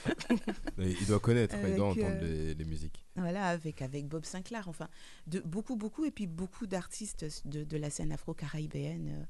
Il 0.77 1.05
doit 1.07 1.19
connaître, 1.19 1.55
il 1.67 1.75
doit 1.75 1.89
entendre 1.89 2.07
euh, 2.21 2.21
les, 2.47 2.53
les 2.55 2.65
musiques. 2.65 3.05
Voilà, 3.15 3.47
avec, 3.47 3.81
avec 3.81 4.07
Bob 4.07 4.25
Sinclair, 4.25 4.67
enfin, 4.67 4.87
de, 5.27 5.39
beaucoup, 5.39 5.75
beaucoup, 5.75 6.05
et 6.05 6.11
puis 6.11 6.27
beaucoup 6.27 6.67
d'artistes 6.67 7.25
de, 7.45 7.63
de 7.63 7.77
la 7.77 7.89
scène 7.89 8.11
afro-caribéenne. 8.11 9.25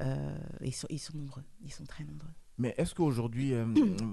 euh, 0.00 0.04
euh, 0.04 0.38
ils, 0.62 0.72
sont, 0.74 0.86
ils 0.90 0.98
sont 1.00 1.16
nombreux, 1.16 1.42
ils 1.64 1.72
sont 1.72 1.84
très 1.84 2.04
nombreux. 2.04 2.30
Mais 2.60 2.74
est-ce 2.76 2.94
qu'aujourd'hui, 2.94 3.54
euh, 3.54 3.64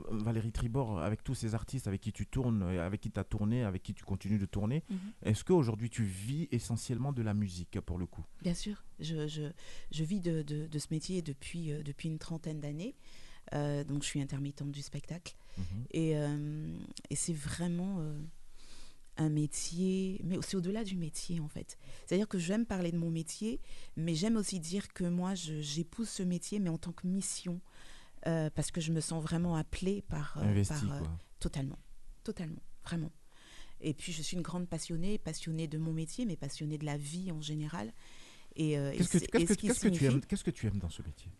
Valérie 0.09 0.53
Tribord, 0.53 0.99
avec 0.99 1.21
tous 1.21 1.35
ces 1.35 1.53
artistes 1.53 1.87
avec 1.87 1.99
qui 1.99 2.13
tu 2.13 2.25
tournes, 2.25 2.65
et 2.71 2.79
avec 2.79 3.01
qui 3.01 3.11
tu 3.11 3.19
as 3.19 3.25
tourné, 3.25 3.63
avec 3.63 3.83
qui 3.83 3.93
tu 3.93 4.05
continues 4.05 4.39
de 4.39 4.45
tourner, 4.45 4.83
est-ce 5.21 5.43
qu'aujourd'hui 5.43 5.89
tu 5.89 6.03
vis 6.03 6.47
essentiellement 6.51 7.11
de 7.11 7.21
la 7.21 7.33
musique 7.33 7.79
pour 7.81 7.97
le 7.97 8.05
coup? 8.05 8.23
Bien 8.41 8.53
sûr, 8.53 8.85
je, 8.99 9.27
je, 9.27 9.51
je 9.91 10.03
vis 10.05 10.21
de, 10.21 10.43
de, 10.43 10.65
de 10.65 10.79
ce 10.79 10.87
métier 10.91 11.21
depuis, 11.21 11.73
euh, 11.73 11.83
depuis 11.83 12.07
une 12.07 12.19
trentaine 12.19 12.61
d'années. 12.61 12.95
Euh, 13.53 13.83
donc, 13.83 14.03
je 14.03 14.07
suis 14.07 14.21
intermittente 14.21 14.71
du 14.71 14.81
spectacle. 14.81 15.35
Mhm. 15.57 15.63
Et, 15.91 16.17
euh, 16.17 16.77
et 17.09 17.15
c'est 17.15 17.33
vraiment 17.33 17.97
euh, 17.99 18.19
un 19.17 19.29
métier, 19.29 20.21
mais 20.23 20.37
c'est 20.41 20.55
au-delà 20.55 20.83
du 20.83 20.95
métier 20.95 21.39
en 21.39 21.47
fait. 21.47 21.77
C'est-à-dire 22.05 22.27
que 22.27 22.37
j'aime 22.39 22.65
parler 22.65 22.91
de 22.91 22.97
mon 22.97 23.09
métier, 23.09 23.59
mais 23.95 24.15
j'aime 24.15 24.37
aussi 24.37 24.59
dire 24.59 24.93
que 24.93 25.03
moi, 25.03 25.33
j'épouse 25.33 26.09
ce 26.09 26.23
métier, 26.23 26.59
mais 26.59 26.69
en 26.69 26.77
tant 26.77 26.91
que 26.91 27.07
mission, 27.07 27.59
euh, 28.27 28.49
parce 28.53 28.69
que 28.71 28.81
je 28.81 28.91
me 28.91 28.99
sens 29.01 29.23
vraiment 29.23 29.55
appelée 29.55 30.03
par... 30.03 30.37
euh, 30.37 30.43
Investi, 30.43 30.85
par, 30.85 30.95
euh, 30.95 30.99
quoi. 30.99 31.17
Totalement, 31.39 31.79
totalement, 32.23 32.61
vraiment. 32.83 33.11
Et 33.81 33.93
puis, 33.93 34.11
je 34.11 34.21
suis 34.21 34.35
une 34.35 34.43
grande 34.43 34.67
passionnée, 34.67 35.17
passionnée 35.17 35.67
de 35.67 35.77
mon 35.77 35.93
métier, 35.93 36.25
mais 36.25 36.35
passionnée 36.35 36.77
de 36.77 36.85
la 36.85 36.97
vie 36.97 37.31
en 37.31 37.41
général. 37.41 37.93
Et, 38.55 38.77
euh, 38.77 38.91
Qu'est-ce 38.95 39.09
que, 39.09 39.17
tu 39.19 40.05
aimes, 40.05 40.21
qu'est-ce 40.21 40.43
que 40.43 40.49
tu 40.49 40.65
aimes 40.67 40.79
dans 40.79 40.89
ce 40.89 41.01
métier? 41.03 41.31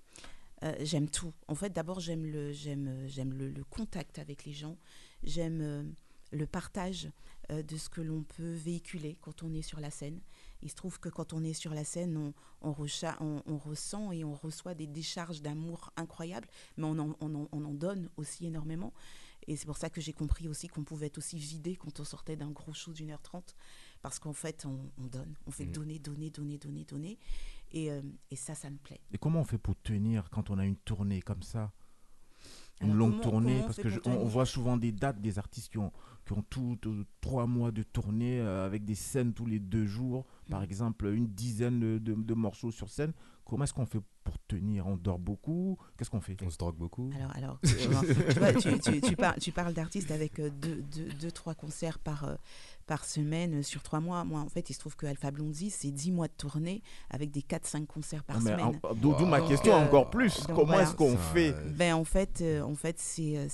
Euh, 0.63 0.73
j'aime 0.81 1.09
tout. 1.09 1.33
En 1.47 1.55
fait, 1.55 1.71
d'abord, 1.73 1.99
j'aime 1.99 2.25
le, 2.25 2.51
j'aime, 2.51 3.07
j'aime 3.07 3.33
le, 3.33 3.49
le 3.49 3.63
contact 3.63 4.19
avec 4.19 4.45
les 4.45 4.53
gens. 4.53 4.77
J'aime 5.23 5.61
euh, 5.61 5.83
le 6.31 6.45
partage 6.45 7.09
euh, 7.51 7.63
de 7.63 7.77
ce 7.77 7.89
que 7.89 8.01
l'on 8.01 8.23
peut 8.23 8.53
véhiculer 8.53 9.17
quand 9.21 9.43
on 9.43 9.53
est 9.53 9.61
sur 9.63 9.79
la 9.79 9.89
scène. 9.89 10.19
Il 10.61 10.69
se 10.69 10.75
trouve 10.75 10.99
que 10.99 11.09
quand 11.09 11.33
on 11.33 11.43
est 11.43 11.53
sur 11.53 11.73
la 11.73 11.83
scène, 11.83 12.17
on, 12.17 12.33
on, 12.61 12.71
recha- 12.71 13.17
on, 13.21 13.41
on 13.45 13.57
ressent 13.57 14.11
et 14.11 14.23
on 14.23 14.33
reçoit 14.33 14.73
des 14.73 14.87
décharges 14.87 15.41
d'amour 15.41 15.91
incroyables, 15.97 16.47
mais 16.77 16.85
on 16.85 16.97
en, 16.97 17.15
on 17.21 17.35
en- 17.35 17.47
on 17.51 17.63
en 17.65 17.73
donne 17.73 18.09
aussi 18.17 18.45
énormément. 18.47 18.91
Et 19.49 19.55
c'est 19.55 19.65
pour 19.67 19.77
ça 19.77 19.89
que 19.89 20.01
j'ai 20.01 20.13
compris 20.13 20.47
aussi 20.47 20.67
qu'on 20.67 20.83
pouvait 20.83 21.05
être 21.07 21.19
aussi 21.19 21.37
vidé 21.37 21.75
quand 21.77 21.99
on 21.99 22.03
sortait 22.03 22.35
d'un 22.35 22.49
gros 22.51 22.73
show 22.73 22.91
d'une 22.91 23.11
heure 23.11 23.21
trente, 23.21 23.55
parce 24.01 24.19
qu'en 24.19 24.33
fait, 24.33 24.65
on, 24.65 24.77
on 24.97 25.05
donne, 25.05 25.35
on 25.45 25.51
fait 25.51 25.65
Mhm. 25.65 25.71
donner, 25.71 25.99
donner, 25.99 26.29
donner, 26.31 26.57
donner, 26.57 26.83
donner. 26.85 27.19
Et, 27.71 27.91
euh, 27.91 28.01
et 28.31 28.35
ça, 28.35 28.55
ça 28.55 28.69
me 28.69 28.77
plaît. 28.77 28.99
Et 29.11 29.17
comment 29.17 29.41
on 29.41 29.45
fait 29.45 29.57
pour 29.57 29.75
tenir 29.81 30.29
quand 30.31 30.49
on 30.49 30.57
a 30.57 30.65
une 30.65 30.75
tournée 30.77 31.21
comme 31.21 31.43
ça? 31.43 31.71
Une 32.81 32.87
Alors, 32.91 32.97
longue 32.97 33.11
comment- 33.19 33.23
tournée 33.23 33.53
comment 33.55 33.65
Parce 33.65 33.77
que 33.77 33.89
je- 33.89 33.99
on, 34.05 34.25
voit 34.25 34.45
souvent 34.45 34.77
des 34.77 34.91
dates 34.91 35.19
des 35.21 35.39
artistes 35.39 35.69
qui 35.71 35.77
ont, 35.77 35.91
qui 36.27 36.33
ont 36.33 36.43
tout, 36.49 36.77
tout- 36.81 37.05
trois 37.21 37.47
mois 37.47 37.71
de 37.71 37.83
tournée 37.83 38.39
euh, 38.39 38.65
avec 38.65 38.83
des 38.85 38.95
scènes 38.95 39.33
tous 39.33 39.45
les 39.45 39.59
deux 39.59 39.85
jours. 39.85 40.25
Par 40.49 40.59
Mhm. 40.59 40.65
exemple, 40.65 41.05
une 41.07 41.27
dizaine 41.27 41.79
de, 41.79 41.97
de- 41.97 42.13
de 42.21 42.33
morceaux 42.33 42.71
sur 42.71 42.89
scène. 42.89 43.13
Comment 43.45 43.63
est-ce 43.63 43.73
qu'on 43.73 43.85
fait 43.85 44.01
pour 44.25 44.37
tenir? 44.49 44.87
On 44.87 44.97
dort 44.97 45.19
beaucoup? 45.19 45.77
Qu'est-ce 45.97 46.09
qu'on 46.09 46.19
fait? 46.19 46.35
On 46.45 46.49
se 46.49 46.57
drogue 46.57 46.75
beaucoup. 46.75 47.09
Alors, 47.15 47.31
alors 47.33 47.59
euh, 47.65 47.69
tu, 48.33 48.39
vois, 48.39 48.53
tu, 48.53 48.79
tu- 48.79 48.99
tu 49.01 49.15
par- 49.15 49.35
tu 49.37 49.53
parles 49.53 49.73
d'artistes 49.73 50.11
avec 50.11 50.39
euh, 50.39 50.49
deux, 50.49 50.83
deux, 50.93 51.07
deux, 51.13 51.31
trois 51.31 51.53
concerts 51.55 51.97
par, 51.97 52.25
euh, 52.25 52.35
par 52.87 53.05
semaine 53.05 53.59
euh, 53.59 53.63
sur 53.63 53.83
trois 53.83 54.01
mois. 54.01 54.25
Moi, 54.25 54.41
en 54.41 54.49
fait, 54.49 54.69
il 54.69 54.73
se 54.73 54.79
trouve 54.79 54.97
que 54.97 55.05
Alpha 55.05 55.31
Blondie, 55.31 55.69
c'est 55.69 55.91
dix 55.91 56.11
mois 56.11 56.27
de 56.27 56.33
tournée 56.33 56.83
avec 57.09 57.31
des 57.31 57.39
4-5 57.39 57.85
concerts 57.85 58.25
par 58.25 58.41
mais 58.41 58.51
semaine. 58.51 58.77
D'où 59.01 59.25
ma 59.25 59.39
question 59.39 59.73
Euh, 59.73 59.85
encore 59.85 60.09
plus. 60.09 60.39
donc 60.47 60.47
Comment 60.57 60.65
voilà. 60.65 60.83
est-ce 60.83 60.95
qu'on 60.95 61.15
fait? 61.15 61.53
euh, 61.53 61.69
Ben, 61.77 61.93
en 61.93 62.03
fait, 62.03 62.41
euh, 62.41 62.61
en 62.63 62.75
fait 62.75 62.99
c'est 62.99 63.37
euh, 63.37 63.47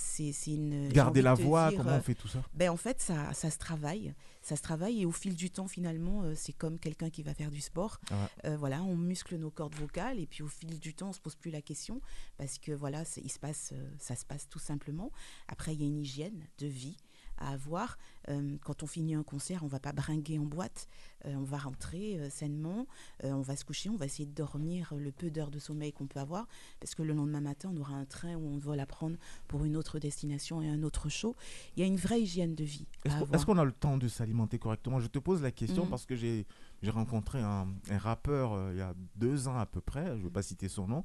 une. 0.48 0.88
Garder 0.88 1.22
la 1.22 1.34
voix 1.34 1.68
dire, 1.68 1.78
Comment 1.78 1.90
euh, 1.92 1.98
on 1.98 2.02
fait 2.02 2.14
tout 2.16 2.26
ça? 2.28 2.40
ben, 2.52 2.63
en 2.68 2.76
fait, 2.76 3.00
ça, 3.00 3.32
ça 3.32 3.50
se 3.50 3.58
travaille. 3.58 4.14
Ça 4.42 4.56
se 4.56 4.62
travaille 4.62 5.00
et 5.00 5.06
au 5.06 5.12
fil 5.12 5.34
du 5.34 5.50
temps, 5.50 5.68
finalement, 5.68 6.22
euh, 6.22 6.34
c'est 6.36 6.52
comme 6.52 6.78
quelqu'un 6.78 7.08
qui 7.08 7.22
va 7.22 7.32
faire 7.32 7.50
du 7.50 7.62
sport. 7.62 7.98
Ah 8.10 8.14
ouais. 8.14 8.50
Euh, 8.50 8.56
voilà, 8.58 8.82
on 8.82 8.94
muscle 8.94 9.36
nos 9.36 9.50
cordes 9.50 9.74
vocales 9.74 10.20
et 10.20 10.26
puis 10.26 10.42
au 10.42 10.48
fil 10.48 10.78
du 10.78 10.92
temps, 10.92 11.08
on 11.08 11.12
se 11.14 11.20
pose 11.20 11.34
plus 11.34 11.50
la 11.50 11.62
question 11.62 12.02
parce 12.36 12.58
que 12.58 12.72
voilà, 12.72 13.04
il 13.16 13.30
se 13.30 13.38
passe, 13.38 13.70
euh, 13.72 13.90
ça 13.98 14.16
se 14.16 14.26
passe 14.26 14.46
tout 14.48 14.58
simplement. 14.58 15.10
Après, 15.48 15.72
il 15.72 15.80
y 15.80 15.84
a 15.84 15.86
une 15.86 15.98
hygiène 15.98 16.46
de 16.58 16.66
vie 16.66 16.98
à 17.38 17.50
avoir. 17.52 17.98
Euh, 18.28 18.56
quand 18.64 18.82
on 18.82 18.86
finit 18.86 19.14
un 19.14 19.22
concert, 19.22 19.62
on 19.64 19.66
va 19.66 19.80
pas 19.80 19.92
bringuer 19.92 20.38
en 20.38 20.44
boîte. 20.44 20.88
Euh, 21.26 21.34
on 21.34 21.42
va 21.42 21.58
rentrer 21.58 22.18
euh, 22.18 22.30
sainement, 22.30 22.86
on 23.22 23.40
va 23.42 23.56
se 23.56 23.64
coucher, 23.64 23.88
on 23.90 23.96
va 23.96 24.06
essayer 24.06 24.26
de 24.26 24.34
dormir 24.34 24.92
le 24.96 25.10
peu 25.12 25.30
d'heures 25.30 25.50
de 25.50 25.58
sommeil 25.58 25.92
qu'on 25.92 26.06
peut 26.06 26.20
avoir, 26.20 26.46
parce 26.80 26.94
que 26.94 27.02
le 27.02 27.12
lendemain 27.14 27.40
matin, 27.40 27.70
on 27.74 27.80
aura 27.80 27.94
un 27.94 28.04
train 28.04 28.34
où 28.36 28.46
on 28.46 28.58
va 28.58 28.76
la 28.76 28.86
prendre 28.86 29.16
pour 29.48 29.64
une 29.64 29.76
autre 29.76 29.98
destination 29.98 30.62
et 30.62 30.68
un 30.68 30.82
autre 30.82 31.08
show. 31.08 31.34
Il 31.76 31.80
y 31.80 31.82
a 31.82 31.86
une 31.86 31.96
vraie 31.96 32.20
hygiène 32.22 32.54
de 32.54 32.64
vie. 32.64 32.86
Est-ce 33.04 33.44
qu'on- 33.46 33.58
a 33.58 33.64
le 33.64 33.72
temps 33.72 33.96
de 33.98 34.08
s'alimenter 34.08 34.58
correctement? 34.58 35.00
Je 35.00 35.06
te 35.06 35.18
pose 35.18 35.42
la 35.42 35.50
question 35.52 35.84
Mhm. 35.84 35.90
parce 35.90 36.06
que 36.06 36.16
j'ai 36.16 36.46
rencontré 36.88 37.40
un, 37.40 37.68
un 37.90 37.98
rappeur 37.98 38.72
il 38.72 38.78
y 38.78 38.80
a 38.82 38.94
deux 39.16 39.48
ans 39.48 39.58
à 39.58 39.66
peu 39.66 39.80
près, 39.80 40.06
je 40.08 40.12
ne 40.18 40.22
vais 40.24 40.30
pas 40.30 40.42
citer 40.42 40.68
son 40.68 40.86
nom, 40.88 41.04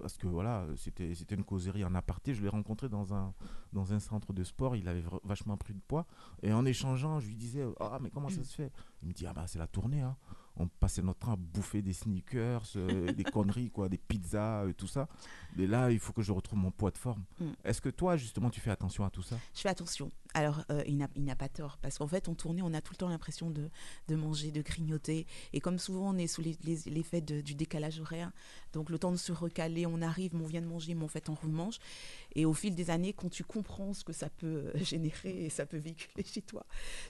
parce 0.00 0.16
que 0.16 0.26
voilà, 0.26 0.66
c'était 0.76 1.14
c'était 1.14 1.34
une 1.34 1.44
causerie 1.44 1.84
en 1.84 1.94
aparté. 1.94 2.34
Je 2.34 2.42
l'ai 2.42 2.48
rencontré 2.48 2.88
dans 2.88 3.14
un, 3.14 3.32
dans 3.72 3.92
un 3.92 3.98
centre 4.00 4.32
de 4.32 4.44
sport, 4.44 4.76
il 4.76 4.88
avait 4.88 5.04
vachement 5.24 5.56
pris 5.56 5.74
de 5.74 5.80
poids. 5.86 6.06
Et 6.42 6.52
en 6.52 6.64
échangeant, 6.64 7.20
je 7.20 7.28
lui 7.28 7.36
disais 7.36 7.64
Ah, 7.80 7.98
mais 8.00 8.10
comment 8.10 8.28
ça 8.28 8.42
se 8.44 8.54
fait? 8.54 8.72
Il 9.02 9.08
me 9.08 9.12
dit 9.14 9.26
Ah, 9.26 9.32
bah, 9.32 9.46
c'est 9.46 9.58
la 9.58 9.66
tournée. 9.66 10.00
hein. 10.00 10.16
On 10.60 10.66
passait 10.66 11.02
notre 11.02 11.20
temps 11.20 11.32
à 11.32 11.36
bouffer 11.36 11.82
des 11.82 11.92
sneakers, 11.92 12.64
euh, 12.74 13.12
des 13.12 13.22
conneries, 13.22 13.70
quoi, 13.70 13.88
des 13.88 13.96
pizzas, 13.98 14.64
euh, 14.64 14.72
tout 14.72 14.88
ça. 14.88 15.06
Et 15.56 15.68
là, 15.68 15.92
il 15.92 16.00
faut 16.00 16.12
que 16.12 16.20
je 16.22 16.32
retrouve 16.32 16.58
mon 16.58 16.72
poids 16.72 16.90
de 16.90 16.98
forme. 16.98 17.22
Mm. 17.38 17.44
Est-ce 17.62 17.80
que 17.80 17.90
toi, 17.90 18.16
justement, 18.16 18.50
tu 18.50 18.58
fais 18.60 18.72
attention 18.72 19.04
à 19.04 19.10
tout 19.10 19.22
ça? 19.22 19.36
Je 19.54 19.60
fais 19.60 19.68
attention. 19.68 20.10
Alors, 20.38 20.62
euh, 20.70 20.84
il 20.86 20.96
n'a 20.96 21.34
pas 21.36 21.48
tort, 21.48 21.78
parce 21.82 21.98
qu'en 21.98 22.06
fait, 22.06 22.28
en 22.28 22.34
tournée, 22.36 22.62
on 22.62 22.72
a 22.72 22.80
tout 22.80 22.92
le 22.92 22.96
temps 22.98 23.08
l'impression 23.08 23.50
de, 23.50 23.70
de 24.06 24.14
manger, 24.14 24.52
de 24.52 24.62
grignoter. 24.62 25.26
Et 25.52 25.58
comme 25.60 25.78
souvent, 25.78 26.14
on 26.14 26.16
est 26.16 26.28
sous 26.28 26.42
l'effet 26.42 27.20
du 27.20 27.56
décalage 27.56 27.98
horaire, 27.98 28.30
donc 28.72 28.88
le 28.88 29.00
temps 29.00 29.10
de 29.10 29.16
se 29.16 29.32
recaler, 29.32 29.84
on 29.84 30.00
arrive, 30.00 30.36
mais 30.36 30.44
on 30.44 30.46
vient 30.46 30.60
de 30.62 30.68
manger, 30.68 30.94
mais 30.94 31.02
en 31.04 31.08
fait, 31.08 31.28
on 31.28 31.34
remange. 31.34 31.78
Et 32.36 32.44
au 32.44 32.54
fil 32.54 32.76
des 32.76 32.90
années, 32.90 33.12
quand 33.12 33.28
tu 33.30 33.42
comprends 33.42 33.92
ce 33.94 34.04
que 34.04 34.12
ça 34.12 34.30
peut 34.30 34.70
euh, 34.72 34.78
générer 34.84 35.46
et 35.46 35.50
ça 35.50 35.66
peut 35.66 35.76
véhiculer 35.78 36.22
chez 36.24 36.42
toi, 36.42 36.64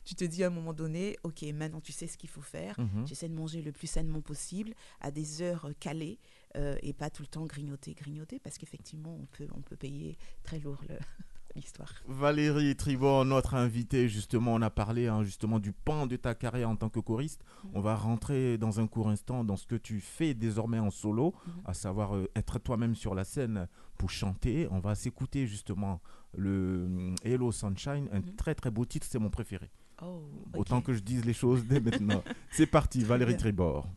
tu 0.06 0.14
te 0.14 0.24
dis 0.24 0.42
à 0.42 0.46
un 0.46 0.50
moment 0.50 0.72
donné, 0.72 1.18
OK, 1.22 1.42
maintenant, 1.52 1.82
tu 1.82 1.92
sais 1.92 2.06
ce 2.06 2.16
qu'il 2.16 2.30
faut 2.30 2.40
faire. 2.40 2.80
Mhm. 2.80 3.06
J'essaie 3.06 3.28
de 3.28 3.34
manger 3.34 3.60
le 3.60 3.72
plus 3.72 3.88
sainement 3.88 4.22
possible, 4.22 4.72
à 5.02 5.10
des 5.10 5.42
heures 5.42 5.66
euh, 5.66 5.72
calées, 5.78 6.18
euh, 6.56 6.78
et 6.82 6.94
pas 6.94 7.10
tout 7.10 7.20
le 7.22 7.28
temps 7.28 7.44
grignoter, 7.44 7.92
grignoter, 7.92 8.38
parce 8.38 8.56
qu'effectivement, 8.56 9.14
on 9.20 9.26
peut, 9.26 9.48
on 9.54 9.60
peut 9.60 9.76
payer 9.76 10.16
très 10.44 10.58
lourd 10.60 10.82
le- 10.88 10.96
l'histoire. 11.54 11.92
Valérie 12.06 12.76
Tribord, 12.76 13.24
notre 13.24 13.54
invitée, 13.54 14.08
justement, 14.08 14.54
on 14.54 14.62
a 14.62 14.70
parlé 14.70 15.06
hein, 15.08 15.22
justement 15.24 15.58
du 15.58 15.72
pan 15.72 16.06
de 16.06 16.16
ta 16.16 16.34
carrière 16.34 16.68
en 16.70 16.76
tant 16.76 16.88
que 16.88 17.00
choriste. 17.00 17.42
Mhm. 17.64 17.70
On 17.74 17.80
va 17.80 17.94
rentrer 17.96 18.58
dans 18.58 18.80
un 18.80 18.86
court 18.86 19.08
instant 19.08 19.44
dans 19.44 19.56
ce 19.56 19.66
que 19.66 19.74
tu 19.76 20.00
fais 20.00 20.34
désormais 20.34 20.78
en 20.78 20.90
solo, 20.90 21.34
Mhm. 21.46 21.52
à 21.64 21.74
savoir 21.74 22.14
euh, 22.16 22.30
être 22.36 22.58
toi-même 22.58 22.94
sur 22.94 23.14
la 23.14 23.24
scène 23.24 23.66
pour 23.96 24.10
chanter. 24.10 24.68
On 24.70 24.78
va 24.78 24.94
s'écouter 24.94 25.46
justement 25.46 26.00
le 26.36 26.86
euh, 26.88 27.14
Hello 27.24 27.50
Sunshine, 27.52 28.08
un 28.12 28.18
Mhm. 28.20 28.36
très 28.36 28.54
très 28.54 28.70
beau 28.70 28.84
titre, 28.84 29.06
c'est 29.10 29.18
mon 29.18 29.30
préféré. 29.30 29.70
Oh, 30.00 30.22
Autant 30.56 30.80
que 30.80 30.92
je 30.92 31.00
dise 31.00 31.24
les 31.24 31.32
choses 31.32 31.64
dès 31.64 31.80
maintenant. 31.80 32.22
c'est 32.52 32.66
parti, 32.66 33.02
Valérie. 33.02 33.36
Tribord. 33.36 33.88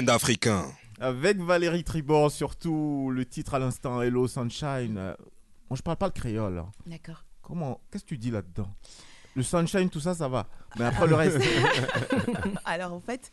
Week-end 0.00 0.12
africain. 0.14 0.64
Avec 1.00 1.38
Valérie 1.38 1.84
Tribord, 1.84 2.30
surtout 2.32 3.10
le 3.12 3.24
titre 3.24 3.54
à 3.54 3.58
l'instant, 3.58 4.02
Hello 4.02 4.26
Sunshine. 4.26 4.96
Euh, 4.98 5.14
Moi, 5.70 5.76
je 5.76 5.82
parle 5.82 5.96
pas 5.96 6.06
le 6.06 6.12
créole. 6.12 6.58
hein. 6.58 6.70
D'accord. 6.86 7.24
Comment 7.42 7.80
Qu'est-ce 7.90 8.04
que 8.04 8.08
tu 8.10 8.18
dis 8.18 8.30
là-dedans? 8.30 8.68
Le 9.34 9.42
sunshine, 9.42 9.88
tout 9.88 10.00
ça, 10.00 10.14
ça 10.14 10.28
va. 10.28 10.46
Mais 10.78 10.84
après 10.86 11.06
le 11.06 11.14
reste. 11.14 11.38
Alors 12.64 12.92
en 12.92 13.00
fait, 13.00 13.30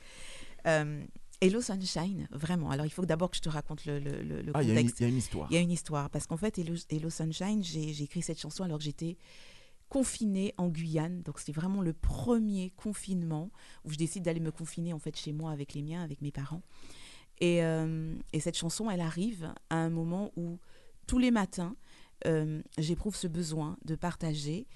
euh, 0.68 1.04
Hello 1.42 1.62
Sunshine, 1.62 2.28
vraiment. 2.32 2.70
Alors 2.70 2.86
il 2.86 2.90
faut 2.92 3.02
que 3.02 3.08
d'abord 3.08 3.32
que 3.32 3.38
je 3.38 3.42
te 3.42 3.50
raconte 3.50 3.86
le, 3.86 4.00
le- 4.00 4.22
le- 4.22 4.52
ah, 4.54 4.62
il 4.62 4.70
y, 4.70 4.72
a 4.72 4.74
une- 4.74 4.80
contexte. 4.82 5.00
il 5.00 5.04
y 5.04 5.06
a 5.08 5.10
une 5.10 5.18
histoire. 5.18 5.48
Il 5.50 5.56
y 5.56 5.58
a 5.58 5.62
une 5.62 5.72
histoire. 5.72 6.10
Parce 6.12 6.28
qu'en 6.28 6.38
fait, 6.38 6.58
Hello, 6.60 6.76
Hello 6.90 7.10
Sunshine, 7.10 7.64
j'ai 7.64 8.04
écrit 8.04 8.22
cette 8.22 8.40
chanson 8.40 8.64
alors 8.64 8.78
que 8.78 8.84
j'étais 8.84 9.18
confinée 9.90 10.54
en 10.58 10.68
Guyane. 10.68 11.22
Donc 11.22 11.40
c'était 11.40 11.52
vraiment 11.52 11.82
le 11.82 11.94
premier 11.94 12.72
confinement 12.76 13.52
où 13.84 13.92
je 13.92 13.98
décide 13.98 14.24
d'aller 14.24 14.40
me 14.40 14.52
confiner 14.52 14.94
en 14.94 15.00
fait 15.00 15.16
chez 15.16 15.34
moi 15.34 15.52
avec 15.52 15.74
les 15.74 15.82
miens, 15.82 16.04
avec 16.04 16.22
mes 16.22 16.32
parents. 16.32 16.62
Et, 17.40 17.64
euh, 17.64 18.16
et 18.34 18.40
cette 18.40 18.58
chanson, 18.58 18.90
elle 18.90 19.02
arrive 19.02 19.54
à 19.70 19.76
un 19.76 19.90
moment 19.90 20.32
où 20.36 20.58
tous 21.08 21.20
les 21.20 21.32
matins, 21.32 21.76
euh, 22.26 22.62
j'éprouve 22.78 23.16
ce 23.16 23.28
besoin 23.28 23.78
de 23.86 23.96
partager 23.96 24.68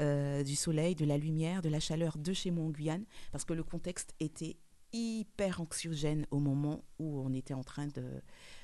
euh, 0.00 0.42
du 0.42 0.56
soleil, 0.56 0.94
de 0.94 1.04
la 1.04 1.18
lumière, 1.18 1.62
de 1.62 1.68
la 1.68 1.80
chaleur 1.80 2.18
de 2.18 2.32
chez 2.32 2.50
moi 2.50 2.64
en 2.64 2.70
Guyane, 2.70 3.04
parce 3.32 3.44
que 3.44 3.52
le 3.52 3.64
contexte 3.64 4.14
était 4.20 4.56
hyper 4.92 5.60
anxiogène 5.60 6.26
au 6.30 6.38
moment 6.38 6.82
où 6.98 7.20
on 7.20 7.32
était 7.32 7.54
en 7.54 7.62
train 7.64 7.86
de, 7.88 8.04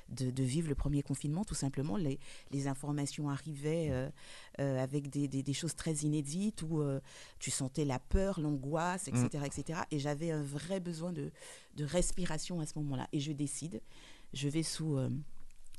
de, 0.09 0.31
de 0.31 0.43
vivre 0.43 0.67
le 0.69 0.75
premier 0.75 1.01
confinement, 1.03 1.43
tout 1.45 1.55
simplement. 1.55 1.97
Les, 1.97 2.19
les 2.51 2.67
informations 2.67 3.29
arrivaient 3.29 3.89
euh, 3.91 4.09
euh, 4.59 4.81
avec 4.83 5.09
des, 5.09 5.27
des- 5.27 5.43
des 5.43 5.53
choses 5.53 5.75
très 5.75 5.93
inédites, 5.93 6.61
où 6.63 6.81
euh, 6.81 6.99
tu 7.39 7.51
sentais 7.51 7.85
la 7.85 7.99
peur, 7.99 8.39
l'angoisse, 8.39 9.07
etc. 9.07 9.43
etc. 9.45 9.79
Et 9.91 9.99
j'avais 9.99 10.31
un 10.31 10.43
vrai 10.43 10.79
besoin 10.79 11.11
de, 11.13 11.31
de 11.75 11.85
respiration 11.85 12.59
à 12.59 12.65
ce 12.65 12.77
moment-là. 12.79 13.07
Et 13.13 13.19
je 13.19 13.31
décide, 13.31 13.81
je 14.33 14.47
vais 14.49 14.63
sous... 14.63 14.97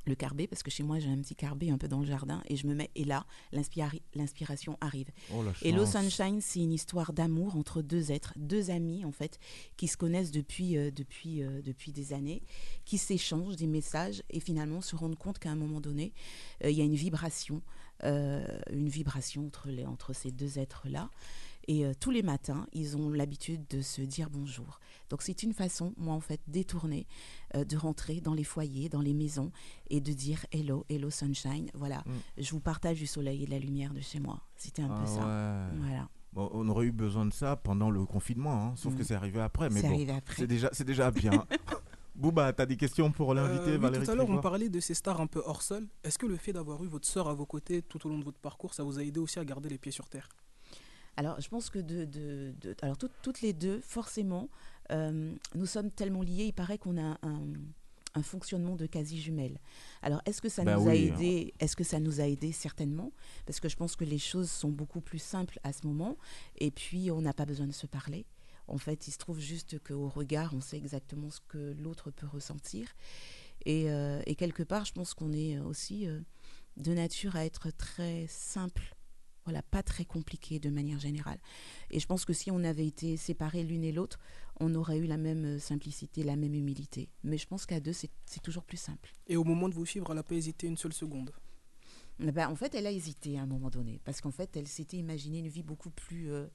le 0.07 0.14
carbet, 0.14 0.47
parce 0.47 0.62
que 0.62 0.71
chez 0.71 0.83
moi 0.83 0.99
j'ai 0.99 1.09
un 1.09 1.19
petit 1.19 1.35
carbet 1.35 1.71
un 1.71 1.79
peu 1.79 1.88
dans 1.88 2.01
le 2.01 2.07
jardin, 2.07 2.42
et 2.49 2.57
je 2.57 2.66
me 2.66 2.75
mets, 2.75 2.90
et 2.95 3.05
là, 3.05 3.27
l'inspira- 3.53 3.90
l'inspiration 4.14 4.79
arrive. 4.81 5.11
Oh, 5.35 5.42
la 5.42 5.53
Hello. 5.62 5.85
Sunshine, 5.85 6.40
c'est 6.40 6.61
une 6.61 6.73
histoire 6.73 7.12
d'amour 7.12 7.57
entre 7.57 7.83
deux 7.83 8.12
êtres, 8.12 8.33
deux 8.37 8.71
amis 8.71 9.05
en 9.05 9.12
fait, 9.12 9.38
qui 9.77 9.88
se 9.88 9.97
connaissent 9.97 10.31
depuis, 10.31 10.77
euh, 10.77 10.90
depuis, 10.90 11.42
euh, 11.42 11.61
depuis 11.62 11.92
des 11.92 12.12
années, 12.12 12.42
qui 12.85 12.99
s'échangent 12.99 13.57
des 13.57 13.66
messages 13.66 14.23
et 14.31 14.40
finalement 14.40 14.81
se 14.81 14.97
rendent 14.97 15.16
compte 15.19 15.38
qu'à 15.38 15.51
un 15.51 15.57
moment 15.57 15.81
donné, 15.81 16.12
euh, 16.64 16.71
il 16.71 16.77
y 16.77 16.81
a 16.81 16.85
une 16.85 16.95
vibration, 16.95 17.62
une 18.03 18.88
vibration 18.90 19.47
entre, 19.47 19.69
les, 19.71 19.87
entre 19.87 20.12
ces 20.12 20.31
deux 20.31 20.59
êtres-là. 20.59 21.09
Et 21.68 21.85
euh, 21.85 21.92
tous 21.98 22.11
les 22.12 22.22
matins, 22.22 22.66
ils 22.72 22.96
ont 22.96 23.11
l'habitude 23.11 23.66
de 23.70 23.83
se 23.83 24.00
dire 24.00 24.31
bonjour. 24.31 24.79
Donc 25.11 25.22
c'est 25.22 25.42
une 25.42 25.52
façon, 25.52 25.92
moi 25.96 26.14
en 26.14 26.20
fait, 26.20 26.40
détournée, 26.46 27.07
euh, 27.57 27.64
de 27.64 27.76
rentrer 27.76 28.20
dans 28.20 28.35
les 28.35 28.44
foyers, 28.44 28.88
dans 28.88 29.00
les 29.00 29.14
maisons 29.14 29.50
et 29.90 30.00
de 30.00 30.12
dire 30.12 30.46
hello, 30.52 30.85
hello 30.88 31.11
sunshine. 31.11 31.70
Voilà, 31.74 32.05
Mm. 32.07 32.12
je 32.38 32.50
vous 32.52 32.61
partage 32.61 32.98
du 32.98 33.07
soleil 33.07 33.42
et 33.42 33.46
de 33.46 33.50
la 33.50 33.59
lumière 33.59 33.92
de 33.92 34.00
chez 34.00 34.20
moi. 34.20 34.40
C'était 34.57 34.83
un 34.83 34.90
Ah 34.90 35.00
peu 35.00 35.07
ça. 35.07 35.20
ouais. 35.26 35.79
Voilà. 35.88 36.09
Bon, 36.33 36.50
on 36.52 36.68
aurait 36.68 36.87
eu 36.87 36.92
besoin 36.92 37.24
de 37.26 37.33
ça 37.33 37.57
pendant 37.57 37.90
le 37.90 38.05
confinement, 38.05 38.52
hein, 38.68 38.72
sauf 38.76 38.92
Mm. 38.94 38.96
que 38.98 39.05
c'est 39.05 39.14
arrivé 39.14 39.40
après. 39.40 39.68
Mais 39.70 39.81
C'est 39.81 39.88
bon, 39.88 39.94
arrivé 39.94 40.12
après. 40.12 40.35
c'est 40.37 40.46
déjà, 40.46 40.68
c'est 40.72 40.85
déjà 40.85 41.11
bien. 41.11 41.46
Bouba, 42.14 42.50
t'as 42.52 42.64
des 42.64 42.76
questions 42.79 43.11
pour 43.12 43.35
l'invité 43.35 43.70
Euh, 43.70 43.74
oui, 43.74 43.79
Valérie 43.83 44.05
tout 44.07 44.11
à 44.11 44.14
l'heure, 44.14 44.31
on 44.31 44.40
parlait 44.40 44.68
de 44.70 44.81
ces 44.81 44.94
stars 44.94 45.20
un 45.20 45.26
peu 45.26 45.42
hors 45.44 45.61
sol. 45.62 45.87
Est-ce 46.02 46.18
que 46.18 46.24
le 46.26 46.37
fait 46.37 46.52
d'avoir 46.52 46.83
eu 46.83 46.87
votre 46.87 47.07
sœur 47.07 47.29
à 47.29 47.35
vos 47.35 47.44
côtés 47.44 47.83
tout 47.83 48.07
au 48.07 48.09
long 48.11 48.18
de 48.18 48.24
votre 48.24 48.38
parcours, 48.38 48.72
ça 48.72 48.83
vous 48.85 48.98
a 48.98 49.02
aidé 49.02 49.20
aussi 49.20 49.38
à 49.38 49.44
garder 49.44 49.68
les 49.68 49.76
pieds 49.79 49.92
sur 49.92 50.09
terre? 50.09 50.29
Alors, 51.16 51.40
je 51.40 51.48
pense 51.48 51.70
que 51.70 51.79
de, 51.79 52.05
de- 52.05 52.55
de- 52.61 52.76
alors 52.83 52.98
toutes- 52.98 53.12
toutes 53.22 53.40
les 53.40 53.52
deux, 53.52 53.81
forcément, 53.81 54.48
euh, 54.92 55.35
nous 55.55 55.66
sommes 55.66 55.90
tellement 55.90 56.22
liés. 56.22 56.44
Il 56.46 56.52
paraît 56.52 56.79
qu'on 56.79 56.98
a 56.98 57.18
un, 57.22 57.40
un 58.14 58.22
fonctionnement 58.22 58.76
de 58.76 58.87
quasi 58.87 59.20
jumelles. 59.20 59.59
Alors, 60.02 60.20
est-ce 60.26 60.40
que 60.42 60.48
ça 60.48 60.62
Bah 60.64 60.76
nous 60.76 60.88
a 60.88 60.94
aidé 61.14 61.55
Est-ce 61.59 61.74
que 61.76 61.85
ça 61.85 62.00
nous 62.00 62.20
a 62.20 62.24
aidé 62.26 62.52
certainement? 62.52 63.12
Parce 63.46 63.61
que 63.61 63.68
je 63.68 63.76
pense 63.76 63.96
que 63.96 64.05
les 64.05 64.18
choses 64.18 64.50
sont 64.50 64.70
beaucoup 64.70 65.00
plus 65.00 65.18
simples 65.20 65.59
à 65.64 65.72
ce 65.72 65.87
moment. 65.87 66.16
Et 66.59 66.70
puis, 66.70 67.11
on 67.11 67.20
n'a 67.22 67.33
pas 67.33 67.46
besoin 67.46 67.66
de 67.66 67.72
se 67.72 67.87
parler. 67.87 68.26
En 68.68 68.79
fait, 68.79 69.07
il 69.07 69.12
se 69.12 69.18
trouve 69.18 69.38
juste 69.38 69.79
qu'au 69.79 70.09
regard, 70.09 70.52
on 70.52 70.61
sait 70.61 70.76
exactement 70.76 71.31
ce 71.31 71.40
que 71.48 71.72
l'autre 71.79 72.11
peut 72.11 72.26
ressentir. 72.26 72.88
Et, 73.64 73.90
euh, 73.90 74.20
et 74.26 74.35
quelque 74.35 74.62
part, 74.64 74.85
je 74.85 74.92
pense 74.92 75.14
qu'on 75.14 75.33
est 75.33 75.59
aussi 75.61 76.07
euh, 76.09 76.20
de 76.76 76.92
nature 76.92 77.37
à 77.37 77.44
être 77.44 77.70
très 77.70 78.26
simple 78.29 78.95
voilà, 79.46 79.62
pas 79.62 79.82
très 79.82 80.04
compliqué 80.04 80.59
de 80.59 80.68
manière 80.68 80.98
générale. 80.98 81.38
Et 81.90 82.00
je 82.00 82.06
pense 82.06 82.24
que 82.24 82.32
si 82.32 82.50
on 82.50 82.62
avait 82.64 82.87
été 82.87 83.16
séparés 83.16 83.62
l'une 83.62 83.85
et 83.85 83.92
l'autre, 83.92 84.18
on 84.61 84.74
aurait 84.74 84.98
eu 84.98 85.06
la 85.06 85.16
même 85.16 85.44
euh, 85.44 85.59
simplicité, 85.59 86.22
la 86.22 86.37
même 86.37 86.54
humilité. 86.54 87.09
Mais 87.22 87.38
je 87.38 87.46
pense 87.46 87.64
qu'à 87.64 87.80
deux, 87.80 87.92
c'est 87.92 88.42
toujours 88.42 88.64
plus 88.64 88.76
simple. 88.76 89.14
Et 89.28 89.37
au 89.37 89.44
moment 89.44 89.68
de 89.68 89.74
vous 89.74 89.87
suivre, 89.87 90.06
elle 90.11 90.16
n'a 90.16 90.22
pas 90.22 90.35
hésité 90.35 90.66
une 90.66 90.76
seule 90.76 90.92
seconde? 90.92 91.30
Eh 92.20 92.32
ben, 92.32 92.48
en 92.48 92.56
fait, 92.56 92.74
elle 92.74 92.87
a 92.87 92.90
hésité 92.90 93.38
à 93.38 93.42
un 93.42 93.46
moment 93.46 93.70
donné, 93.70 94.00
parce 94.04 94.20
qu'en 94.20 94.30
fait, 94.30 94.56
elle 94.56 94.66
s'était 94.66 94.96
imaginé 94.96 95.38
une 95.38 95.48
vie 95.48 95.62
beaucoup 95.62 95.90
plus 95.90 96.30
euh, 96.30 96.46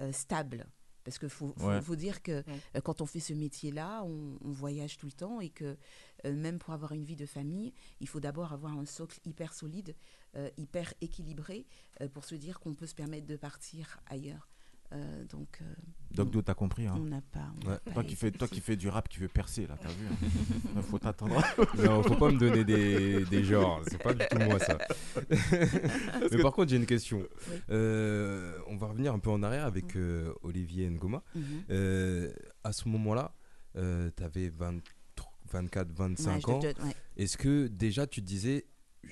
euh, 0.00 0.12
stable. 0.12 0.66
Parce 1.08 1.18
qu'il 1.18 1.30
faut, 1.30 1.54
faut- 1.56 1.66
Ouais. 1.68 1.80
faut 1.80 1.96
dire 1.96 2.22
que 2.22 2.44
euh, 2.76 2.80
quand 2.82 3.00
on 3.00 3.06
fait 3.06 3.18
ce 3.20 3.32
métier-là, 3.32 4.02
on, 4.04 4.36
on 4.44 4.50
voyage 4.52 4.98
tout 4.98 5.06
le 5.06 5.12
temps 5.12 5.40
et 5.40 5.48
que 5.48 5.78
euh, 6.26 6.34
même 6.34 6.58
pour 6.58 6.74
avoir 6.74 6.92
une 6.92 7.04
vie 7.04 7.16
de 7.16 7.24
famille, 7.24 7.72
il 8.00 8.06
faut 8.08 8.20
d'abord 8.20 8.52
avoir 8.52 8.76
un 8.76 8.84
socle 8.84 9.18
hyper 9.24 9.54
solide, 9.54 9.94
euh, 10.36 10.50
hyper 10.58 10.92
équilibré, 11.00 11.66
euh, 12.02 12.08
pour 12.08 12.24
se 12.26 12.34
dire 12.34 12.60
qu'on 12.60 12.74
peut 12.74 12.86
se 12.86 12.94
permettre 12.94 13.26
de 13.26 13.36
partir 13.36 14.00
ailleurs. 14.06 14.48
Euh, 14.94 15.24
donc, 15.26 15.58
euh, 15.60 15.64
Doc 16.12 16.30
Do, 16.30 16.40
t'as 16.40 16.54
compris. 16.54 16.86
Hein. 16.86 16.94
on 16.96 17.04
n'a 17.04 17.20
pas. 17.20 17.40
on 17.62 17.66
n'a 17.66 17.72
Ouais. 17.74 17.78
pas 17.84 17.90
Toi 17.92 18.04
qui, 18.04 18.16
fais, 18.16 18.30
toi 18.30 18.48
qui 18.48 18.60
fais 18.62 18.74
du 18.76 18.88
rap, 18.88 19.06
qui 19.08 19.18
veux 19.18 19.28
percer, 19.28 19.66
là, 19.66 19.76
t'as 19.80 19.88
vu 19.90 20.06
hein. 20.06 20.80
Faut 20.88 20.98
t'attendre. 20.98 21.42
Non, 21.84 22.02
faut 22.02 22.16
pas 22.16 22.30
me 22.30 22.38
donner 22.38 22.64
des, 22.64 23.24
des 23.26 23.44
genres, 23.44 23.82
c'est 23.86 24.02
pas 24.02 24.14
du 24.14 24.24
tout 24.30 24.38
moi 24.38 24.58
ça. 24.58 24.78
Mais 26.32 26.42
par 26.42 26.52
contre, 26.52 26.70
j'ai 26.70 26.76
une 26.76 26.86
question. 26.86 27.18
Oui. 27.50 27.56
Euh, 27.70 28.58
on 28.66 28.76
va 28.76 28.86
revenir 28.88 29.12
un 29.12 29.18
peu 29.18 29.30
en 29.30 29.42
arrière 29.42 29.66
avec 29.66 29.96
euh, 29.96 30.32
Olivier 30.42 30.88
Ngoma. 30.88 31.22
Mhm. 31.34 31.42
Euh, 31.70 32.32
à 32.64 32.72
ce 32.72 32.88
moment-là, 32.88 33.34
euh, 33.76 34.10
tu 34.16 34.22
avais 34.22 34.48
24, 34.48 35.92
25 35.92 36.48
Ouais, 36.48 36.54
ans. 36.54 36.60
ouais. 36.62 36.74
Est-ce 37.16 37.36
que 37.36 37.66
déjà 37.66 38.06
tu 38.06 38.22
te 38.22 38.26
disais, 38.26 38.64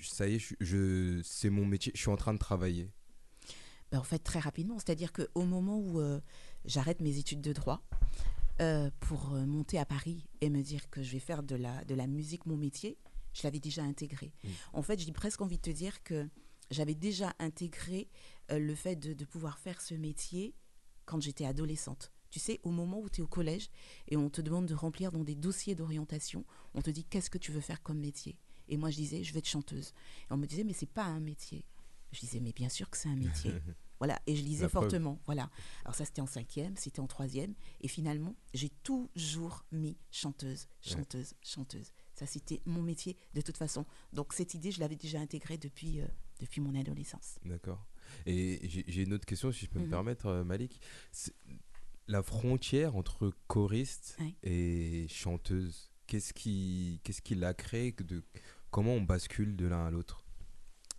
ça 0.02 0.26
y 0.26 0.36
est, 0.36 0.38
je, 0.38 0.54
je- 0.60 1.20
c'est 1.22 1.50
mon 1.50 1.66
métier, 1.66 1.92
je 1.94 2.00
suis 2.00 2.10
en 2.10 2.16
train 2.16 2.32
de 2.32 2.38
travailler? 2.38 2.90
Ben, 3.96 4.00
en 4.00 4.04
fait, 4.04 4.18
très 4.18 4.40
rapidement. 4.40 4.78
C'est-à-dire 4.78 5.10
qu'au 5.10 5.44
moment 5.44 5.78
où 5.78 6.00
euh, 6.00 6.20
j'arrête 6.66 7.00
mes 7.00 7.16
études 7.16 7.40
de 7.40 7.54
droit 7.54 7.82
euh, 8.60 8.90
pour 9.00 9.32
euh, 9.32 9.46
monter 9.46 9.78
à 9.78 9.86
Paris 9.86 10.26
et 10.42 10.50
me 10.50 10.60
dire 10.60 10.90
que 10.90 11.02
je 11.02 11.12
vais 11.12 11.18
faire 11.18 11.42
de 11.42 11.56
la, 11.56 11.82
de 11.86 11.94
la 11.94 12.06
musique 12.06 12.44
mon 12.44 12.58
métier, 12.58 12.98
je 13.32 13.42
l'avais 13.44 13.58
déjà 13.58 13.82
intégré. 13.82 14.34
En 14.74 14.82
fait, 14.82 15.00
j'ai 15.00 15.12
presque 15.12 15.40
envie 15.40 15.56
de 15.56 15.62
te 15.62 15.70
dire 15.70 16.02
que 16.02 16.28
j'avais 16.70 16.94
déjà 16.94 17.32
intégré 17.38 18.10
euh, 18.50 18.58
le 18.58 18.74
fait 18.74 18.96
de, 18.96 19.14
de 19.14 19.24
pouvoir 19.24 19.58
faire 19.58 19.80
ce 19.80 19.94
métier 19.94 20.54
quand 21.06 21.22
j'étais 21.22 21.46
adolescente. 21.46 22.12
Tu 22.28 22.38
sais, 22.38 22.60
au 22.64 22.72
moment 22.72 23.00
où 23.00 23.08
tu 23.08 23.22
es 23.22 23.24
au 23.24 23.28
collège 23.28 23.70
et 24.08 24.18
on 24.18 24.28
te 24.28 24.42
demande 24.42 24.66
de 24.66 24.74
remplir 24.74 25.10
dans 25.10 25.24
des 25.24 25.36
dossiers 25.36 25.74
d'orientation, 25.74 26.44
on 26.74 26.82
te 26.82 26.90
dit 26.90 27.04
qu'est-ce 27.04 27.30
que 27.30 27.38
tu 27.38 27.50
veux 27.50 27.62
faire 27.62 27.82
comme 27.82 28.00
métier? 28.00 28.36
Et 28.68 28.76
moi, 28.76 28.90
je 28.90 28.96
disais, 28.96 29.24
je 29.24 29.32
vais 29.32 29.38
être 29.38 29.48
chanteuse. 29.48 29.94
Et 30.28 30.32
on 30.32 30.36
me 30.36 30.46
disait, 30.46 30.64
mais 30.64 30.74
c'est 30.74 30.84
pas 30.84 31.04
un 31.04 31.20
métier. 31.20 31.64
Je 32.12 32.20
disais, 32.20 32.40
mais 32.40 32.52
bien 32.52 32.68
sûr 32.68 32.90
que 32.90 32.96
c'est 32.98 33.08
un 33.08 33.16
métier. 33.16 33.52
Voilà, 33.98 34.20
et 34.26 34.36
je 34.36 34.42
lisais 34.42 34.62
La 34.64 34.68
preuve. 34.68 34.82
fortement. 34.84 35.20
Voilà. 35.26 35.50
Alors 35.84 35.94
ça, 35.94 36.04
c'était 36.04 36.20
en 36.20 36.26
cinquième, 36.26 36.76
c'était 36.76 37.00
en 37.00 37.06
troisième. 37.06 37.54
Et 37.80 37.88
finalement, 37.88 38.36
j'ai 38.54 38.68
toujours 38.68 39.64
mis 39.72 39.96
chanteuse, 40.10 40.68
chanteuse, 40.82 41.34
chanteuse. 41.42 41.92
Ça, 42.14 42.26
c'était 42.26 42.60
mon 42.66 42.82
métier 42.82 43.16
de 43.34 43.40
toute 43.40 43.56
façon. 43.56 43.86
Donc 44.12 44.32
cette 44.32 44.54
idée, 44.54 44.70
je 44.70 44.80
l'avais 44.80 44.96
déjà 44.96 45.18
intégrée 45.20 45.58
depuis, 45.58 46.00
euh, 46.00 46.06
depuis 46.40 46.60
mon 46.60 46.74
adolescence. 46.74 47.38
D'accord. 47.44 47.86
Et 48.26 48.60
j'ai 48.68 49.02
une 49.02 49.12
autre 49.14 49.26
question, 49.26 49.50
si 49.52 49.64
je 49.66 49.70
peux 49.70 49.78
me 49.80 49.84
Mhm. 49.84 49.90
permettre, 49.90 50.26
euh, 50.26 50.44
Malik. 50.44 50.80
La 52.08 52.22
frontière 52.22 52.94
entre 52.96 53.32
choriste 53.48 54.16
et 54.44 55.06
chanteuse, 55.08 55.90
qu'est-ce 56.06 56.32
qui, 56.32 57.00
qu'est-ce 57.02 57.20
qui 57.20 57.34
l'a 57.34 57.52
créé 57.54 57.92
que 57.92 58.04
de, 58.04 58.22
Comment 58.70 58.92
on 58.92 59.00
bascule 59.02 59.56
de 59.56 59.66
l'un 59.66 59.86
à 59.86 59.90
l'autre? 59.90 60.24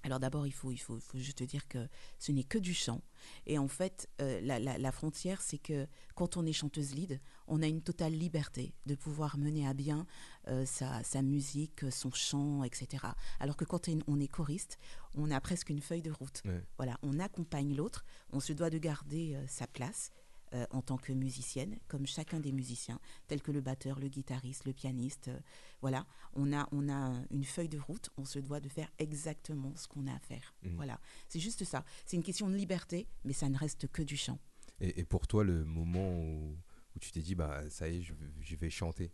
Alors 0.04 0.20
d'abord, 0.20 0.48
il 0.48 0.52
faut, 0.54 0.72
il, 0.72 0.78
faut, 0.78 0.98
il 0.98 1.02
faut 1.02 1.18
juste 1.18 1.44
dire 1.44 1.68
que 1.68 1.88
ce 2.20 2.32
n'est 2.32 2.44
que 2.44 2.58
du 2.58 2.74
chant. 2.74 3.02
Et 3.46 3.58
en 3.58 3.68
fait, 3.68 4.08
euh, 4.22 4.40
la, 4.42 4.60
la- 4.60 4.78
la 4.78 4.92
frontière, 4.92 5.42
c'est 5.42 5.58
que 5.58 5.88
quand 6.16 6.38
on 6.38 6.46
est 6.46 6.54
chanteuse 6.54 6.94
lead, 6.94 7.20
on 7.48 7.62
a 7.62 7.68
une 7.68 7.82
totale 7.82 8.14
liberté 8.14 8.74
de 8.86 8.96
pouvoir 8.96 9.38
mener 9.38 9.68
à 9.68 9.74
bien 9.74 10.06
euh, 10.48 10.66
sa, 10.66 11.04
sa 11.04 11.22
musique, 11.22 11.92
son 11.92 12.12
chant, 12.12 12.64
etc. 12.64 13.06
Alors 13.40 13.58
que 13.58 13.66
quand 13.66 13.90
on- 14.08 14.20
est 14.20 14.28
choriste, 14.28 14.78
on 15.16 15.30
a 15.32 15.42
presque 15.42 15.70
une 15.70 15.82
feuille 15.82 16.02
de 16.04 16.12
route. 16.12 16.42
Ouais. 16.46 16.64
Voilà, 16.78 16.98
on 17.02 17.20
accompagne 17.20 17.76
l'autre, 17.76 18.06
on 18.32 18.40
se 18.40 18.54
doit 18.54 18.70
de 18.70 18.78
garder 18.78 19.36
euh, 19.36 19.46
sa 19.48 19.68
place. 19.68 20.12
Euh, 20.54 20.66
en 20.72 20.82
tant 20.82 20.98
que 20.98 21.12
musicienne, 21.14 21.78
comme 21.88 22.06
chacun 22.08 22.40
des 22.40 22.52
musiciens, 22.52 23.00
tels 23.28 23.42
que 23.42 23.52
le 23.52 23.62
batteur, 23.62 24.00
le 24.00 24.08
guitariste, 24.08 24.66
le 24.66 24.74
pianiste, 24.74 25.28
euh, 25.28 25.40
voilà, 25.82 26.06
on 26.34 26.54
a, 26.54 26.68
on 26.72 26.90
a 26.90 27.22
une 27.32 27.44
feuille 27.44 27.70
de 27.70 27.80
route, 27.80 28.10
on 28.18 28.26
se 28.26 28.40
doit 28.40 28.60
de 28.60 28.70
faire 28.70 28.90
exactement 29.00 29.76
ce 29.76 29.88
qu'on 29.88 30.08
a 30.08 30.14
à 30.14 30.20
faire. 30.20 30.54
Mhm. 30.64 30.76
Voilà, 30.76 31.00
c'est 31.30 31.40
juste 31.40 31.64
ça. 31.66 31.84
C'est 32.06 32.16
une 32.18 32.24
question 32.24 32.50
de 32.50 32.56
liberté, 32.56 33.08
mais 33.24 33.34
ça 33.34 33.50
ne 33.50 33.58
reste 33.58 33.88
que 33.88 34.02
du 34.02 34.18
chant. 34.18 34.40
et, 34.80 35.00
et 35.00 35.06
pour 35.06 35.28
toi, 35.28 35.44
le 35.44 35.66
moment 35.66 36.10
où, 36.20 36.56
où 36.96 37.00
tu 37.00 37.12
t'es 37.12 37.22
dit, 37.22 37.36
bah 37.36 37.70
ça 37.70 37.90
y 37.90 37.98
est, 37.98 38.02
je, 38.04 38.14
je 38.40 38.56
vais 38.56 38.70
chanter 38.70 39.12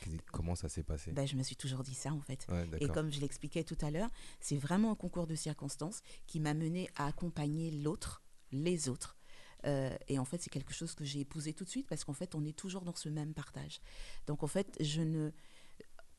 Qu'est- 0.00 0.22
Comment 0.32 0.54
ça 0.54 0.70
s'est 0.70 0.82
passé? 0.82 1.12
Ben, 1.12 1.26
je 1.26 1.36
me 1.36 1.42
suis 1.42 1.54
toujours 1.54 1.82
dit 1.82 1.92
ça 1.94 2.14
en 2.14 2.20
fait. 2.22 2.46
Ouais, 2.48 2.66
Et 2.80 2.88
comme 2.88 3.12
je 3.12 3.20
l'expliquais 3.20 3.62
tout 3.62 3.76
à 3.82 3.90
l'heure, 3.90 4.08
c'est 4.40 4.56
vraiment 4.56 4.90
un 4.92 4.94
concours 4.94 5.26
de 5.26 5.34
circonstances 5.34 6.00
qui 6.26 6.40
m'a 6.40 6.54
mené 6.54 6.88
à 6.96 7.04
accompagner 7.06 7.70
l'autre, 7.70 8.22
les 8.52 8.88
autres. 8.88 9.18
Euh, 9.66 9.94
et 10.08 10.18
en 10.18 10.24
fait, 10.24 10.40
c'est 10.40 10.50
quelque 10.50 10.72
chose 10.72 10.94
que 10.94 11.04
j'ai 11.04 11.20
épousé 11.20 11.52
tout 11.52 11.64
de 11.64 11.68
suite 11.70 11.86
parce 11.86 12.04
qu'en 12.04 12.12
fait, 12.12 12.34
on 12.34 12.44
est 12.44 12.56
toujours 12.56 12.82
dans 12.82 12.94
ce 12.94 13.08
même 13.08 13.34
partage. 13.34 13.80
Donc 14.26 14.42
en 14.42 14.46
fait, 14.46 14.76
je 14.80 15.02
ne. 15.02 15.30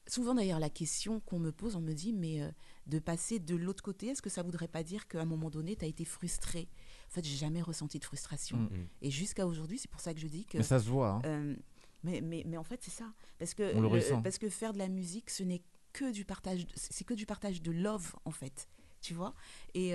Souvent 0.07 0.33
d'ailleurs, 0.33 0.59
la 0.59 0.69
question 0.69 1.19
qu'on 1.21 1.39
me 1.39 1.51
pose, 1.51 1.75
on 1.75 1.81
me 1.81 1.93
dit, 1.93 2.11
mais 2.11 2.41
euh, 2.41 2.49
de 2.87 2.99
passer 2.99 3.39
de 3.39 3.55
l'autre 3.55 3.83
côté, 3.83 4.07
est-ce 4.07 4.21
que 4.21 4.29
ça 4.31 4.41
voudrait 4.41 4.67
pas 4.67 4.83
dire 4.83 5.07
qu'à 5.07 5.21
un 5.21 5.25
moment 5.25 5.49
donné, 5.49 5.75
tu 5.75 5.85
as 5.85 5.87
été 5.87 6.05
frustré 6.05 6.67
En 7.07 7.11
fait, 7.13 7.23
j'ai 7.23 7.37
jamais 7.37 7.61
ressenti 7.61 7.99
de 7.99 8.03
frustration. 8.03 8.57
Mm. 8.57 8.87
Et 9.03 9.11
jusqu'à 9.11 9.45
aujourd'hui, 9.45 9.77
c'est 9.77 9.91
pour 9.91 10.01
ça 10.01 10.13
que 10.13 10.19
je 10.19 10.27
dis 10.27 10.45
que. 10.45 10.57
Mais 10.57 10.63
ça 10.63 10.79
se 10.79 10.89
voit. 10.89 11.09
hein. 11.09 11.21
Euh, 11.25 11.55
mais, 12.03 12.19
mais, 12.21 12.43
mais 12.47 12.57
en 12.57 12.63
fait, 12.63 12.79
c'est 12.83 12.91
ça. 12.91 13.13
Parce 13.37 13.53
que, 13.53 13.75
On 13.75 13.81
le 13.81 13.87
ressent. 13.87 14.21
parce 14.23 14.39
que 14.39 14.49
faire 14.49 14.73
de 14.73 14.79
la 14.79 14.87
musique, 14.89 15.29
ce 15.29 15.43
n'est 15.43 15.61
que 15.93 16.11
du 16.11 16.25
partage, 16.25 16.65
c'est 16.75 17.03
que 17.03 17.13
du 17.13 17.25
partage 17.27 17.61
de 17.61 17.71
love, 17.71 18.15
en 18.25 18.31
fait. 18.31 18.67
Tu 19.01 19.13
vois? 19.13 19.33
Et, 19.75 19.93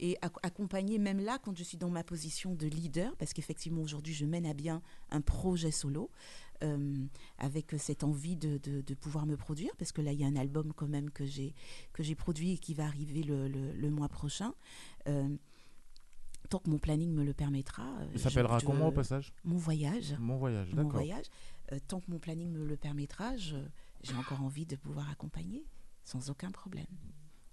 et 0.00 0.16
ac- 0.22 0.38
accompagner, 0.42 0.98
même 0.98 1.20
là, 1.20 1.38
quand 1.42 1.56
je 1.56 1.62
suis 1.64 1.78
dans 1.78 1.90
ma 1.90 2.04
position 2.04 2.54
de 2.54 2.66
leader, 2.66 3.14
parce 3.16 3.32
qu'effectivement, 3.32 3.82
aujourd'hui, 3.82 4.14
je 4.14 4.24
mène 4.26 4.46
à 4.46 4.54
bien 4.54 4.82
un 5.10 5.20
projet 5.20 5.70
solo, 5.70 6.10
euh, 6.62 7.04
avec 7.38 7.74
cette 7.78 8.02
envie 8.04 8.36
de, 8.36 8.58
de, 8.58 8.80
de 8.80 8.94
pouvoir 8.94 9.26
me 9.26 9.36
produire, 9.36 9.74
parce 9.76 9.92
que 9.92 10.00
là, 10.02 10.12
il 10.12 10.20
y 10.20 10.24
a 10.24 10.26
un 10.26 10.36
album 10.36 10.72
quand 10.74 10.88
même 10.88 11.10
que 11.10 11.24
j'ai 11.26 11.54
que 11.92 12.02
j'ai 12.02 12.14
produit 12.14 12.52
et 12.52 12.58
qui 12.58 12.74
va 12.74 12.84
arriver 12.86 13.22
le, 13.22 13.48
le, 13.48 13.72
le 13.72 13.90
mois 13.90 14.08
prochain. 14.08 14.54
Euh, 15.08 15.36
tant 16.48 16.58
que 16.60 16.70
mon 16.70 16.78
planning 16.78 17.12
me 17.12 17.24
le 17.24 17.34
permettra. 17.34 17.82
euh, 18.00 18.06
Il 18.12 18.18
je- 18.18 18.22
s'appellera 18.24 18.60
comment 18.60 18.88
au 18.88 18.92
passage? 18.92 19.32
Mon 19.44 19.56
voyage 19.58 20.14
Mon 20.18 20.36
voyage, 20.36 20.70
mon 20.70 20.76
d'accord. 20.76 20.92
voyage. 20.92 21.26
Euh, 21.72 21.78
tant 21.88 22.00
que 22.00 22.10
mon 22.10 22.18
planning 22.18 22.50
me 22.50 22.64
le 22.64 22.76
permettra, 22.76 23.36
j'ai 23.36 24.14
encore 24.16 24.40
envie 24.42 24.64
de 24.66 24.76
pouvoir 24.76 25.10
accompagner 25.10 25.64
sans 26.04 26.30
aucun 26.30 26.52
problème. 26.52 26.86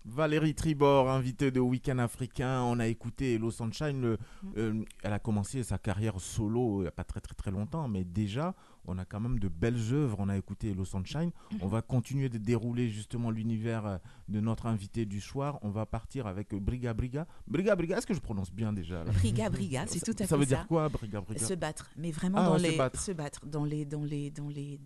Valérie 0.06 0.54
Tribord, 0.54 1.10
invitée 1.10 1.50
de 1.52 1.60
Week-end 1.60 1.98
africain. 2.00 2.62
On 2.64 2.80
a 2.80 2.88
écouté 2.88 3.36
Hello 3.36 3.52
Sunshine. 3.52 4.02
le- 4.02 4.18
Mm. 4.44 4.48
euh, 4.58 4.84
elle 5.04 5.14
a 5.14 5.20
commencé 5.20 5.64
sa 5.64 5.78
carrière 5.78 6.20
solo 6.20 6.80
il 6.80 6.82
n'y 6.84 6.88
a 6.88 6.92
pas 6.92 7.04
très 7.06 7.22
très 7.22 7.34
très 7.36 7.52
longtemps, 7.52 7.88
mais 7.88 8.04
déjà, 8.04 8.54
on 8.86 8.98
a 8.98 9.06
quand 9.06 9.22
même 9.22 9.40
de 9.40 9.48
belles 9.48 9.80
œuvres. 9.94 10.18
On 10.20 10.28
a 10.28 10.36
écouté 10.38 10.72
Hello 10.72 10.84
Sunshine. 10.84 11.32
Mm. 11.52 11.56
On 11.62 11.68
va 11.68 11.82
continuer 11.82 12.28
de 12.28 12.38
dérouler 12.38 12.90
justement 12.90 13.32
l'univers 13.32 13.86
euh, 13.86 13.98
de 14.28 14.40
notre 14.42 14.66
invité 14.66 15.06
du 15.06 15.22
soir. 15.22 15.58
On 15.62 15.70
va 15.70 15.86
partir 15.86 16.28
avec 16.28 16.54
Briga 16.54 16.94
Briga. 16.94 17.26
Briga 17.48 17.76
Briga, 17.76 17.98
est-ce 17.98 18.08
que 18.08 18.14
je 18.14 18.20
prononce 18.20 18.52
bien 18.52 18.74
déjà 18.74 19.04
Briga 19.06 19.50
Briga, 19.50 19.86
c'est 19.88 20.02
tout 20.02 20.12
à 20.12 20.16
fait 20.18 20.28
Ça 20.28 20.36
veut 20.36 20.44
ça. 20.44 20.56
dire 20.58 20.68
quoi, 20.68 20.90
Briga 20.90 21.22
Briga? 21.22 21.46
Se 21.46 21.54
battre, 21.54 21.90
mais 21.96 22.12
vraiment 22.12 22.40
Ah 22.40 22.46
dans 22.48 22.54
ouais, 22.54 22.60
se 22.60 22.68
les 22.72 22.78
battre. 22.78 23.00
se 23.00 23.12
battre 23.14 23.46
dans 23.46 23.64
les 23.64 23.86
dans 23.86 24.04
les 24.04 24.32
dans 24.32 24.50
les 24.50 24.80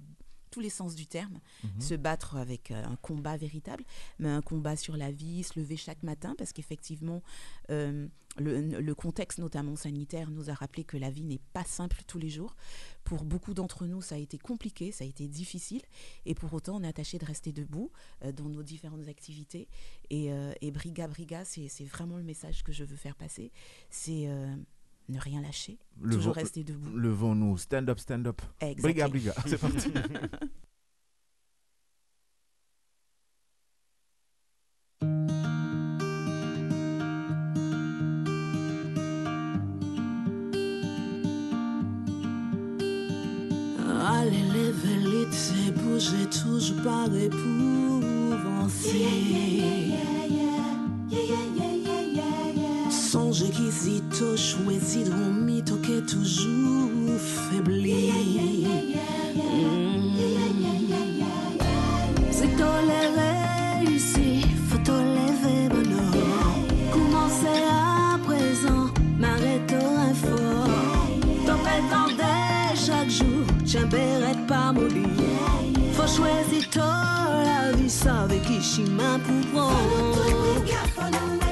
tous 0.51 0.59
les 0.59 0.69
sens 0.69 0.95
du 0.95 1.07
terme, 1.07 1.39
Mhm. 1.63 1.81
se 1.81 1.93
battre 1.95 2.35
avec 2.37 2.71
euh, 2.71 2.83
un 2.85 2.95
combat 2.97 3.37
véritable, 3.37 3.83
mais 4.19 4.29
un 4.29 4.41
combat 4.41 4.75
sur 4.75 4.95
la 4.97 5.11
vie, 5.11 5.43
se 5.43 5.59
lever 5.59 5.77
chaque 5.77 6.03
matin, 6.03 6.35
parce 6.37 6.53
qu'effectivement, 6.53 7.21
euh, 7.69 8.07
le, 8.37 8.61
le 8.81 8.95
contexte, 8.95 9.39
notamment 9.39 9.75
sanitaire, 9.75 10.29
nous 10.29 10.49
a 10.49 10.53
rappelé 10.53 10.83
que 10.83 10.95
la 10.97 11.09
vie 11.09 11.23
n'est 11.23 11.41
pas 11.53 11.63
simple 11.63 12.01
tous 12.05 12.19
les 12.19 12.29
jours. 12.29 12.55
Pour 13.03 13.23
beaucoup 13.23 13.53
d'entre 13.55 13.87
nous, 13.87 14.01
ça 14.01 14.15
a 14.15 14.17
été 14.19 14.37
compliqué, 14.37 14.91
ça 14.91 15.03
a 15.03 15.07
été 15.07 15.27
difficile, 15.27 15.81
et 16.25 16.35
pour 16.35 16.53
autant, 16.53 16.77
on 16.77 16.83
est 16.83 16.87
attaché 16.87 17.17
de 17.17 17.25
rester 17.25 17.51
debout 17.51 17.91
euh, 18.23 18.31
dans 18.31 18.49
nos 18.49 18.63
différentes 18.63 19.07
activités. 19.07 19.67
Et, 20.09 20.29
et 20.61 20.71
Briga 20.71 21.07
Briga, 21.07 21.43
c'est 21.45 21.67
vraiment 21.85 22.17
le 22.17 22.23
message 22.23 22.63
que 22.63 22.71
je 22.71 22.83
veux 22.83 22.95
faire 22.95 23.15
passer, 23.15 23.51
c'est 23.89 24.27
ne 25.09 25.19
rien 25.19 25.41
lâcher, 25.41 25.77
Le 26.01 26.15
toujours 26.15 26.33
vent- 26.33 26.41
rester 26.41 26.63
debout. 26.63 26.97
Levons-nous, 26.97 27.57
stand 27.57 27.89
up, 27.89 27.99
stand 27.99 28.27
up. 28.27 28.41
Briga 28.59 28.71
Exactly. 29.05 29.09
Briga, 29.09 29.33
c'est 29.45 29.57
parti. 29.61 29.91
Allez, 44.09 44.43
lève 44.53 44.85
les 45.03 45.27
c'est 45.31 45.71
bouger 45.71 46.27
toujours 46.29 46.81
pas 46.83 47.07
épouvancer. 47.15 49.05
Songez 53.27 53.49
qui 53.49 53.69
si 53.73 54.01
tôt 54.17 54.37
de 55.03 55.11
mytho 55.33 55.75
qui 55.83 55.95
est 55.95 56.05
toujours 56.05 57.19
faibli. 57.19 58.13
Si 62.31 62.47
toléré 62.55 63.83
ici, 63.93 64.45
faut 64.69 64.77
tolérer 64.77 65.67
bonheur. 65.67 66.55
Commencez 66.93 67.63
à 67.69 68.17
présent, 68.25 68.87
m'arrête 69.19 69.73
un 69.73 70.13
fort. 70.13 71.09
T'en 71.45 71.57
prétendais 71.57 72.75
chaque 72.75 73.09
jour, 73.09 73.43
bérette 73.87 74.47
pas 74.47 74.71
mobile. 74.71 75.03
Faut 75.91 76.07
choisir 76.07 76.69
la 77.43 77.73
vie, 77.73 77.89
savez 77.89 78.39
qui 78.39 78.61
chemin 78.63 79.19
pour 79.19 79.51
prendre. 79.51 81.46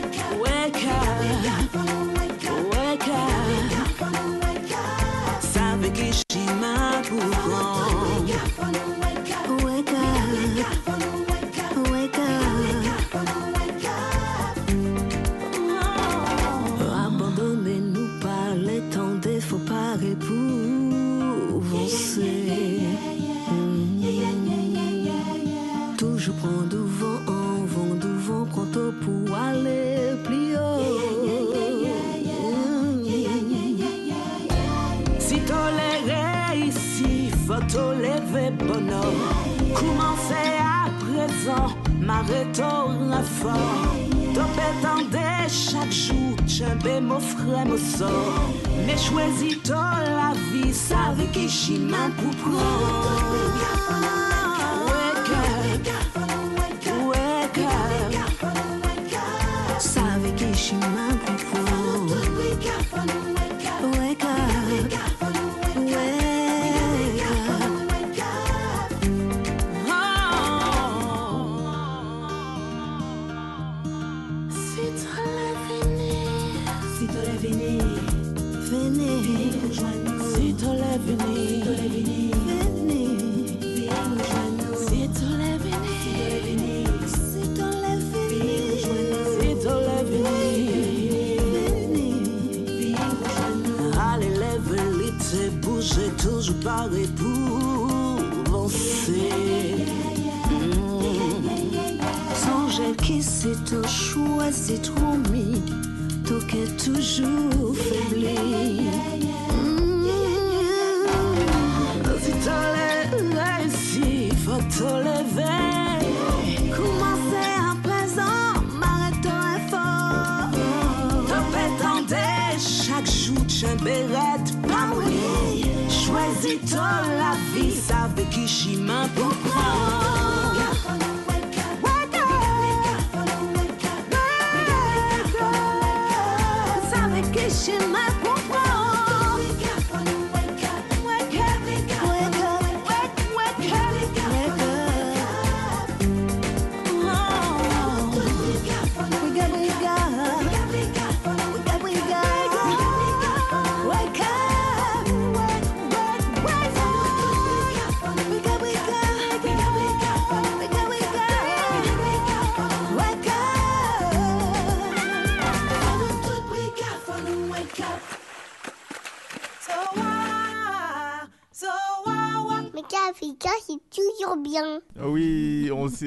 Chwezi 49.15 49.55
to 49.63 49.73
la 49.73 50.33
vi, 50.51 50.73
save 50.73 51.29
ke 51.31 51.45
chima 51.47 52.09
pou 52.17 52.34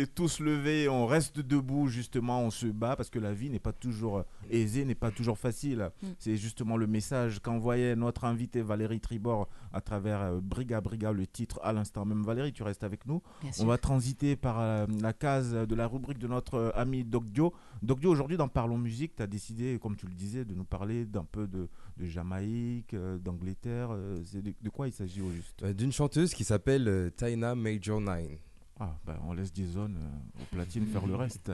s'est 0.00 0.06
tous 0.06 0.40
levés, 0.40 0.88
on 0.88 1.06
reste 1.06 1.40
debout 1.40 1.88
justement, 1.88 2.42
on 2.42 2.50
se 2.50 2.66
bat 2.66 2.96
parce 2.96 3.10
que 3.10 3.18
la 3.18 3.32
vie 3.32 3.50
n'est 3.50 3.58
pas 3.58 3.72
toujours 3.72 4.24
aisée, 4.50 4.84
n'est 4.84 4.94
pas 4.94 5.10
toujours 5.10 5.38
facile. 5.38 5.90
Mm. 6.02 6.06
C'est 6.18 6.36
justement 6.36 6.76
le 6.76 6.86
message 6.86 7.40
qu'envoyait 7.40 7.96
notre 7.96 8.24
invité 8.24 8.62
Valérie 8.62 9.00
Tribord 9.00 9.48
à 9.72 9.80
travers 9.80 10.20
euh, 10.22 10.40
Briga 10.40 10.80
Briga, 10.80 11.12
le 11.12 11.26
titre 11.26 11.60
à 11.62 11.72
l'instant 11.72 12.04
même. 12.04 12.22
Valérie, 12.22 12.52
tu 12.52 12.62
restes 12.62 12.84
avec 12.84 13.06
nous. 13.06 13.22
Bien 13.40 13.50
On 13.50 13.52
sûr. 13.52 13.66
va 13.66 13.78
transiter 13.78 14.36
par 14.36 14.60
euh, 14.60 14.86
la 15.00 15.12
case 15.12 15.52
de 15.52 15.74
la 15.74 15.86
rubrique 15.86 16.18
de 16.18 16.26
notre 16.28 16.54
euh, 16.54 16.70
ami 16.74 17.04
Docdio. 17.04 17.52
Docdio, 17.82 18.10
aujourd'hui 18.10 18.36
dans 18.36 18.48
Parlons 18.48 18.78
Musique, 18.78 19.14
tu 19.16 19.22
as 19.22 19.26
décidé, 19.26 19.78
comme 19.80 19.96
tu 19.96 20.06
le 20.06 20.14
disais, 20.14 20.44
de 20.44 20.54
nous 20.54 20.64
parler 20.64 21.04
d'un 21.04 21.24
peu 21.24 21.46
de, 21.46 21.68
de 21.96 22.06
Jamaïque, 22.06 22.94
euh, 22.94 23.18
d'Angleterre. 23.18 23.90
euh, 23.92 24.20
c'est 24.24 24.42
de, 24.42 24.52
de 24.60 24.68
quoi 24.70 24.86
il 24.88 24.92
s'agit 24.92 25.20
au 25.20 25.30
juste? 25.30 25.62
Euh, 25.62 25.72
D'une 25.72 25.92
chanteuse 25.92 26.34
qui 26.34 26.44
s'appelle 26.44 26.88
euh, 26.88 27.10
Taina 27.10 27.54
Major 27.54 28.00
9. 28.00 28.22
Ah, 28.80 28.94
ben, 29.04 29.16
on 29.26 29.32
laisse 29.32 29.52
des 29.52 29.66
zones 29.66 29.96
euh, 29.96 30.42
au 30.42 30.44
platine 30.54 30.86
faire 30.86 31.06
le 31.06 31.16
reste. 31.16 31.50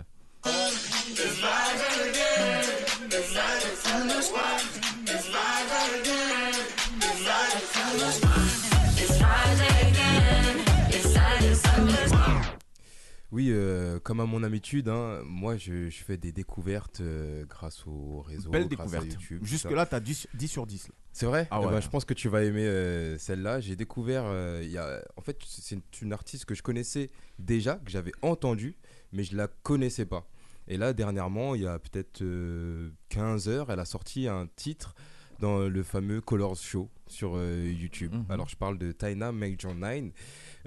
Oui, 13.35 13.49
euh, 13.51 13.99
comme 13.99 14.21
à 14.21 14.27
mon 14.27 14.45
habitude, 14.45 14.89
hein, 14.89 15.21
moi 15.27 15.57
je, 15.57 15.91
je 15.91 16.05
fais 16.05 16.17
des 16.17 16.31
découvertes 16.31 17.01
euh, 17.01 17.45
grâce 17.47 17.85
au 17.85 18.21
réseau, 18.21 18.49
Belle 18.49 18.69
grâce 18.69 18.95
à 18.95 19.01
découverte. 19.01 19.21
YouTube. 19.21 19.41
tout 19.41 19.47
ça. 19.47 19.51
Jusque-là, 19.51 19.87
tu 19.87 19.95
as 19.97 19.99
10, 20.01 20.29
10 20.35 20.47
sur 20.49 20.67
10. 20.69 20.87
là. 20.87 20.95
C'est 21.13 21.27
vrai? 21.27 21.49
Ah 21.51 21.59
Eh 21.61 21.67
ouais. 21.67 21.73
ben, 21.73 21.81
Je 21.81 21.89
pense 21.89 22.05
que 22.05 22.15
tu 22.15 22.29
vas 22.29 22.45
aimer 22.45 22.65
euh, 22.65 23.19
celle-là. 23.19 23.59
J'ai 23.59 23.75
découvert, 23.75 24.25
il 24.63 24.71
y 24.71 24.79
a... 24.79 25.03
en 25.17 25.21
fait, 25.21 25.37
c'est 25.45 25.77
une, 26.01 26.13
artiste 26.13 26.45
que 26.45 26.55
je 26.55 26.63
connaissais 26.63 27.11
déjà, 27.41 27.75
que 27.85 27.91
j'avais 27.91 28.13
entendue, 28.23 28.77
mais 29.13 29.25
je 29.25 29.37
la 29.37 29.49
connaissais 29.49 30.07
pas. 30.07 30.29
Et 30.69 30.77
là, 30.77 30.93
dernièrement, 30.93 31.57
il 31.57 31.63
y 31.63 31.67
a 31.67 31.81
peut-être 31.81 32.23
euh, 32.23 32.91
15 33.09 33.49
heures, 33.49 33.71
elle 33.73 33.81
a 33.81 33.85
sorti 33.85 34.29
un 34.29 34.47
titre 34.55 34.95
dans 35.41 35.59
le 35.69 35.83
fameux 35.83 36.21
Colors 36.21 36.57
Show 36.57 36.89
sur 37.09 37.37
YouTube. 37.43 38.15
Mhm. 38.15 38.27
Alors, 38.29 38.49
je 38.49 38.55
parle 38.57 38.79
de 38.79 38.93
Taina 38.93 39.33
Major 39.33 39.75
9, 39.75 40.05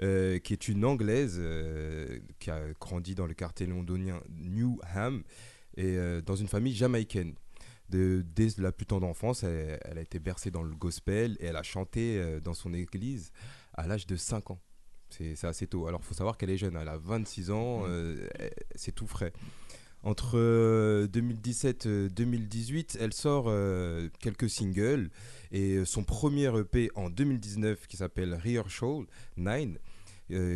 euh, 0.02 0.38
qui 0.38 0.52
est 0.52 0.68
une 0.68 0.84
Anglaise 0.84 1.36
euh, 1.38 2.18
qui 2.38 2.50
a 2.50 2.60
grandi 2.80 3.14
dans 3.14 3.26
le 3.26 3.34
quartier 3.34 3.66
londonien 3.66 4.20
Newham 4.30 5.22
et 5.76 5.96
euh, 5.96 6.20
dans 6.20 6.36
une 6.36 6.48
famille 6.48 6.74
jamaïcaine. 6.74 7.34
De, 7.90 8.22
dès 8.34 8.48
la 8.58 8.70
plus 8.70 8.84
tendre 8.84 9.06
enfance, 9.06 9.42
elle, 9.44 9.78
elle 9.82 9.96
a 9.98 10.02
été 10.02 10.18
bercée 10.18 10.50
dans 10.50 10.62
le 10.62 10.74
gospel 10.74 11.36
et 11.40 11.46
elle 11.46 11.56
a 11.56 11.62
chanté 11.62 12.22
dans 12.44 12.52
son 12.52 12.74
église 12.74 13.32
à 13.72 13.86
l'âge 13.86 14.06
de 14.06 14.14
5 14.14 14.50
ans. 14.50 14.60
C'est 15.08 15.42
assez 15.44 15.66
tôt. 15.66 15.86
Alors, 15.86 16.00
il 16.02 16.06
faut 16.06 16.12
savoir 16.12 16.36
qu'elle 16.36 16.50
est 16.50 16.58
jeune. 16.58 16.76
Elle 16.76 16.88
a 16.88 16.98
26 16.98 17.50
ans. 17.50 17.86
elle- 17.86 18.28
c'est 18.74 18.92
tout 18.94 19.06
frais. 19.06 19.32
Entre 20.02 20.32
euh, 20.38 21.06
2017 21.08 21.86
et 21.86 22.08
2018, 22.10 22.98
elle 23.00 23.14
sort 23.14 23.50
quelques 24.20 24.50
singles 24.50 25.08
et 25.50 25.82
son 25.86 26.04
premier 26.04 26.52
EP 26.58 26.90
en 26.94 27.08
2019 27.08 27.86
qui 27.86 27.96
s'appelle 27.96 28.34
Rehearsal 28.34 29.06
9, 29.38 29.64
euh, 29.70 29.78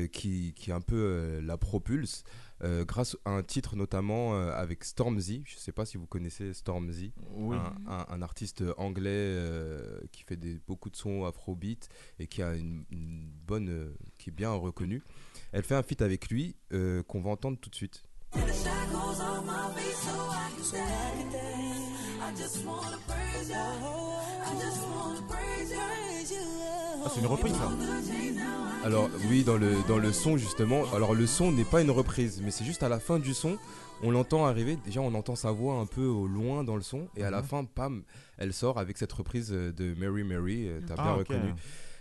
qui, 0.09 0.53
qui 0.55 0.73
un 0.73 0.81
peu 0.81 0.97
euh, 0.97 1.41
la 1.43 1.57
propulse 1.57 2.25
euh, 2.63 2.85
grâce 2.85 3.17
à 3.25 3.31
un 3.31 3.43
titre 3.43 3.75
notamment 3.77 4.37
euh, 4.37 4.53
avec 4.53 4.85
Stormzy. 4.85 5.43
Je 5.47 5.55
ne 5.57 5.61
sais 5.61 5.73
pas 5.73 5.85
si 5.85 5.97
vous 5.97 6.07
connaissez 6.07 6.53
Stormzy, 6.55 7.13
Oui. 7.35 7.57
un, 7.57 7.75
un- 7.93 8.07
un 8.09 8.23
artiste 8.23 8.63
anglais 8.77 9.11
euh, 9.11 9.99
qui 10.13 10.23
fait 10.23 10.37
des, 10.37 10.61
beaucoup 10.67 10.91
de 10.91 10.97
sons 10.97 11.25
afrobeat 11.25 11.89
et 12.19 12.27
qui 12.27 12.43
a 12.43 12.55
une, 12.55 12.85
une 12.91 13.31
bonne, 13.47 13.69
euh, 13.69 13.95
qui 14.19 14.31
est 14.31 14.33
bien 14.33 14.53
reconnu. 14.53 15.03
Elle 15.53 15.65
fait 15.65 15.75
un 15.75 15.83
feat 15.83 16.03
avec 16.03 16.29
lui 16.31 16.55
euh, 16.73 17.03
qu'on 17.03 17.21
va 17.21 17.31
entendre 17.31 17.59
tout 17.61 17.71
de 17.71 17.75
suite. 17.75 18.05
Ah, 27.05 27.09
c'est 27.13 27.21
une 27.21 27.27
reprise, 27.27 27.53
ça. 27.55 27.71
Alors 28.85 29.09
oui, 29.29 29.45
dans 29.45 29.57
le, 29.57 29.73
dans 29.89 29.99
le 29.99 30.13
son 30.13 30.37
justement, 30.37 30.83
alors 30.95 31.15
le 31.15 31.27
son 31.27 31.53
n'est 31.53 31.65
pas 31.65 31.83
une 31.83 31.91
reprise, 31.91 32.41
mais 32.45 32.51
c'est 32.51 32.65
juste 32.65 32.83
à 32.83 32.89
la 32.89 32.99
fin 33.01 33.19
du 33.19 33.35
son, 33.35 33.57
on 34.03 34.11
l'entend 34.11 34.47
arriver, 34.47 34.77
déjà 34.85 35.01
on 35.01 35.15
entend 35.15 35.37
sa 35.37 35.51
voix 35.53 35.75
un 35.75 35.87
peu 35.87 36.05
au 36.05 36.27
loin 36.27 36.65
dans 36.65 36.77
le 36.77 36.83
son, 36.83 37.07
et 37.17 37.23
à 37.25 37.31
la 37.31 37.39
Mhm. 37.43 37.47
fin, 37.47 37.65
pam, 37.65 38.03
elle 38.39 38.53
sort 38.53 38.79
avec 38.79 38.99
cette 38.99 39.13
reprise 39.13 39.51
euh, 39.53 39.73
de 39.73 39.95
Mary 39.99 40.25
Mary, 40.25 40.69
euh, 40.69 40.81
t'as 40.87 40.95
bien 40.95 41.05
Ah, 41.07 41.15
ok. 41.15 41.29
reconnu, 41.29 41.55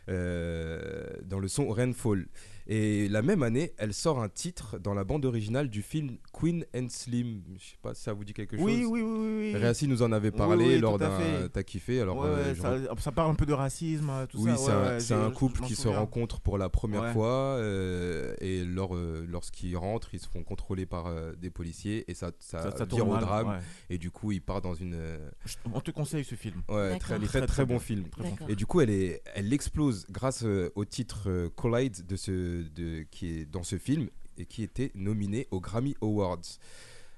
euh, 0.10 1.06
dans 1.24 1.40
le 1.40 1.48
son 1.48 1.70
Rainfall. 1.70 2.28
Et 2.74 3.10
la 3.10 3.22
même 3.22 3.44
année, 3.44 3.74
elle 3.78 3.94
sort 3.94 4.22
un 4.24 4.30
titre 4.30 4.80
dans 4.80 4.94
la 4.94 5.04
bande 5.04 5.26
originale 5.26 5.70
du 5.70 5.82
film 5.82 6.16
Queen 6.32 6.64
and 6.74 6.88
Slim, 6.88 7.42
je 7.60 7.66
sais 7.72 7.76
pas 7.82 7.94
si 7.94 8.02
ça 8.04 8.14
vous 8.14 8.24
dit 8.24 8.32
quelque 8.32 8.56
chose. 8.56 8.64
Oui, 8.66 8.86
oui, 8.86 9.02
oui, 9.02 9.10
oui. 9.20 9.52
oui. 9.54 9.56
Réassi 9.58 9.90
nous 9.90 10.04
en 10.04 10.14
avait 10.14 10.32
Oui, 10.32 10.38
parlé 10.38 10.66
oui, 10.76 10.80
lors 10.80 10.98
d'un... 10.98 11.50
T'as 11.52 11.64
kiffé, 11.64 12.00
alors... 12.00 12.20
Ouais, 12.20 12.28
euh, 12.30 12.56
ça, 12.56 12.78
ça 12.98 13.12
parle 13.12 13.32
un 13.32 13.36
peu 13.36 13.46
de 13.46 13.52
racisme, 13.52 14.10
euh, 14.10 14.26
tout 14.26 14.38
oui, 14.38 14.52
ça. 14.52 14.58
c'est 14.58 14.72
ouais, 14.72 14.72
un, 14.74 14.86
ouais, 14.94 15.00
c'est 15.02 15.14
un 15.16 15.32
couple 15.32 15.60
qui 15.64 15.76
se 15.76 15.90
rencontre 15.90 16.40
pour 16.40 16.58
la 16.58 16.70
première 16.70 17.02
Ouais. 17.02 17.12
fois 17.14 17.58
euh, 17.58 18.36
et 18.40 18.64
lors, 18.64 18.96
euh, 18.96 19.26
lorsqu'ils 19.28 19.76
rentrent, 19.76 20.14
ils 20.14 20.20
se 20.22 20.30
font 20.30 20.44
contrôler 20.44 20.86
par 20.86 21.08
euh, 21.08 21.34
des 21.34 21.50
policiers 21.50 22.10
et 22.10 22.14
ça, 22.14 22.32
ça, 22.40 22.62
Ça, 22.72 22.72
ça 22.78 22.86
vire 22.86 22.88
tourne 23.00 23.10
au 23.10 23.14
mal, 23.16 23.22
drame 23.24 23.48
ouais. 23.50 23.60
et 23.90 23.98
du 23.98 24.12
coup 24.12 24.32
il 24.32 24.42
part 24.42 24.62
dans 24.62 24.76
une 24.76 24.94
euh, 24.94 25.30
On 25.74 25.82
te 25.82 25.92
conseille 25.92 26.24
ce 26.24 26.36
film. 26.36 26.62
ouais, 26.70 26.98
très, 27.00 27.20
très, 27.20 27.46
très, 27.46 27.66
bon 27.66 27.80
film. 27.80 28.06
Et 28.48 28.56
du 28.56 28.66
coup, 28.66 28.80
elle, 28.82 28.90
est, 28.92 29.22
elle 29.36 29.52
explose 29.52 30.06
grâce 30.10 30.44
euh, 30.46 30.70
au 30.76 30.86
titre 30.86 31.24
euh, 31.28 31.50
Collide 31.50 32.06
de 32.08 32.16
ce, 32.16 32.61
de, 32.64 33.04
qui 33.12 33.40
est 33.40 33.46
dans 33.46 33.64
ce 33.64 33.78
film 33.78 34.10
et 34.38 34.46
qui 34.46 34.64
était 34.64 34.92
nominé 34.96 35.48
aux 35.52 35.60
Grammy 35.60 35.96
Awards. 36.02 36.42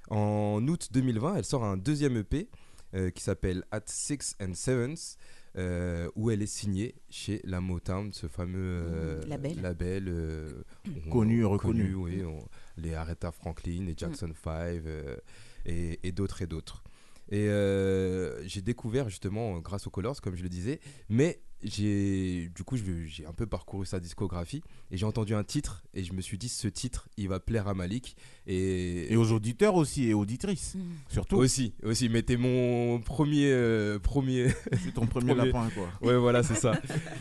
En 0.10 0.66
août 0.68 0.90
2020, 0.92 1.36
elle 1.38 1.46
sort 1.46 1.64
un 1.64 1.78
deuxième 1.78 2.18
EP 2.18 2.50
euh, 2.94 3.10
qui 3.10 3.24
s'appelle 3.24 3.64
At 3.72 3.84
Six 3.88 4.36
and 4.42 4.54
Sevens, 4.54 5.18
euh, 5.56 6.10
où 6.16 6.30
elle 6.32 6.42
est 6.42 6.46
signée 6.48 6.96
chez 7.10 7.40
la 7.44 7.62
Motown, 7.62 8.12
ce 8.14 8.28
fameux 8.28 8.60
euh, 8.60 9.24
Mmh, 9.26 9.30
label. 9.62 10.06
euh, 10.10 10.64
on- 11.08 11.10
Connu, 11.10 11.46
reconnu. 11.46 11.94
oui, 11.96 12.24
on- 12.24 12.46
les 12.78 12.94
Aretha 12.96 13.32
Franklin, 13.32 13.86
les 13.86 13.96
Jackson 13.98 14.32
5 14.44 14.82
euh, 14.86 15.16
et, 15.66 16.00
et 16.04 16.12
d'autres 16.12 16.42
et 16.42 16.48
d'autres. 16.48 16.84
Et 17.30 17.48
euh, 17.48 18.46
j'ai 18.48 18.62
découvert 18.62 19.10
justement 19.10 19.58
euh, 19.58 19.60
grâce 19.60 19.88
aux 19.88 19.90
Colors, 19.90 20.22
comme 20.22 20.36
je 20.36 20.44
le 20.44 20.50
disais, 20.50 20.80
mais 21.10 21.42
j'ai 21.66 22.50
du 22.54 22.66
coup 22.66 22.76
j'ai 22.76 23.26
un 23.26 23.32
peu 23.32 23.46
parcouru 23.46 23.86
sa 23.86 24.02
discographie 24.02 24.62
et 24.92 24.98
j'ai 24.98 25.06
entendu 25.06 25.34
un 25.34 25.46
titre 25.46 25.82
et 25.94 26.04
je 26.04 26.12
me 26.12 26.20
suis 26.20 26.38
dit 26.38 26.50
ce 26.50 26.68
titre 26.68 27.08
il 27.16 27.30
va 27.30 27.40
plaire 27.40 27.70
à 27.70 27.74
Malik 27.74 28.18
et, 28.48 29.14
Et 29.14 29.16
aux 29.16 29.32
auditeurs 29.32 29.76
aussi 29.76 30.10
et 30.10 30.14
auditrices, 30.14 30.76
Mm. 30.76 30.82
surtout. 31.08 31.38
aussi 31.38 31.74
aussi 31.84 32.10
mais 32.10 32.22
t'es 32.22 32.36
mon 32.36 33.00
premier 33.00 33.50
euh, 33.50 33.98
premier 33.98 34.50
C'est 34.84 34.94
ton 34.94 35.06
premier 35.08 35.34
Premier. 35.34 35.46
lapin, 35.54 35.70
quoi. 35.74 35.90
ouais 36.02 36.18
voilà 36.18 36.44
c'est 36.44 36.56
ça 36.56 36.74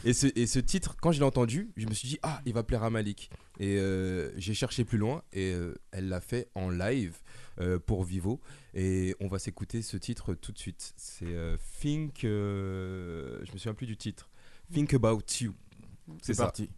et 0.04 0.12
ce, 0.12 0.26
et 0.34 0.46
ce 0.48 0.58
titre 0.58 0.96
quand 1.00 1.12
je 1.12 1.20
l'ai 1.20 1.24
entendu 1.24 1.70
je 1.76 1.86
me 1.86 1.94
suis 1.94 2.08
dit 2.08 2.18
ah 2.24 2.40
il 2.44 2.52
va 2.52 2.64
plaire 2.64 2.82
à 2.82 2.90
Malik 2.90 3.30
et 3.60 3.76
euh, 3.78 4.32
j'ai 4.38 4.54
cherché 4.54 4.84
plus 4.84 4.98
loin 4.98 5.22
et 5.32 5.52
euh, 5.52 5.74
elle 5.92 6.08
l'a 6.08 6.20
fait 6.20 6.48
en 6.56 6.68
live 6.68 7.16
euh, 7.60 7.78
pour 7.78 8.04
Vivo. 8.04 8.40
Et 8.74 9.14
on 9.20 9.28
va 9.28 9.38
s'écouter 9.38 9.82
ce 9.82 9.96
titre 9.96 10.34
tout 10.34 10.52
de 10.52 10.58
suite. 10.58 10.94
C'est 10.96 11.26
euh, 11.26 11.56
Think 11.80 12.24
euh, 12.24 13.40
je 13.44 13.52
me 13.52 13.58
souviens 13.58 13.74
plus 13.74 13.86
du 13.86 13.96
titre. 13.96 14.30
Think 14.72 14.94
About 14.94 15.20
You. 15.40 15.54
C'est 16.22 16.36
parti. 16.36 16.70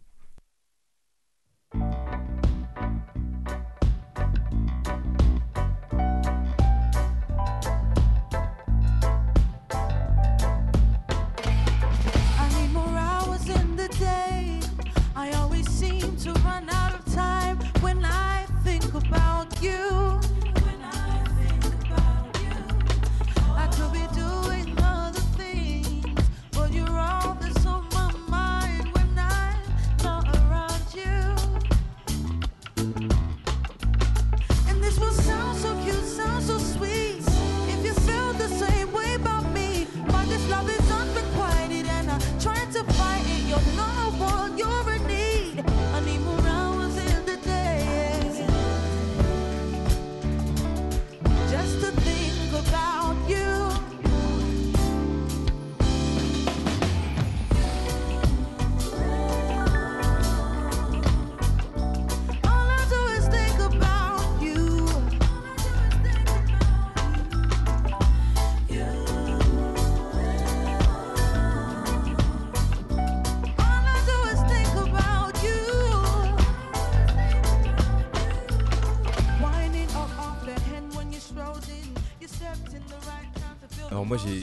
Moi 84.05 84.17
j'ai 84.17 84.41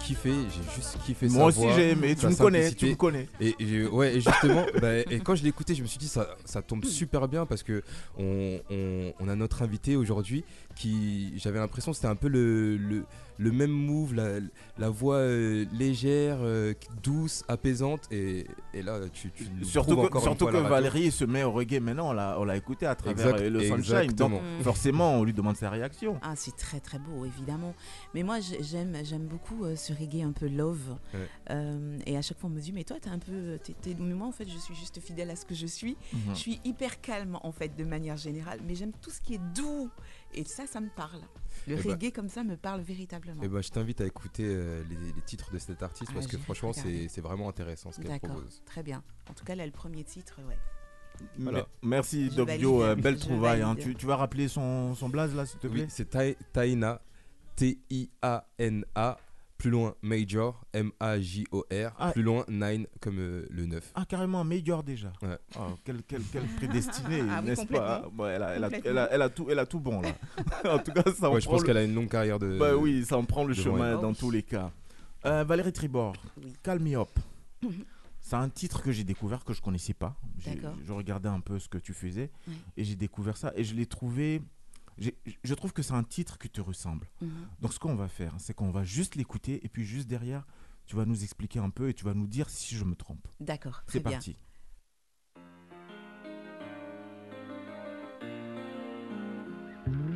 kiffé, 0.00 0.30
j'ai 0.32 0.74
juste 0.74 0.98
kiffé 1.04 1.28
Moi 1.28 1.38
sa 1.38 1.44
aussi 1.46 1.58
voix, 1.60 1.72
j'ai 1.74 1.90
aimé, 1.90 2.14
tu 2.14 2.26
me 2.26 2.34
connais, 2.36 2.72
tu 2.72 2.86
me 2.86 2.94
connais. 2.94 3.26
Et, 3.40 3.54
et 3.58 3.86
ouais, 3.86 4.16
et 4.16 4.20
justement, 4.20 4.64
bah, 4.80 4.98
et 4.98 5.20
quand 5.20 5.34
je 5.34 5.42
l'ai 5.42 5.48
écouté, 5.48 5.74
je 5.74 5.82
me 5.82 5.86
suis 5.86 5.98
dit 5.98 6.08
ça, 6.08 6.36
ça 6.44 6.62
tombe 6.62 6.84
super 6.84 7.26
bien 7.28 7.46
parce 7.46 7.62
que 7.62 7.82
on, 8.18 8.60
on- 8.70 9.12
on 9.20 9.28
a 9.28 9.34
notre 9.36 9.62
invité 9.62 9.96
aujourd'hui 9.96 10.44
qui, 10.76 11.32
j'avais 11.36 11.58
l'impression, 11.58 11.92
c'était 11.92 12.06
un 12.08 12.16
peu 12.16 12.28
le, 12.28 12.76
le, 12.76 13.04
le 13.38 13.50
même 13.52 13.70
move, 13.70 14.14
la, 14.14 14.38
la 14.78 14.88
voix 14.90 15.16
euh, 15.16 15.64
légère, 15.72 16.38
euh, 16.40 16.72
douce, 17.02 17.44
apaisante, 17.48 18.06
et, 18.12 18.46
et 18.72 18.82
là 18.82 19.00
tu, 19.12 19.30
tu 19.32 19.44
nous 19.58 19.64
Surtout 19.64 19.96
que, 19.96 20.00
encore 20.06 20.22
une 20.22 20.28
surtout 20.28 20.48
fois 20.48 20.62
que. 20.62 20.68
Valérie 20.68 21.10
se 21.10 21.24
met 21.24 21.42
au 21.44 21.52
reggae 21.52 21.80
maintenant, 21.80 22.10
on 22.10 22.12
l'a, 22.12 22.36
on 22.38 22.44
l'a 22.44 22.56
écouté 22.56 22.86
à 22.86 22.94
travers 22.94 23.26
Exact- 23.34 23.40
euh, 23.42 23.50
le 23.50 23.60
Sunshine. 23.60 23.74
exactement. 23.96 24.28
Donc 24.36 24.42
Mm. 24.60 24.62
forcément, 24.62 25.14
on 25.18 25.24
lui 25.24 25.32
demande 25.32 25.56
sa 25.56 25.70
réaction. 25.70 26.18
Ah, 26.22 26.34
c'est 26.36 26.56
très 26.56 26.80
très 26.80 26.98
beau, 26.98 27.24
évidemment. 27.24 27.74
Mais 28.14 28.22
moi, 28.22 28.40
j'ai- 28.40 28.62
j'aime, 28.62 28.96
j'aime 29.04 29.26
beaucoup 29.26 29.64
euh, 29.64 29.74
ce 29.76 29.92
reggae 29.92 30.22
un 30.24 30.32
peu 30.32 30.46
love. 30.48 30.96
Ouais. 31.12 31.20
Euh, 31.50 31.98
et 32.06 32.16
à 32.16 32.22
chaque 32.22 32.38
fois, 32.38 32.50
on 32.50 32.52
me 32.52 32.60
dit, 32.60 32.72
mais 32.72 32.84
toi, 32.84 32.96
t'es 33.00 33.10
un 33.10 33.18
peu. 33.18 33.58
t'es- 33.62 33.74
t'es- 33.80 33.96
Mais 33.98 34.14
moi, 34.14 34.26
en 34.28 34.32
fait, 34.32 34.48
je 34.48 34.58
suis 34.58 34.74
juste 34.74 35.00
fidèle 35.00 35.30
à 35.30 35.36
ce 35.36 35.44
que 35.44 35.54
je 35.54 35.66
suis. 35.66 35.96
Mhm. 36.12 36.20
Je 36.30 36.34
suis 36.38 36.60
hyper 36.64 37.00
calme, 37.00 37.38
en 37.42 37.52
fait, 37.52 37.74
de 37.76 37.84
manière 37.84 38.16
générale. 38.16 38.60
Mais 38.66 38.74
j'aime 38.74 38.92
tout 39.02 39.10
ce 39.10 39.20
qui 39.20 39.34
est 39.34 39.40
doux. 39.54 39.90
Et 40.34 40.44
ça, 40.44 40.66
ça 40.66 40.80
me 40.80 40.88
parle. 40.94 41.20
Le 41.66 41.76
Eh 41.78 41.82
ben- 41.82 41.90
reggae, 41.92 42.12
comme 42.12 42.28
ça, 42.28 42.44
me 42.44 42.56
parle 42.56 42.80
véritablement. 42.82 43.40
Eh 43.42 43.48
ben, 43.48 43.62
je 43.62 43.68
t'invite 43.70 44.00
à 44.00 44.06
écouter 44.06 44.44
euh, 44.46 44.82
les, 44.90 44.96
les 45.12 45.22
titres 45.22 45.50
de 45.52 45.58
cet 45.58 45.82
artiste 45.82 46.10
Ah, 46.10 46.14
parce 46.14 46.26
que 46.26 46.36
franchement 46.38 46.72
c'est 46.72 47.08
c'est 47.08 47.20
vraiment 47.20 47.48
intéressant 47.48 47.90
ce 47.92 48.00
qu'elle 48.00 48.10
D'accord, 48.10 48.30
propose. 48.30 48.62
très 48.66 48.82
bien. 48.82 49.02
En 49.30 49.34
tout 49.34 49.44
cas, 49.44 49.54
là, 49.54 49.64
le 49.64 49.72
premier 49.72 50.04
titre, 50.04 50.40
ouais. 50.46 50.58
Voilà. 51.38 51.66
Merci 51.82 52.28
Doc 52.28 52.48
euh, 52.50 52.94
belle 52.96 53.18
trouvaille. 53.18 53.62
hein. 53.62 53.76
Tu, 53.76 53.94
tu 53.94 54.04
vas 54.04 54.16
rappeler 54.16 54.48
son, 54.48 54.94
son 54.94 55.08
blaze 55.08 55.34
là, 55.34 55.46
s'il 55.46 55.60
te 55.60 55.68
plaît? 55.68 55.82
Oui, 55.84 55.88
c'est 55.88 56.10
Tai- 56.10 56.36
Taina, 56.52 57.00
T-I-A-N-A, 57.56 59.18
plus 59.58 59.70
loin 59.70 59.94
Major, 60.02 60.60
M-A-J-O-R, 60.72 61.92
Ah. 61.98 62.10
plus 62.12 62.22
loin 62.22 62.44
Nine 62.48 62.86
comme 63.00 63.18
euh, 63.18 63.46
le 63.50 63.66
9. 63.66 63.92
Ah, 63.94 64.04
carrément, 64.06 64.40
un 64.40 64.44
Major 64.44 64.82
déjà. 64.82 65.12
Ouais. 65.22 65.38
Oh, 65.58 65.62
quel, 65.84 66.02
quel, 66.02 66.22
quel 66.32 66.42
prédestiné, 66.44 67.22
Ah 67.30 67.38
oui, 67.40 67.48
n'est-ce 67.48 67.64
pas 67.66 68.00
complètement. 68.02 68.24
Ouais, 68.24 68.30
elle, 68.32 68.42
a, 68.42 68.56
elle, 68.56 68.64
a, 68.64 68.68
elle, 68.84 68.98
a, 68.98 69.08
elle 69.12 69.22
a 69.22 69.28
tout, 69.28 69.46
elle 69.50 69.58
a 69.58 69.66
tout 69.66 69.80
bon 69.80 70.00
là. 70.02 70.10
en 70.74 70.78
tout 70.78 70.92
cas, 70.92 71.02
ça 71.12 71.30
en 71.30 71.34
Ouais, 71.34 71.40
je 71.40 71.46
prend 71.46 71.54
pense 71.54 71.62
le- 71.62 71.66
qu'elle 71.66 71.76
a 71.76 71.84
une 71.84 71.94
longue 71.94 72.08
carrière 72.10 72.38
de. 72.38 72.58
Bah 72.58 72.76
oui, 72.76 73.04
ça 73.04 73.16
en 73.16 73.24
prend 73.24 73.44
le 73.44 73.54
chemin 73.54 73.94
dans 73.94 74.08
Oh 74.08 74.10
oui. 74.10 74.16
tous 74.18 74.30
les 74.30 74.42
cas. 74.42 74.70
Euh, 75.26 75.44
Valérie 75.44 75.72
Tribord, 75.72 76.14
Oui. 76.42 76.52
Call 76.62 76.80
Me 76.80 76.96
Up. 76.98 77.08
C'est 78.20 78.36
un 78.36 78.48
titre 78.48 78.82
que 78.82 78.90
j'ai 78.92 79.04
découvert 79.04 79.44
que 79.44 79.52
je 79.52 79.60
connaissais 79.62 79.94
pas. 79.94 80.16
Je 80.86 80.92
regardais 80.92 81.28
un 81.28 81.40
peu 81.40 81.58
ce 81.58 81.68
que 81.68 81.78
tu 81.78 81.92
faisais 81.92 82.30
Oui. 82.48 82.54
et 82.76 82.84
j'ai 82.84 82.96
découvert 82.96 83.36
ça 83.36 83.52
et 83.56 83.64
je 83.64 83.74
l'ai 83.74 83.86
trouvé. 83.86 84.42
J'ai- 84.98 85.16
Je 85.42 85.54
trouve 85.54 85.72
que 85.72 85.82
c'est 85.82 85.92
un 85.94 86.02
titre 86.04 86.38
qui 86.38 86.48
te 86.50 86.60
ressemble. 86.60 87.08
Mhm. 87.20 87.30
Donc 87.60 87.72
ce 87.72 87.78
qu'on 87.78 87.94
va 87.94 88.08
faire, 88.08 88.34
c'est 88.38 88.54
qu'on 88.54 88.70
va 88.70 88.84
juste 88.84 89.14
l'écouter 89.16 89.64
et 89.64 89.68
puis 89.68 89.84
juste 89.84 90.08
derrière, 90.08 90.46
tu 90.86 90.96
vas 90.96 91.04
nous 91.04 91.22
expliquer 91.24 91.58
un 91.60 91.70
peu 91.70 91.88
et 91.88 91.94
tu 91.94 92.04
vas 92.04 92.14
nous 92.14 92.26
dire 92.26 92.50
si 92.50 92.74
je 92.76 92.84
me 92.84 92.94
trompe. 92.94 93.26
D'accord, 93.40 93.82
C'est 93.88 94.00
bien. 94.00 94.12
parti. 94.12 94.36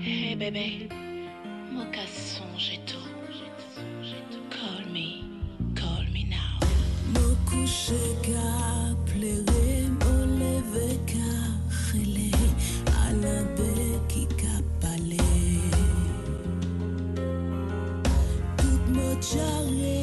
Hey 0.01 0.37
bébé, 0.37 0.89
moka 1.73 2.07
songe 2.07 2.81
tout. 2.87 2.97
Call 4.51 4.87
me, 4.93 5.23
call 5.75 6.07
me 6.13 6.25
now. 6.29 6.59
Mo 7.13 7.37
couche 7.49 7.93
ka 8.23 8.95
plere, 9.07 9.89
mo 10.01 10.15
leve 10.41 10.99
ka 11.07 11.29
rele, 11.93 12.31
Tout 19.21 19.35
mo 19.75 19.98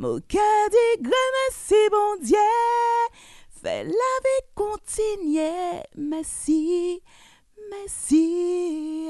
Mon 0.00 0.20
cœur 0.20 0.40
dit 0.70 1.02
merci, 1.02 1.74
mon 1.90 2.24
Dieu. 2.24 2.36
Fais 3.50 3.82
la 3.82 3.90
vie 3.90 4.46
continuer. 4.54 5.82
Merci, 5.96 7.02
merci. 7.68 9.08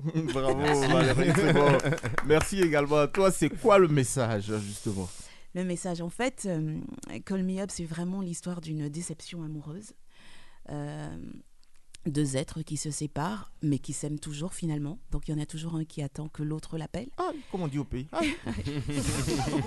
Bravo 0.34 0.58
Valérie, 0.58 1.32
c'est 1.36 1.52
bon. 1.52 1.78
Merci 2.26 2.60
également 2.60 2.96
à 2.96 3.06
toi. 3.06 3.30
C'est 3.30 3.50
quoi 3.50 3.78
le 3.78 3.86
message 3.86 4.52
justement? 4.58 5.08
Le 5.54 5.62
message, 5.62 6.00
en 6.00 6.10
fait, 6.10 6.42
euh, 6.46 6.80
Call 7.24 7.44
Me 7.44 7.60
Up, 7.60 7.70
c'est 7.72 7.84
vraiment 7.84 8.20
l'histoire 8.20 8.60
d'une 8.60 8.88
déception 8.88 9.44
amoureuse. 9.44 9.92
Euh, 10.70 11.16
deux 12.06 12.36
êtres 12.36 12.62
qui 12.62 12.76
se 12.76 12.90
séparent, 12.90 13.52
mais 13.62 13.78
qui 13.78 13.92
s'aiment 13.92 14.18
toujours 14.18 14.54
finalement. 14.54 14.98
Donc 15.10 15.28
il 15.28 15.32
y 15.32 15.38
en 15.38 15.42
a 15.42 15.46
toujours 15.46 15.74
un 15.74 15.84
qui 15.84 16.02
attend 16.02 16.28
que 16.28 16.42
l'autre 16.42 16.78
l'appelle. 16.78 17.08
Ah, 17.18 17.30
comme 17.50 17.62
on 17.62 17.68
dit 17.68 17.78
au 17.78 17.84
pays. 17.84 18.06
Ah. 18.12 18.20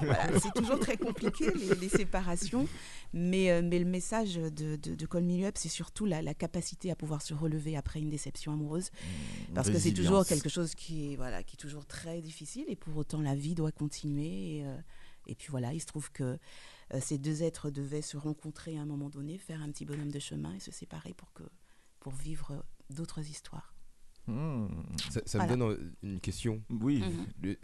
Voilà, 0.01 0.39
c'est 0.39 0.53
toujours 0.53 0.79
très 0.79 0.97
compliqué 0.97 1.51
les, 1.53 1.75
les 1.75 1.89
séparations, 1.89 2.67
mais, 3.13 3.51
euh, 3.51 3.61
mais 3.63 3.79
le 3.79 3.85
message 3.85 4.35
de, 4.35 4.75
de, 4.75 4.95
de 4.95 5.05
Call 5.05 5.23
Me 5.23 5.45
Up, 5.45 5.55
c'est 5.57 5.69
surtout 5.69 6.05
la, 6.05 6.21
la 6.21 6.33
capacité 6.33 6.91
à 6.91 6.95
pouvoir 6.95 7.21
se 7.21 7.33
relever 7.33 7.77
après 7.77 7.99
une 7.99 8.09
déception 8.09 8.53
amoureuse, 8.53 8.89
parce 9.53 9.69
que 9.69 9.77
c'est 9.77 9.93
toujours 9.93 10.25
quelque 10.25 10.49
chose 10.49 10.75
qui 10.75 11.13
est, 11.13 11.15
voilà, 11.15 11.43
qui 11.43 11.55
est 11.55 11.57
toujours 11.57 11.85
très 11.85 12.21
difficile, 12.21 12.65
et 12.67 12.75
pour 12.75 12.97
autant 12.97 13.21
la 13.21 13.35
vie 13.35 13.55
doit 13.55 13.71
continuer. 13.71 14.57
Et, 14.57 14.65
euh, 14.65 14.75
et 15.27 15.35
puis 15.35 15.47
voilà, 15.49 15.73
il 15.73 15.79
se 15.79 15.85
trouve 15.85 16.11
que 16.11 16.37
euh, 16.93 16.99
ces 17.01 17.17
deux 17.17 17.43
êtres 17.43 17.69
devaient 17.69 18.01
se 18.01 18.17
rencontrer 18.17 18.77
à 18.77 18.81
un 18.81 18.85
moment 18.85 19.09
donné, 19.09 19.37
faire 19.37 19.61
un 19.61 19.69
petit 19.69 19.85
bonhomme 19.85 20.11
de 20.11 20.19
chemin 20.19 20.53
et 20.53 20.59
se 20.59 20.71
séparer 20.71 21.13
pour, 21.13 21.31
que, 21.33 21.43
pour 22.03 22.13
vivre 22.13 22.65
d'autres 22.89 23.21
histoires. 23.29 23.73
Hmm. 24.27 24.67
Ça, 25.09 25.21
ça 25.25 25.37
Voilà. 25.39 25.55
me 25.55 25.57
donne 25.57 25.71
euh, 25.71 25.91
une 26.03 26.19
question. 26.19 26.61
Oui. 26.69 27.01
Mhm. 27.41 27.55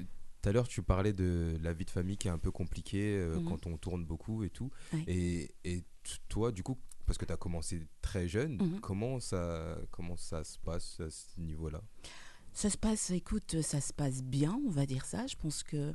Tout 0.41 0.49
à 0.49 0.53
l'heure, 0.53 0.67
tu 0.69 0.81
parlais 0.81 1.11
de 1.11 1.57
la 1.61 1.73
vie 1.73 1.83
de 1.83 1.89
famille 1.89 2.17
qui 2.17 2.29
est 2.29 2.31
un 2.31 2.37
peu 2.39 2.51
compliquée 2.51 3.17
euh, 3.17 3.37
Mhm. 3.39 3.45
quand 3.49 3.67
on 3.67 3.77
tourne 3.77 4.05
beaucoup 4.05 4.43
et 4.45 4.49
tout. 4.49 4.71
Oui. 4.93 5.03
Et, 5.07 5.51
et 5.65 5.83
toi, 6.29 6.51
du 6.53 6.63
coup, 6.63 6.77
parce 7.05 7.17
que 7.17 7.25
tu 7.25 7.33
as 7.33 7.37
commencé 7.37 7.85
très 8.01 8.27
jeune, 8.29 8.55
Mhm. 8.61 8.79
comment, 8.79 9.19
ça, 9.19 9.77
comment 9.91 10.15
ça 10.15 10.43
se 10.45 10.57
passe 10.59 10.99
à 11.01 11.09
ce 11.09 11.39
niveau-là? 11.41 11.81
Ça 12.53 12.69
se 12.69 12.77
passe, 12.77 13.09
écoute, 13.11 13.61
ça 13.61 13.81
se 13.81 13.91
passe 13.93 14.23
bien, 14.23 14.57
on 14.65 14.69
va 14.69 14.85
dire 14.85 15.03
ça. 15.05 15.27
Je 15.27 15.35
pense 15.35 15.63
que 15.63 15.93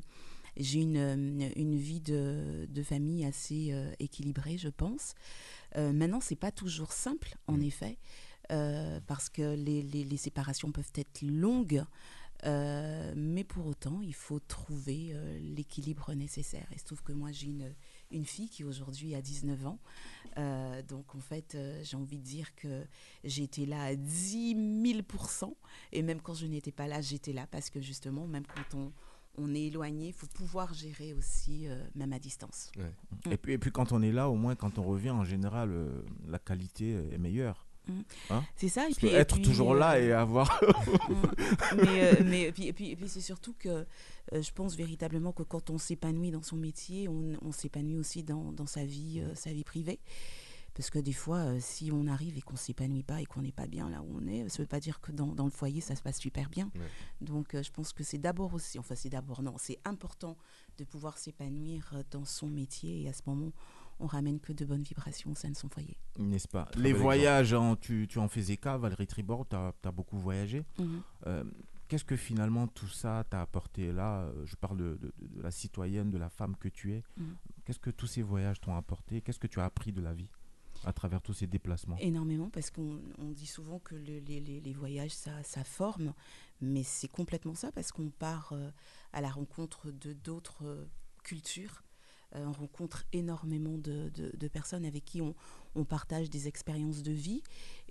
j'ai 0.56 0.80
une, 0.82 0.96
euh, 0.98 1.50
une 1.56 1.76
vie 1.76 2.00
de, 2.00 2.66
de 2.68 2.82
famille 2.82 3.24
assez 3.24 3.72
euh, 3.72 3.90
équilibrée, 3.98 4.56
je 4.58 4.68
pense. 4.68 5.14
Euh, 5.76 5.92
maintenant, 5.92 6.20
c'est 6.20 6.36
pas 6.36 6.52
toujours 6.52 6.92
simple, 6.92 7.34
en 7.48 7.60
effet, 7.60 7.98
euh, 8.52 9.00
parce 9.06 9.28
que 9.28 9.54
les, 9.54 9.82
les- 9.82 10.04
les 10.04 10.16
séparations 10.16 10.70
peuvent 10.72 10.92
être 10.96 11.22
longues. 11.22 11.84
euh, 12.44 13.12
mais 13.16 13.42
pour 13.44 13.66
autant, 13.66 14.00
il 14.02 14.14
faut 14.14 14.38
trouver 14.40 15.12
euh, 15.14 15.38
l'équilibre 15.40 16.12
nécessaire. 16.14 16.66
Il 16.72 16.78
se 16.78 16.84
trouve 16.84 17.02
que 17.02 17.12
moi, 17.12 17.32
j'ai 17.32 17.46
une, 17.46 17.72
une 18.10 18.24
fille 18.26 18.50
qui 18.50 18.64
aujourd'hui 18.64 19.14
a 19.14 19.22
19 19.22 19.66
ans. 19.66 19.78
Euh, 20.36 20.82
donc, 20.82 21.14
en 21.14 21.20
fait, 21.20 21.54
euh, 21.54 21.80
j'ai 21.84 21.96
envie 21.96 22.18
de 22.18 22.24
dire 22.24 22.54
que 22.56 22.84
j'ai 23.22 23.44
été 23.44 23.64
là 23.66 23.82
à 23.84 23.94
10 23.94 24.54
000 24.84 25.00
et 25.92 26.02
même 26.02 26.20
quand 26.20 26.34
je 26.34 26.46
n'étais 26.46 26.72
pas 26.72 26.86
là, 26.86 27.00
j'étais 27.00 27.32
là 27.32 27.46
parce 27.50 27.70
que 27.70 27.80
justement, 27.80 28.26
même 28.26 28.44
quand 28.46 28.76
on, 28.78 28.92
on 29.38 29.54
est 29.54 29.62
éloigné, 29.62 30.08
il 30.08 30.12
faut 30.12 30.26
pouvoir 30.26 30.74
gérer 30.74 31.14
aussi, 31.14 31.66
euh, 31.66 31.82
même 31.94 32.12
à 32.12 32.18
distance. 32.18 32.70
Et 33.30 33.36
puis, 33.38 33.52
et 33.54 33.58
puis 33.58 33.70
quand 33.72 33.92
on 33.92 34.02
est 34.02 34.12
là, 34.12 34.28
au 34.28 34.34
moins 34.34 34.54
quand 34.54 34.78
on 34.78 34.82
revient, 34.82 35.10
en 35.10 35.24
général, 35.24 35.70
euh, 35.72 36.02
la 36.28 36.38
qualité 36.38 36.90
est 37.12 37.18
meilleure. 37.18 37.63
Mm. 37.86 38.00
Hein 38.30 38.44
C'est 38.56 38.68
ça, 38.68 38.82
et 38.82 38.84
Parce 38.86 38.98
puis- 38.98 39.08
que 39.10 39.12
et 39.14 39.16
être 39.16 39.34
puis, 39.36 39.44
toujours 39.44 39.74
là 39.74 39.94
euh, 39.96 40.06
et 40.08 40.12
avoir. 40.12 40.60
Mm. 41.08 41.76
mais 41.76 42.04
euh, 42.04 42.22
mais 42.24 42.42
et 42.42 42.52
puis, 42.52 42.66
et 42.68 42.72
puis, 42.96 43.08
c'est 43.08 43.20
surtout 43.20 43.54
que 43.58 43.68
euh, 43.68 44.42
je 44.42 44.52
pense 44.52 44.74
véritablement 44.76 45.32
que 45.32 45.42
quand 45.42 45.70
on 45.70 45.78
s'épanouit 45.78 46.30
dans 46.30 46.42
son 46.42 46.56
métier, 46.56 47.08
on, 47.08 47.36
on 47.42 47.52
s'épanouit 47.52 47.96
aussi 47.96 48.22
dans, 48.22 48.52
dans 48.52 48.66
sa 48.66 48.84
vie, 48.84 49.22
sa 49.34 49.52
vie 49.52 49.64
privée. 49.64 50.00
Parce 50.74 50.90
que 50.90 50.98
des 50.98 51.12
fois, 51.12 51.60
si 51.60 51.92
on 51.92 52.08
arrive 52.08 52.36
et 52.36 52.40
qu'on 52.40 52.56
s'épanouit 52.56 53.04
pas 53.04 53.20
et 53.20 53.26
qu'on 53.26 53.42
n'est 53.42 53.52
pas 53.52 53.68
bien 53.68 53.88
là 53.88 54.02
où 54.02 54.18
on 54.20 54.26
est, 54.26 54.48
ça 54.48 54.60
veut 54.60 54.66
pas 54.66 54.80
dire 54.80 55.00
que 55.00 55.12
dans, 55.12 55.28
dans 55.28 55.44
le 55.44 55.52
foyer, 55.52 55.80
ça 55.80 55.94
se 55.94 56.02
passe 56.02 56.18
super 56.18 56.48
bien. 56.48 56.68
Ouais. 56.74 56.80
Donc, 57.20 57.54
je 57.54 57.70
pense 57.70 57.92
que 57.92 58.02
c'est 58.02 58.18
d'abord 58.18 58.52
aussi, 58.54 58.80
enfin, 58.80 58.96
c'est 58.96 59.08
d'abord, 59.10 59.40
non, 59.42 59.54
c'est 59.56 59.78
important 59.84 60.36
de 60.78 60.82
pouvoir 60.84 61.16
s'épanouir 61.16 61.94
dans 62.10 62.24
son 62.24 62.48
métier 62.48 63.02
et 63.02 63.08
à 63.08 63.12
ce 63.12 63.22
moment, 63.26 63.52
on 64.04 64.06
ramène 64.06 64.38
que 64.38 64.52
de 64.52 64.64
bonnes 64.64 64.82
vibrations 64.82 65.32
au 65.32 65.34
sein 65.34 65.50
de 65.50 65.56
son 65.56 65.68
foyer. 65.68 65.96
N'est-ce 66.18 66.46
pas 66.48 66.66
Très 66.66 66.80
Les 66.82 66.92
voyages, 66.92 67.54
hein, 67.54 67.76
tu, 67.80 68.06
tu 68.08 68.18
en 68.18 68.28
faisais 68.28 68.56
cas, 68.58 68.76
Valérie 68.76 69.06
Tribord, 69.06 69.46
tu 69.48 69.56
as, 69.56 69.92
beaucoup 69.92 70.18
voyagé. 70.18 70.64
Mhm. 70.78 71.02
Euh, 71.26 71.44
Qu'est-ce 71.88 72.04
que 72.04 72.16
finalement 72.16 72.66
tout 72.66 72.88
ça 72.88 73.24
t'a 73.28 73.42
apporté 73.42 73.92
là 73.92 74.22
euh, 74.22 74.46
Je 74.46 74.56
parle 74.56 74.78
de, 74.78 74.96
de- 74.96 75.12
de 75.36 75.42
la 75.42 75.50
citoyenne, 75.50 76.10
de 76.10 76.16
la 76.18 76.30
femme 76.30 76.56
que 76.56 76.68
tu 76.68 76.92
es. 76.92 77.02
Mhm. 77.18 77.36
Qu'est-ce 77.64 77.78
que 77.78 77.90
tous 77.90 78.06
ces 78.06 78.22
voyages 78.22 78.60
t'ont 78.60 78.74
apporté? 78.74 79.20
Qu'est-ce 79.20 79.38
que 79.38 79.46
tu 79.46 79.60
as 79.60 79.64
appris 79.66 79.92
de 79.92 80.00
la 80.00 80.12
vie 80.14 80.30
à 80.84 80.92
travers 80.92 81.20
tous 81.22 81.34
ces 81.34 81.46
déplacements? 81.46 81.96
Énormément, 82.00 82.48
parce 82.50 82.70
qu'on 82.70 83.00
on 83.18 83.30
dit 83.30 83.46
souvent 83.46 83.78
que 83.78 83.94
le- 83.94 84.18
les, 84.20 84.40
les- 84.40 84.60
les 84.60 84.72
voyages, 84.72 85.12
ça, 85.12 85.42
ça 85.42 85.62
forme, 85.62 86.14
mais 86.60 86.82
c'est 86.82 87.08
complètement 87.08 87.54
ça, 87.54 87.70
parce 87.70 87.92
qu'on 87.92 88.08
part 88.10 88.52
euh, 88.52 88.70
à 89.12 89.20
la 89.20 89.28
rencontre 89.30 89.90
de 89.90 90.14
d'autres 90.14 90.64
euh, 90.64 90.86
cultures. 91.22 91.83
Euh, 92.36 92.44
on 92.46 92.52
rencontre 92.52 93.04
énormément 93.12 93.78
de, 93.78 94.10
de- 94.14 94.32
de 94.36 94.48
personnes 94.48 94.84
avec 94.84 95.04
qui 95.04 95.20
on, 95.22 95.34
on 95.76 95.84
partage 95.84 96.30
des 96.30 96.48
expériences 96.48 97.02
de 97.02 97.12
vie, 97.12 97.42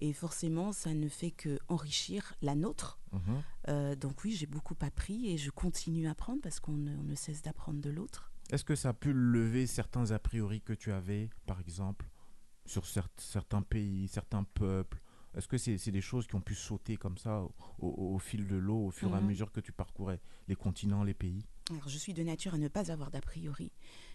et 0.02 0.12
forcément, 0.14 0.72
ça 0.74 0.94
ne 0.94 1.08
fait 1.08 1.32
que 1.32 1.60
enrichir 1.70 2.34
la 2.42 2.56
nôtre. 2.56 3.00
Mhm. 3.14 3.22
Euh, 3.70 3.96
donc 3.96 4.24
oui, 4.24 4.32
j'ai 4.34 4.46
beaucoup 4.48 4.76
appris, 4.82 5.30
et 5.32 5.38
je 5.38 5.50
continue 5.50 6.08
à 6.08 6.12
apprendre, 6.12 6.42
parce 6.42 6.60
qu'on 6.60 6.74
ne, 6.78 7.16
cesse 7.16 7.42
d'apprendre 7.42 7.80
de 7.82 7.90
l'autre. 7.90 8.32
Est-ce 8.52 8.66
que 8.66 8.76
ça 8.76 8.90
a 8.90 8.94
pu 8.94 9.14
lever 9.14 9.66
certains 9.68 10.12
a 10.12 10.20
priori 10.20 10.62
que 10.62 10.74
tu 10.74 10.92
avais, 10.92 11.30
par 11.46 11.60
exemple, 11.62 12.10
sur 12.66 12.84
cer- 12.84 13.08
certains 13.18 13.62
pays, 13.62 14.08
certains 14.10 14.44
peuples? 14.44 15.02
Est-ce 15.36 15.48
que 15.48 15.58
c'est 15.58 15.80
c'est 15.80 15.92
des 15.92 16.02
choses 16.02 16.28
qui 16.28 16.36
ont 16.36 16.42
pu 16.42 16.54
sauter 16.54 16.96
comme 16.96 17.18
ça 17.18 17.42
au, 17.42 17.54
au- 17.88 18.14
au 18.16 18.20
fil 18.20 18.46
de 18.46 18.56
l'eau, 18.56 18.86
au 18.88 18.92
fur 18.92 19.12
et 19.14 19.18
à 19.18 19.22
Mhm. 19.22 19.28
mesure 19.28 19.52
que 19.52 19.62
tu 19.62 19.72
parcourais 19.72 20.20
les 20.48 20.56
continents, 20.56 21.04
les 21.04 21.16
pays? 21.16 21.44
Alors, 21.72 21.88
je 21.90 21.98
suis 21.98 22.14
de 22.14 22.22
nature 22.24 22.54
à 22.54 22.58
ne 22.60 22.68
pas 22.68 22.92
avoir 22.92 23.10
d'a 23.10 23.22
priori. 23.22 23.72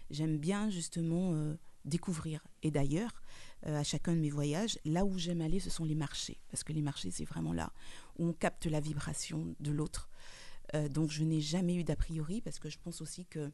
J'aime 0.09 0.37
bien 0.37 0.69
justement 0.69 1.33
euh, 1.33 1.55
découvrir. 1.85 2.45
Et 2.63 2.71
d'ailleurs, 2.71 3.21
euh, 3.65 3.79
à 3.79 3.83
chacun 3.83 4.13
de 4.13 4.19
mes 4.19 4.29
voyages, 4.29 4.79
là 4.85 5.05
où 5.05 5.17
j'aime 5.17 5.41
aller, 5.41 5.59
ce 5.59 5.69
sont 5.69 5.85
les 5.85 5.95
marchés. 5.95 6.39
Parce 6.49 6.63
que 6.63 6.73
les 6.73 6.81
marchés, 6.81 7.11
c'est 7.11 7.25
vraiment 7.25 7.53
là 7.53 7.71
où 8.17 8.27
on 8.27 8.33
capte 8.33 8.65
la 8.65 8.79
vibration 8.79 9.55
de 9.59 9.71
l'autre. 9.71 10.09
Euh, 10.75 10.87
donc, 10.89 11.11
je 11.11 11.23
n'ai 11.23 11.41
jamais 11.41 11.75
eu 11.75 11.83
d'a 11.83 11.95
priori 11.95 12.41
parce 12.41 12.59
que 12.59 12.69
je 12.69 12.77
pense 12.77 13.01
aussi 13.01 13.25
que 13.25 13.51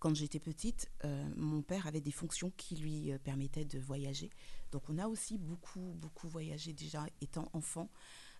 quand 0.00 0.14
j'étais 0.14 0.38
petite, 0.38 0.92
mon 1.36 1.60
père 1.60 1.88
avait 1.88 2.00
des 2.00 2.12
fonctions 2.12 2.52
qui 2.56 2.76
lui 2.76 3.10
permettaient 3.24 3.64
de 3.64 3.80
voyager. 3.80 4.30
Donc, 4.70 4.88
on 4.88 4.96
a 4.96 5.08
aussi 5.08 5.38
beaucoup, 5.38 5.96
beaucoup 5.96 6.28
voyagé 6.28 6.72
déjà 6.72 7.04
étant 7.20 7.48
enfant, 7.52 7.90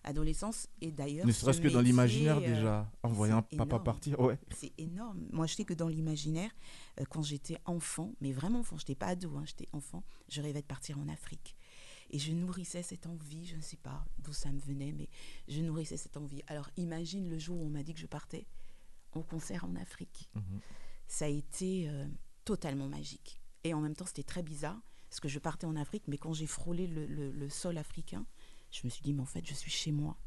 adolescence. 0.03 0.67
Et 0.81 0.91
d'ailleurs, 0.91 1.25
Ne 1.25 1.31
ce 1.31 1.41
serait-ce 1.41 1.61
que 1.61 1.67
dans 1.67 1.81
l'imaginaire 1.81 2.37
euh, 2.37 2.41
déjà, 2.55 2.91
en 3.03 3.09
voyant 3.09 3.41
papa 3.41 3.63
énorme. 3.65 3.83
partir. 3.83 4.19
Ouais. 4.19 4.39
C'est 4.55 4.71
énorme. 4.77 5.27
Moi, 5.31 5.45
je 5.47 5.55
sais 5.55 5.65
que 5.65 5.73
dans 5.73 5.87
l'imaginaire, 5.87 6.51
euh, 6.99 7.05
quand 7.09 7.21
j'étais 7.21 7.57
enfant, 7.65 8.13
mais 8.21 8.31
vraiment 8.31 8.59
enfant, 8.59 8.77
je 8.77 8.83
n'étais 8.83 8.95
pas 8.95 9.07
ado, 9.07 9.35
hein, 9.37 9.43
j'étais 9.45 9.67
enfant, 9.73 10.03
je 10.29 10.41
rêvais 10.41 10.61
de 10.61 10.67
partir 10.67 10.97
en 10.99 11.07
Afrique. 11.09 11.55
Et 12.11 12.17
je 12.17 12.31
nourrissais 12.31 12.81
cette 12.81 13.05
envie, 13.05 13.45
je 13.45 13.55
ne 13.55 13.61
sais 13.61 13.77
pas 13.77 14.03
d'où 14.19 14.33
ça 14.33 14.51
me 14.51 14.59
venait, 14.59 14.91
mais 14.93 15.07
je 15.47 15.61
nourrissais 15.61 15.95
cette 15.97 16.17
envie. 16.17 16.41
Alors 16.47 16.69
imagine 16.75 17.29
le 17.29 17.37
jour 17.37 17.57
où 17.61 17.65
on 17.65 17.69
m'a 17.69 17.83
dit 17.83 17.93
que 17.93 17.99
je 17.99 18.07
partais 18.07 18.47
en 19.11 19.21
concert 19.21 19.63
en 19.65 19.75
Afrique. 19.75 20.27
Mhm. 20.33 20.59
Ça 21.07 21.25
a 21.25 21.27
été 21.27 21.87
euh, 21.87 22.05
totalement 22.45 22.87
magique. 22.87 23.39
Et 23.63 23.73
en 23.75 23.81
même 23.81 23.95
temps, 23.95 24.05
c'était 24.07 24.23
très 24.23 24.41
bizarre, 24.41 24.79
parce 25.09 25.19
que 25.19 25.27
je 25.27 25.37
partais 25.37 25.65
en 25.67 25.75
Afrique, 25.75 26.03
mais 26.07 26.17
quand 26.17 26.33
j'ai 26.33 26.47
frôlé 26.47 26.87
le, 26.87 27.05
le- 27.05 27.31
le 27.31 27.49
sol 27.49 27.77
africain, 27.77 28.25
je 28.71 28.81
me 28.85 28.89
suis 28.89 29.01
dit, 29.03 29.13
mais 29.13 29.21
en 29.21 29.25
fait, 29.25 29.45
je 29.45 29.53
suis 29.53 29.71
chez 29.71 29.91
moi. 29.91 30.17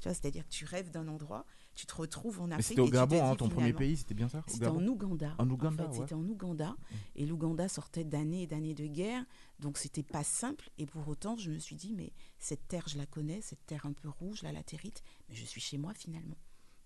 Tu 0.00 0.04
vois, 0.08 0.14
c'est-à-dire 0.14 0.44
que 0.46 0.52
tu 0.52 0.64
rêves 0.64 0.90
d'un 0.92 1.08
endroit, 1.08 1.44
tu 1.74 1.84
te 1.84 1.94
retrouves 1.96 2.40
en 2.40 2.50
Afrique. 2.52 2.66
c'était 2.68 2.80
au 2.80 2.84
et 2.84 2.86
tu 2.86 2.92
te 2.92 2.96
Gabon, 2.96 3.24
hein, 3.24 3.34
ton 3.34 3.48
premier 3.48 3.72
pays, 3.72 3.96
c'était 3.96 4.14
bien 4.14 4.28
ça 4.28 4.44
C'était 4.46 4.68
en 4.68 4.86
Ouganda. 4.86 5.34
En 5.38 5.50
Ouganda, 5.50 5.82
fait, 5.84 5.90
ouais. 5.90 5.98
C'était 5.98 6.14
en 6.14 6.24
Ouganda. 6.28 6.76
Et 7.16 7.26
l'Ouganda 7.26 7.68
sortait 7.68 8.04
d'années 8.04 8.42
et 8.42 8.46
d'années 8.46 8.74
de 8.74 8.86
guerre. 8.86 9.24
Donc, 9.58 9.76
c'était 9.76 10.04
pas 10.04 10.22
simple. 10.22 10.70
Et 10.78 10.86
pour 10.86 11.08
autant, 11.08 11.36
je 11.36 11.50
me 11.50 11.58
suis 11.58 11.74
dit, 11.74 11.94
mais 11.94 12.12
cette 12.38 12.68
terre, 12.68 12.86
je 12.86 12.96
la 12.96 13.06
connais, 13.06 13.40
cette 13.40 13.66
terre 13.66 13.86
un 13.86 13.92
peu 13.92 14.08
rouge, 14.08 14.42
la 14.42 14.62
territe, 14.62 15.02
mais 15.28 15.34
je 15.34 15.44
suis 15.44 15.60
chez 15.60 15.78
moi 15.78 15.92
finalement. 15.94 16.36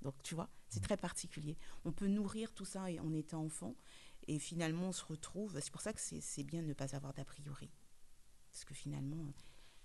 Donc, 0.01 0.15
tu 0.23 0.35
vois, 0.35 0.49
c'est 0.71 0.81
très 0.83 0.97
particulier. 0.97 1.59
On 1.85 1.93
peut 1.93 2.09
nourrir 2.09 2.53
tout 2.55 2.65
ça 2.65 2.91
et- 2.91 2.99
en 2.99 3.13
étant 3.13 3.45
enfant. 3.45 3.77
Et 4.27 4.39
finalement, 4.39 4.89
on 4.89 4.93
se 4.93 5.05
retrouve. 5.05 5.61
C'est 5.61 5.71
pour 5.71 5.83
ça 5.83 5.93
que 5.93 6.01
c'est 6.01 6.21
c'est 6.23 6.45
bien 6.45 6.63
de 6.63 6.67
ne 6.69 6.73
pas 6.73 6.95
avoir 6.97 7.13
d'a 7.13 7.25
priori. 7.27 7.71
Parce 8.51 8.65
que 8.65 8.75
finalement, 8.75 9.33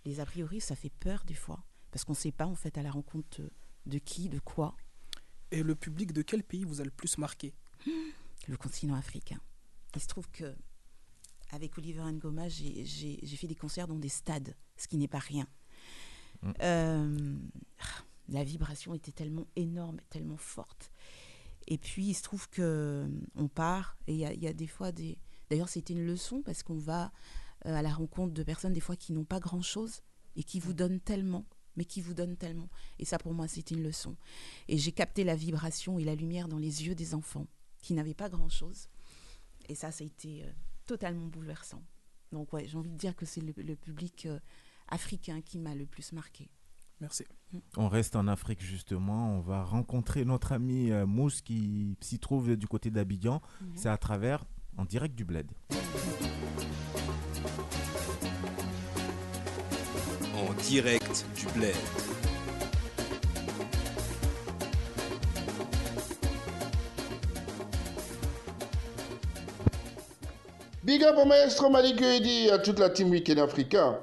les 0.05 0.19
a 0.19 0.25
priori, 0.25 0.61
ça 0.61 0.75
fait 0.75 0.89
peur 0.89 1.23
des 1.25 1.33
fois. 1.33 1.63
Parce 1.91 2.05
qu'on 2.05 2.13
ne 2.13 2.17
sait 2.17 2.31
pas, 2.31 2.45
en 2.45 2.55
fait, 2.55 2.77
à 2.77 2.83
la 2.83 2.91
rencontre 2.91 3.41
de 3.85 3.97
qui, 3.97 4.29
de 4.29 4.39
quoi. 4.39 4.75
Et 5.51 5.63
le 5.63 5.75
public 5.75 6.11
de 6.13 6.21
quel 6.21 6.43
pays 6.43 6.63
vous 6.63 6.81
a 6.81 6.83
le 6.83 6.91
plus 6.91 7.17
marqué? 7.17 7.53
Le 8.47 8.57
continent 8.57 8.95
africain. 8.95 9.39
Il 9.95 10.01
se 10.01 10.07
trouve 10.07 10.29
que 10.31 10.55
avec 11.51 11.77
Oliver 11.77 12.03
Ngoma, 12.11 12.49
j'ai- 12.49 12.85
fait 12.85 13.47
des 13.47 13.55
concerts 13.55 13.87
dans 13.87 13.99
des 13.99 14.09
stades, 14.09 14.55
ce 14.75 14.87
qui 14.87 14.97
n'est 14.97 15.07
pas 15.07 15.19
rien. 15.19 15.47
Mm. 16.41 16.51
Euh, 16.61 17.37
la 18.29 18.43
vibration 18.43 18.93
était 18.93 19.13
tellement 19.13 19.47
énorme, 19.55 19.99
tellement 20.09 20.37
forte. 20.37 20.91
Et 21.67 21.77
puis, 21.77 22.07
il 22.07 22.13
se 22.13 22.23
trouve 22.23 22.49
que 22.49 23.09
on 23.35 23.47
part, 23.47 23.97
et 24.07 24.13
il 24.13 24.19
y 24.19 24.39
y 24.39 24.47
a 24.47 24.53
des 24.53 24.67
fois 24.67 24.91
des... 24.91 25.17
D'ailleurs, 25.49 25.69
c'était 25.69 25.93
une 25.93 26.05
leçon, 26.05 26.41
parce 26.41 26.63
qu'on 26.63 26.77
va 26.77 27.05
euh, 27.05 27.09
à 27.75 27.81
la 27.81 27.93
rencontre 27.93 28.33
de 28.33 28.43
personnes, 28.43 28.73
des 28.73 28.79
fois, 28.79 28.95
qui 28.95 29.13
n'ont 29.13 29.25
pas 29.25 29.39
grand-chose, 29.39 30.01
et 30.35 30.43
qui 30.43 30.59
vous 30.59 30.73
donnent 30.73 30.99
tellement, 30.99 31.45
mais 31.75 31.85
qui 31.85 32.01
vous 32.01 32.13
donnent 32.13 32.37
tellement. 32.37 32.69
Et 32.99 33.05
ça, 33.05 33.17
pour 33.17 33.33
moi, 33.33 33.47
c'était 33.47 33.75
une 33.75 33.83
leçon. 33.83 34.15
Et 34.67 34.77
j'ai 34.77 34.91
capté 34.91 35.23
la 35.23 35.35
vibration 35.35 35.99
et 35.99 36.03
la 36.03 36.15
lumière 36.15 36.47
dans 36.47 36.57
les 36.57 36.85
yeux 36.85 36.95
des 36.95 37.13
enfants, 37.13 37.47
qui 37.81 37.93
n'avaient 37.93 38.13
pas 38.13 38.29
grand-chose. 38.29 38.87
Et 39.69 39.75
ça, 39.75 39.91
ça 39.91 40.03
a 40.03 40.07
été 40.07 40.43
euh, 40.43 40.51
totalement 40.85 41.27
bouleversant. 41.27 41.83
Donc, 42.31 42.53
ouais, 42.53 42.67
j'ai 42.67 42.77
envie 42.77 42.91
de 42.91 42.97
dire 42.97 43.15
que 43.15 43.25
c'est 43.25 43.41
le, 43.41 43.53
le 43.57 43.75
public 43.75 44.25
euh, 44.25 44.39
africain 44.87 45.41
qui 45.41 45.57
m'a 45.57 45.75
le 45.75 45.85
plus 45.85 46.11
marqué. 46.13 46.49
Merci. 46.99 47.25
On 47.75 47.87
reste 47.89 48.15
en 48.15 48.27
Afrique 48.27 48.61
justement. 48.61 49.37
On 49.37 49.41
va 49.41 49.63
rencontrer 49.63 50.25
notre 50.25 50.51
ami 50.51 50.91
euh, 50.91 51.05
Mousse 51.05 51.41
qui 51.41 51.95
s'y 52.01 52.19
trouve 52.19 52.55
du 52.55 52.67
côté 52.67 52.89
d'Abidjan. 52.89 53.41
Mhm. 53.61 53.71
C'est 53.75 53.89
à 53.89 53.97
travers, 53.97 54.45
en 54.77 54.85
direct 54.85 55.15
du 55.15 55.25
bled. 55.25 55.51
En 60.35 60.53
direct 60.63 61.25
du 61.35 61.45
bled. 61.57 61.75
Big 70.83 71.03
up 71.03 71.17
maestro 71.27 71.69
Malik 71.69 71.97
Guedi, 71.97 72.49
à 72.49 72.59
toute 72.59 72.79
la 72.79 72.89
team 72.89 73.09
Weekend 73.09 73.39
Africain. 73.39 73.99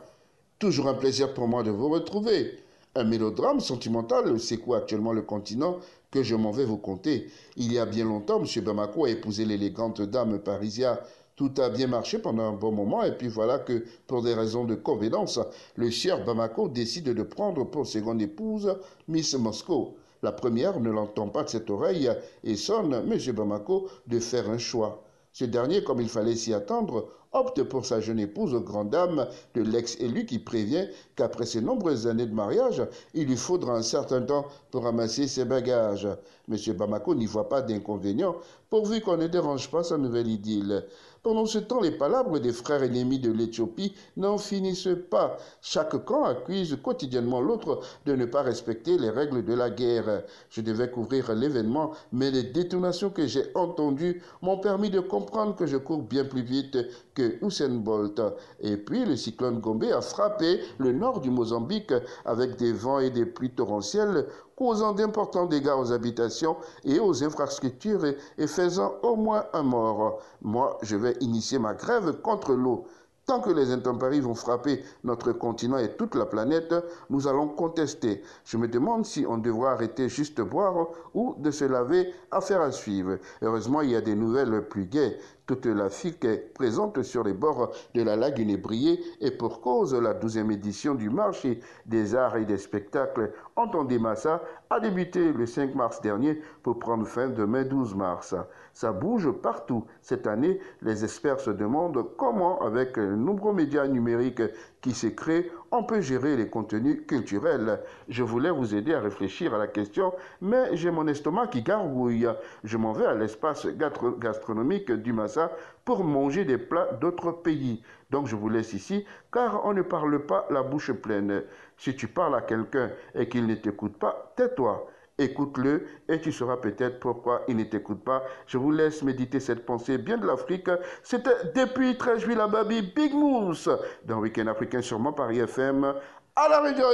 Toujours 0.58 0.88
un 0.88 0.94
plaisir 0.94 1.32
pour 1.32 1.48
moi 1.48 1.62
de 1.62 1.70
vous 1.70 1.88
retrouver. 1.88 2.58
Un 2.94 3.04
mélodrame 3.04 3.60
sentimental, 3.60 4.38
c'est 4.38 4.58
quoi 4.58 4.78
actuellement 4.78 5.12
le 5.12 5.22
continent 5.22 5.78
que 6.10 6.22
je 6.22 6.34
m'en 6.34 6.50
vais 6.50 6.64
vous 6.64 6.76
conter? 6.76 7.30
Il 7.56 7.72
y 7.72 7.78
a 7.78 7.86
bien 7.86 8.04
longtemps, 8.04 8.40
M. 8.40 8.62
Bamako 8.62 9.06
a 9.06 9.10
épousé 9.10 9.44
l'élégante 9.44 10.02
dame 10.02 10.38
parisienne. 10.38 10.98
Tout 11.36 11.52
a 11.58 11.68
bien 11.68 11.88
marché 11.88 12.18
pendant 12.18 12.44
un 12.44 12.52
bon 12.52 12.70
moment 12.70 13.02
et 13.02 13.10
puis 13.10 13.26
voilà 13.26 13.58
que 13.58 13.84
pour 14.06 14.22
des 14.22 14.34
raisons 14.34 14.64
de 14.64 14.76
convenance, 14.76 15.40
le 15.74 15.90
cher 15.90 16.24
Bamako 16.24 16.68
décide 16.68 17.12
de 17.12 17.22
prendre 17.24 17.64
pour 17.64 17.88
seconde 17.88 18.22
épouse 18.22 18.76
Miss 19.08 19.34
Moscow. 19.34 19.96
La 20.22 20.30
première 20.30 20.78
ne 20.78 20.90
l'entend 20.90 21.28
pas 21.28 21.42
de 21.42 21.48
cette 21.48 21.70
oreille 21.70 22.08
et 22.44 22.54
sonne 22.54 22.94
M. 22.94 23.34
Bamako 23.34 23.88
de 24.06 24.20
faire 24.20 24.48
un 24.48 24.58
choix. 24.58 25.02
Ce 25.32 25.44
dernier, 25.44 25.82
comme 25.82 26.00
il 26.00 26.08
fallait 26.08 26.36
s'y 26.36 26.54
attendre, 26.54 27.08
opte 27.32 27.64
pour 27.64 27.84
sa 27.84 28.00
jeune 28.00 28.20
épouse, 28.20 28.54
grande 28.62 28.90
dame 28.90 29.26
de 29.54 29.62
l'ex-élu 29.62 30.26
qui 30.26 30.38
prévient 30.38 30.86
qu'après 31.16 31.46
ces 31.46 31.60
nombreuses 31.60 32.06
années 32.06 32.26
de 32.26 32.32
mariage, 32.32 32.86
il 33.12 33.26
lui 33.26 33.36
faudra 33.36 33.74
un 33.74 33.82
certain 33.82 34.22
temps 34.22 34.46
pour 34.70 34.84
ramasser 34.84 35.26
ses 35.26 35.44
bagages. 35.44 36.06
M. 36.48 36.56
Bamako 36.74 37.16
n'y 37.16 37.26
voit 37.26 37.48
pas 37.48 37.62
d'inconvénient, 37.62 38.36
pourvu 38.70 39.00
qu'on 39.00 39.16
ne 39.16 39.26
dérange 39.26 39.68
pas 39.68 39.82
sa 39.82 39.98
nouvelle 39.98 40.28
idylle. 40.28 40.86
Pendant 41.24 41.46
ce 41.46 41.58
temps, 41.58 41.80
les 41.80 41.90
palabres 41.90 42.38
des 42.38 42.52
frères 42.52 42.82
ennemis 42.82 43.18
de 43.18 43.32
l'Éthiopie 43.32 43.94
n'en 44.18 44.36
finissent 44.36 44.90
pas. 45.08 45.38
Chaque 45.62 46.04
camp 46.04 46.24
accuse 46.24 46.76
quotidiennement 46.82 47.40
l'autre 47.40 47.80
de 48.04 48.14
ne 48.14 48.26
pas 48.26 48.42
respecter 48.42 48.98
les 48.98 49.08
règles 49.08 49.42
de 49.42 49.54
la 49.54 49.70
guerre. 49.70 50.24
Je 50.50 50.60
devais 50.60 50.90
couvrir 50.90 51.34
l'événement, 51.34 51.92
mais 52.12 52.30
les 52.30 52.42
détonations 52.42 53.08
que 53.08 53.26
j'ai 53.26 53.44
entendues 53.54 54.20
m'ont 54.42 54.58
permis 54.58 54.90
de 54.90 55.00
comprendre 55.00 55.56
que 55.56 55.64
je 55.64 55.78
cours 55.78 56.02
bien 56.02 56.26
plus 56.26 56.42
vite 56.42 56.76
que 57.14 57.42
Usain 57.42 57.70
Bolt. 57.70 58.20
Et 58.60 58.76
puis, 58.76 59.06
le 59.06 59.16
cyclone 59.16 59.60
Gombe 59.60 59.84
a 59.84 60.02
frappé 60.02 60.60
le 60.76 60.92
nord 60.92 61.20
du 61.20 61.30
Mozambique 61.30 61.94
avec 62.26 62.56
des 62.56 62.74
vents 62.74 62.98
et 62.98 63.08
des 63.08 63.24
pluies 63.24 63.48
torrentielles 63.48 64.26
causant 64.56 64.92
d'importants 64.92 65.46
dégâts 65.46 65.74
aux 65.78 65.92
habitations 65.92 66.56
et 66.84 66.98
aux 66.98 67.22
infrastructures 67.24 68.04
et, 68.04 68.46
faisant 68.46 68.94
au 69.02 69.16
moins 69.16 69.44
un 69.52 69.62
mort. 69.62 70.20
Moi, 70.42 70.78
je 70.82 70.96
vais 70.96 71.16
initier 71.20 71.58
ma 71.58 71.74
grève 71.74 72.20
contre 72.20 72.52
l'eau. 72.52 72.84
Tant 73.26 73.40
que 73.40 73.50
les 73.50 73.70
intempéries 73.70 74.20
vont 74.20 74.34
frapper 74.34 74.84
notre 75.02 75.32
continent 75.32 75.78
et 75.78 75.96
toute 75.96 76.14
la 76.14 76.26
planète, 76.26 76.74
nous 77.08 77.26
allons 77.26 77.48
contester. 77.48 78.22
Je 78.44 78.58
me 78.58 78.68
demande 78.68 79.06
si 79.06 79.24
on 79.26 79.38
devra 79.38 79.72
arrêter 79.72 80.10
juste 80.10 80.36
de 80.36 80.42
boire 80.42 80.88
ou 81.14 81.34
de 81.38 81.50
se 81.50 81.64
laver, 81.64 82.12
affaire 82.30 82.60
à 82.60 82.70
suivre. 82.70 83.16
Heureusement, 83.40 83.80
il 83.80 83.90
y 83.92 83.96
a 83.96 84.02
des 84.02 84.14
nouvelles 84.14 84.68
plus 84.68 84.84
gaies. 84.84 85.18
Toute 85.46 85.64
l'Afrique 85.66 86.24
est 86.24 86.54
présente 86.54 87.02
sur 87.02 87.22
les 87.22 87.32
bords 87.34 87.70
de 87.94 88.02
la 88.02 88.16
lagune 88.16 88.56
brillée 88.56 89.02
et 89.20 89.30
pour 89.30 89.60
cause, 89.60 89.94
la 89.94 90.14
12e 90.14 90.50
édition 90.50 90.94
du 90.94 91.08
marché 91.08 91.60
des 91.86 92.14
arts 92.14 92.36
et 92.36 92.44
des 92.44 92.58
spectacles 92.58 93.32
Entendez 93.56 93.98
Massa 93.98 94.42
a 94.68 94.80
débuté 94.80 95.32
le 95.32 95.46
5 95.46 95.74
mars 95.74 96.00
dernier 96.00 96.42
pour 96.62 96.78
prendre 96.78 97.06
fin 97.06 97.28
demain 97.28 97.62
12 97.62 97.94
mars. 97.94 98.34
Ça 98.74 98.90
bouge 98.90 99.30
partout. 99.30 99.84
Cette 100.02 100.26
année, 100.26 100.58
les 100.82 101.04
experts 101.04 101.38
se 101.38 101.50
demandent 101.50 102.04
comment, 102.16 102.60
avec 102.60 102.96
les 102.96 103.06
nombreux 103.06 103.54
médias 103.54 103.86
numériques 103.86 104.42
qui 104.80 104.92
se 104.92 105.06
créent, 105.06 105.50
on 105.70 105.84
peut 105.84 106.00
gérer 106.00 106.36
les 106.36 106.48
contenus 106.50 107.06
culturels. 107.06 107.80
Je 108.08 108.24
voulais 108.24 108.50
vous 108.50 108.74
aider 108.74 108.92
à 108.92 109.00
réfléchir 109.00 109.54
à 109.54 109.58
la 109.58 109.68
question, 109.68 110.12
mais 110.40 110.76
j'ai 110.76 110.90
mon 110.90 111.06
estomac 111.06 111.46
qui 111.46 111.62
gargouille. 111.62 112.28
Je 112.64 112.76
m'en 112.76 112.92
vais 112.92 113.06
à 113.06 113.14
l'espace 113.14 113.64
gastro- 113.66 114.18
gastronomique 114.18 114.90
du 114.90 115.12
Massa 115.12 115.52
pour 115.84 116.02
manger 116.02 116.44
des 116.44 116.58
plats 116.58 116.92
d'autres 117.00 117.30
pays. 117.30 117.80
Donc 118.10 118.26
je 118.26 118.34
vous 118.34 118.48
laisse 118.48 118.72
ici, 118.72 119.06
car 119.32 119.64
on 119.64 119.72
ne 119.72 119.82
parle 119.82 120.26
pas 120.26 120.46
la 120.50 120.64
bouche 120.64 120.92
pleine. 120.92 121.44
Si 121.76 121.94
tu 121.94 122.08
parles 122.08 122.34
à 122.34 122.42
quelqu'un 122.42 122.90
et 123.14 123.28
qu'il 123.28 123.46
ne 123.46 123.54
t'écoute 123.54 123.96
pas, 123.98 124.32
tais-toi. 124.36 124.88
Écoute-le 125.16 125.86
et 126.08 126.20
tu 126.20 126.32
sauras 126.32 126.56
peut-être 126.56 126.98
pourquoi 126.98 127.42
il 127.46 127.56
ne 127.56 127.62
t'écoute 127.62 128.02
pas. 128.02 128.24
Je 128.48 128.58
vous 128.58 128.72
laisse 128.72 129.02
méditer 129.02 129.38
cette 129.38 129.64
pensée 129.64 129.96
bien 129.96 130.18
de 130.18 130.26
l'Afrique. 130.26 130.68
C'était 131.04 131.52
depuis 131.54 131.96
13 131.96 132.22
juillet 132.22 132.36
la 132.36 132.48
Babi 132.48 132.82
Big 132.82 133.12
Mousse 133.12 133.68
dans 134.04 134.18
Week-end 134.18 134.48
africain 134.48 134.82
sur 134.82 134.98
mon 134.98 135.12
Paris 135.12 135.38
FM. 135.38 135.94
À 136.34 136.48
la 136.48 136.60
rigueur 136.62 136.90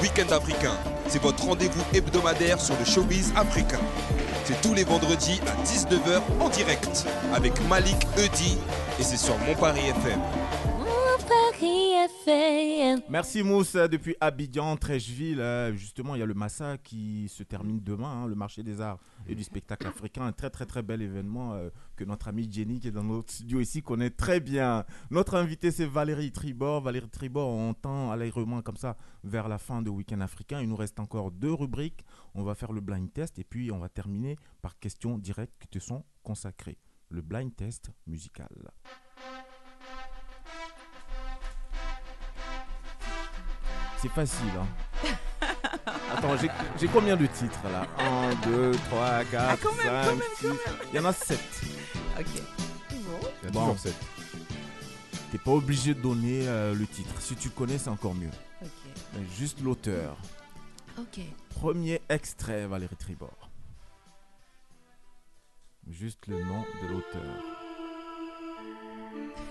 Week-end 0.00 0.32
africain, 0.32 0.74
c'est 1.08 1.20
votre 1.20 1.44
rendez-vous 1.44 1.82
hebdomadaire 1.96 2.60
sur 2.60 2.76
le 2.78 2.84
showbiz 2.84 3.32
africain. 3.36 3.80
C'est 4.44 4.60
tous 4.60 4.74
les 4.74 4.84
vendredis 4.84 5.40
à 5.46 5.64
19h 5.64 6.20
en 6.40 6.48
direct 6.48 7.06
avec 7.34 7.54
Malik 7.68 8.06
Eudi 8.18 8.56
et 9.00 9.02
c'est 9.02 9.16
sur 9.16 9.36
Mon 9.38 9.54
Paris 9.54 9.88
FM. 9.88 10.20
Merci 13.08 13.42
Mousse 13.42 13.74
depuis 13.74 14.16
Abidjan, 14.20 14.76
Trècheville. 14.76 15.40
euh, 15.40 15.72
Justement, 15.74 16.14
il 16.14 16.18
y 16.18 16.22
a 16.22 16.26
le 16.26 16.34
Massa 16.34 16.76
qui 16.78 17.28
se 17.28 17.42
termine 17.42 17.80
demain, 17.80 18.24
hein, 18.24 18.26
le 18.26 18.34
marché 18.34 18.62
des 18.62 18.80
arts 18.80 18.98
et 19.28 19.34
du 19.34 19.44
spectacle 19.44 19.86
africain. 19.86 20.24
Un 20.24 20.32
très 20.32 20.50
très 20.50 20.66
très 20.66 20.82
bel 20.82 21.02
événement 21.02 21.54
euh, 21.54 21.70
que 21.96 22.04
notre 22.04 22.28
amie 22.28 22.50
Jenny 22.50 22.80
qui 22.80 22.88
est 22.88 22.92
dans 22.92 23.04
notre 23.04 23.32
studio 23.32 23.60
ici 23.60 23.82
connaît 23.82 24.10
très 24.10 24.40
bien. 24.40 24.84
Notre 25.10 25.36
invité 25.36 25.70
c'est 25.70 25.86
Valérie 25.86 26.32
Tribord. 26.32 26.82
Valérie 26.82 27.08
Tribord, 27.08 27.48
on 27.48 27.74
tend 27.74 28.10
allègrement 28.10 28.62
comme 28.62 28.76
ça 28.76 28.96
vers 29.22 29.48
la 29.48 29.58
fin 29.58 29.82
de 29.82 29.90
Week-end 29.90 30.20
africain. 30.20 30.60
Il 30.60 30.68
nous 30.68 30.76
reste 30.76 30.98
encore 30.98 31.30
deux 31.30 31.52
rubriques. 31.52 32.04
On 32.34 32.42
va 32.42 32.54
faire 32.54 32.72
le 32.72 32.80
blind 32.80 33.12
test 33.12 33.38
et 33.38 33.44
puis 33.44 33.70
on 33.70 33.78
va 33.78 33.88
terminer 33.88 34.36
par 34.62 34.78
questions 34.78 35.18
directes 35.18 35.54
qui 35.60 35.68
te 35.68 35.78
sont 35.78 36.04
consacrées. 36.22 36.78
Le 37.08 37.20
blind 37.22 37.54
test 37.54 37.90
musical. 38.06 38.48
C'est 44.02 44.08
facile, 44.08 44.48
hein. 44.58 44.66
Attends, 46.12 46.36
j'ai- 46.36 46.88
combien 46.88 47.16
de 47.16 47.26
titres 47.26 47.60
là? 47.72 47.86
1, 47.98 48.34
2, 48.50 48.72
3, 48.90 49.24
4, 49.24 49.48
Ah, 49.48 49.56
quand 49.62 49.72
même, 49.76 49.86
5, 49.86 50.04
quand 50.04 50.16
même, 50.16 50.22
6. 50.38 50.46
quand 50.46 50.48
même. 50.48 50.80
Il 50.92 50.96
y 50.96 50.98
en 50.98 51.04
a 51.04 51.12
7. 51.12 51.40
Ok. 52.18 52.26
Bon. 52.90 53.18
Il 53.42 53.46
y 53.46 53.48
a 53.48 53.50
Bon. 53.52 53.60
toujours 53.60 53.78
sept. 53.78 53.94
T'es 55.30 55.38
pas 55.38 55.52
obligé 55.52 55.94
de 55.94 56.00
donner 56.02 56.46
euh, 56.48 56.74
le 56.74 56.86
titre. 56.86 57.14
Si 57.20 57.36
tu 57.36 57.48
connais, 57.50 57.78
c'est 57.78 57.88
encore 57.90 58.14
mieux. 58.14 58.30
Ok. 58.60 58.68
Mais 59.14 59.24
juste 59.38 59.60
l'auteur. 59.62 60.16
Ok. 60.98 61.20
Premier 61.50 62.02
extrait, 62.08 62.66
Valérie 62.66 62.96
Tribord. 62.96 63.48
Juste 65.90 66.26
le 66.26 66.42
nom 66.44 66.64
de 66.82 66.88
l'auteur. 66.88 67.22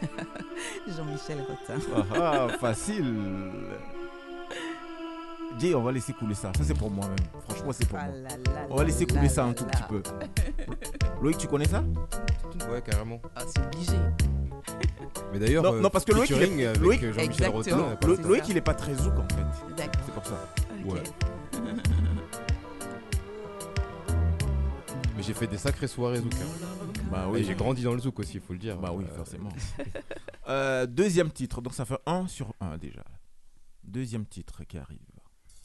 Jean-Michel 0.88 1.40
Rotin. 1.48 1.80
Ah, 2.16 2.48
ah, 2.48 2.58
facile. 2.60 3.16
Dis, 5.60 5.76
on 5.76 5.82
va 5.84 5.92
laisser 5.92 6.14
couler 6.14 6.34
ça. 6.34 6.52
Ça, 6.58 6.64
c'est 6.64 6.74
pour 6.78 6.90
moi-même. 6.90 7.16
Franchement, 7.48 7.72
c'est 7.72 7.88
pour 7.88 8.00
Ah 8.02 8.08
moi. 8.08 8.16
On 8.70 8.76
va 8.78 8.84
laisser 8.84 9.06
couler 9.06 9.30
ça 9.30 9.46
un 9.46 9.54
tout 9.54 9.66
petit 9.66 9.84
peu. 9.88 10.02
Loïc, 11.22 11.38
tu 11.38 11.48
connais 11.48 11.68
ça? 11.68 11.84
Ouais, 12.72 12.82
carrément. 12.82 13.22
Ah, 13.36 13.44
c'est 13.48 13.64
obligé. 13.64 13.94
Mais 15.32 15.40
d'ailleurs, 15.40 15.64
Non, 15.64 15.74
euh, 15.76 15.82
non, 15.82 15.90
parce 15.90 16.04
que 16.06 16.14
Loïc, 16.14 16.30
il 16.32 16.42
est- 16.42 16.66
avec 16.68 16.82
Loïc- 16.82 17.04
euh, 17.04 17.14
Jean-Michel. 17.14 17.50
Rotin. 17.50 17.98
Loïc, 18.24 18.44
il 18.50 18.58
est 18.58 18.62
pas 18.62 18.74
très 18.74 18.96
zouk 18.96 19.14
en 19.18 19.28
fait. 19.30 19.76
D'accord. 19.78 20.02
C'est 20.06 20.14
pour 20.14 20.26
ça. 20.26 20.48
Ouais. 20.86 21.04
Mais 25.16 25.24
j'ai 25.24 25.34
fait 25.34 25.48
des 25.48 25.58
sacrées 25.58 25.88
soirées 25.88 26.18
zouk. 26.20 26.34
hein. 26.34 26.46
Bah 27.12 27.28
oui. 27.30 27.44
j'ai 27.44 27.56
grandi 27.56 27.84
dans 27.84 27.94
le 27.94 28.00
zouk 28.00 28.20
aussi, 28.20 28.36
il 28.36 28.42
faut 28.42 28.54
le 28.54 28.60
dire. 28.60 28.78
Bah 28.78 28.92
oui, 28.94 29.06
Euh, 29.10 29.16
forcément. 29.18 29.50
Euh, 30.48 30.88
deuxième 30.88 31.30
titre, 31.30 31.62
donc 31.62 31.74
ça 31.76 31.86
fait 31.86 32.00
1 32.08 32.28
sur 32.28 32.54
1 32.60 32.78
déjà. 32.78 33.04
Deuxième 33.84 34.26
titre 34.26 34.64
qui 34.64 34.78
arrive. 34.80 34.98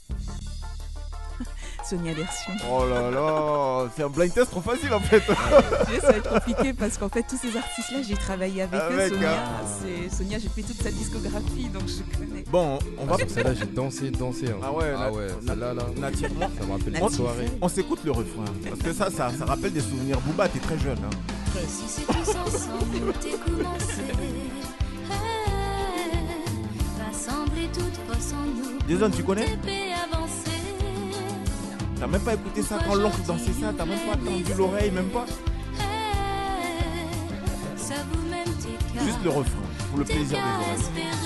Sonia 1.88 2.12
Version. 2.14 2.52
Oh 2.68 2.84
là 2.86 3.10
là, 3.12 3.88
c'est 3.94 4.02
un 4.02 4.08
blind 4.08 4.32
test 4.34 4.50
trop 4.50 4.60
facile 4.60 4.92
en 4.92 4.98
fait. 5.00 5.20
Ça 6.00 6.10
va 6.10 6.16
être 6.16 6.28
compliqué 6.30 6.72
parce 6.72 6.98
qu'en 6.98 7.08
fait, 7.08 7.22
tous 7.22 7.36
ces 7.36 7.56
artistes-là, 7.56 7.98
j'ai 8.02 8.16
travaillé 8.16 8.62
avec, 8.62 8.80
Avec, 8.80 9.12
eux. 9.12 9.14
Sonia, 9.14 9.32
hein. 9.34 9.60
c'est- 9.80 10.16
Sonia 10.16 10.38
j'ai 10.40 10.48
fait 10.48 10.62
toute 10.62 10.82
sa 10.82 10.90
discographie, 10.90 11.68
donc 11.72 11.84
je 11.86 12.02
connais. 12.18 12.42
Bon, 12.50 12.78
on 12.98 13.04
va. 13.04 13.14
Ah, 13.14 13.18
sur 13.18 13.30
celle-là, 13.30 13.54
j'ai 13.54 13.66
dansé, 13.66 14.10
dansé. 14.10 14.46
hein. 14.48 14.56
Ah 14.64 14.72
ouais, 14.72 14.92
ah 14.98 15.12
ouais, 15.12 15.26
na- 15.42 15.52
celle-là, 15.52 15.74
là, 15.74 15.82
naturellement. 15.96 16.50
ça 16.58 16.66
me 16.66 16.72
rappelle 16.72 16.98
On- 17.00 17.08
une 17.08 17.14
soirée. 17.14 17.46
On 17.60 17.68
s'écoute 17.68 18.00
le 18.04 18.10
refrain. 18.10 18.44
Parce 18.68 18.80
que 18.82 18.92
ça, 18.92 19.10
ça, 19.10 19.30
ça 19.38 19.44
rappelle 19.44 19.72
des 19.72 19.80
souvenirs. 19.80 20.18
Booba, 20.22 20.48
t'es 20.48 20.58
très 20.58 20.78
jeune. 20.78 20.98
hein. 21.04 21.10
Si 21.68 21.84
c'est 21.88 22.06
tous 22.06 22.30
ensemble, 22.30 23.12
t'es 23.20 23.30
commencé. 23.30 24.02
Rassembler 27.26 27.68
toute 27.72 27.96
force 28.06 28.32
en 28.32 28.44
nous. 28.46 28.78
Jason, 28.88 29.10
tu 29.10 29.22
connais. 29.24 29.58
T'as 31.98 32.06
même 32.06 32.20
pas 32.20 32.34
écouté 32.34 32.62
ça 32.62 32.78
quand 32.86 32.94
l'oncle 32.94 33.22
dansait 33.26 33.52
ça 33.58 33.72
T'as 33.76 33.86
même 33.86 33.98
pas 34.00 34.16
tendu 34.16 34.54
l'oreille, 34.56 34.90
même 34.90 35.08
pas 35.08 35.24
cas. 38.96 39.04
Juste 39.04 39.22
le 39.24 39.30
refrain, 39.30 39.62
pour 39.90 39.98
le 39.98 40.04
plaisir 40.04 40.38
des 40.38 40.64
oreilles. 40.64 40.80
espérés. 40.80 41.16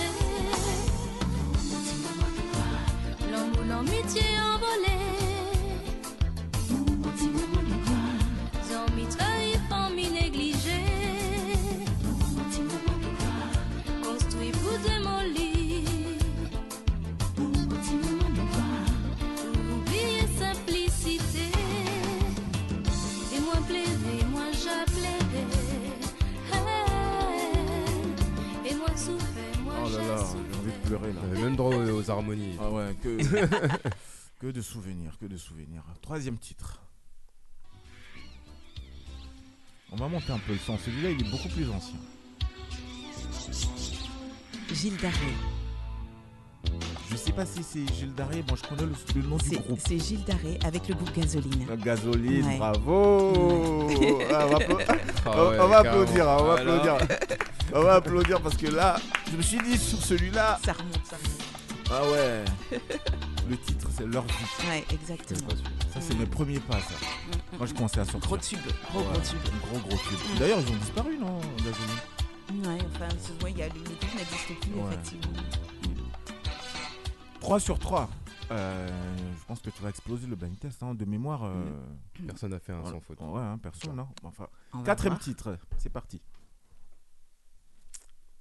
Pleurer 30.98 31.12
là. 31.12 31.20
J'avais 31.28 31.42
même 31.44 31.56
droit 31.56 31.74
aux, 31.74 31.90
aux 32.00 32.10
harmonies. 32.10 32.56
Ah 32.60 32.70
ouais, 32.70 32.94
que, 33.02 33.18
que 34.40 34.46
de 34.50 34.60
souvenirs, 34.60 35.12
que 35.20 35.26
de 35.26 35.36
souvenirs. 35.36 35.82
Troisième 36.02 36.36
titre. 36.38 36.80
On 39.92 39.96
va 39.96 40.08
monter 40.08 40.32
un 40.32 40.38
peu 40.38 40.52
le 40.52 40.58
son. 40.58 40.78
Celui-là, 40.78 41.10
il 41.10 41.20
est 41.26 41.30
beaucoup 41.30 41.48
plus 41.48 41.68
ancien. 41.70 41.98
Gilles 44.72 44.96
Daré. 44.98 45.14
Je 47.10 47.16
sais 47.16 47.32
pas 47.32 47.44
si 47.44 47.62
c'est 47.64 47.84
Gilles 47.94 48.14
Daré. 48.14 48.44
Moi, 48.46 48.56
je 48.62 48.68
connais 48.68 48.82
le, 48.88 48.94
le 49.20 49.26
nom 49.28 49.36
du 49.36 49.48
C'est 49.48 49.56
groupe. 49.56 49.80
c'est 49.84 49.98
Gilles 49.98 50.24
Daré 50.24 50.58
avec 50.64 50.86
le 50.88 50.94
groupe 50.94 51.12
Gasoline. 51.12 51.66
La 51.68 51.76
gasoline, 51.76 52.46
Ouais. 52.46 52.56
bravo 52.58 53.88
Ah, 54.32 54.46
on 54.46 54.48
va, 54.48 54.58
appla- 54.58 54.86
Ah 55.26 55.30
on- 55.34 55.50
ouais, 55.50 55.58
on 55.60 55.68
va 55.68 55.78
applaudir, 55.78 56.28
hein, 56.28 56.98
on 57.74 57.82
va 57.82 57.94
applaudir. 57.94 58.40
Parce 58.40 58.56
que 58.56 58.66
là, 58.68 58.98
je 59.30 59.36
me 59.36 59.42
suis 59.42 59.58
dit 59.58 59.76
sur 59.78 59.98
celui-là. 59.98 60.58
Ça 60.64 60.72
remonte, 60.72 61.04
ça 61.04 61.16
remonte. 61.16 61.40
Ah 61.92 62.02
ouais. 62.10 62.44
Le 63.48 63.56
titre, 63.56 63.88
c'est 63.96 64.06
Leur 64.06 64.22
vie. 64.24 64.32
Ouais, 64.68 64.84
exactement. 64.92 65.48
Ça, 65.92 66.00
c'est 66.00 66.14
mes 66.14 66.26
premiers 66.26 66.60
pas, 66.60 66.78
ça. 66.80 66.94
Moi, 67.58 67.66
je 67.66 67.74
commençais 67.74 67.98
à 68.00 68.04
sortir. 68.04 68.20
Gros 68.28 68.36
tube, 68.38 68.58
gros, 68.92 69.02
gros 69.02 69.20
tube. 69.20 69.38
Gros, 69.68 69.78
gros 69.80 69.96
tube. 69.96 70.38
D'ailleurs, 70.38 70.60
ils 70.60 70.72
ont 70.72 70.76
disparu, 70.76 71.18
non, 71.18 71.38
Ouais, 71.38 72.78
enfin, 72.94 73.08
ce- 73.18 73.48
il 73.48 73.56
y 73.58 73.62
a 73.62 73.68
le 73.68 73.74
le 73.74 73.80
groupe 73.80 74.14
n'existe 74.16 74.60
plus, 74.60 74.72
Ouais. 74.74 74.86
effectivement. 74.92 75.42
3 77.40 77.60
sur 77.60 77.78
3. 77.78 78.08
Euh, 78.52 78.88
je 79.40 79.44
pense 79.46 79.60
que 79.60 79.70
tu 79.70 79.82
vas 79.82 79.88
exploser 79.90 80.26
le 80.26 80.34
blind 80.36 80.58
test 80.58 80.82
hein, 80.82 80.94
de 80.94 81.04
mémoire. 81.04 81.44
euh, 81.44 81.70
Personne 82.26 82.50
n'a 82.50 82.58
fait 82.58 82.72
un 82.72 82.84
sans 82.84 83.00
faute. 83.00 83.18
Ouais, 83.20 83.40
hein, 83.40 83.58
personne, 83.62 83.94
non. 83.96 84.08
Enfin, 84.24 84.46
quatrième 84.84 85.14
voir. 85.14 85.22
titre, 85.24 85.56
c'est 85.78 85.90
parti. 85.90 86.20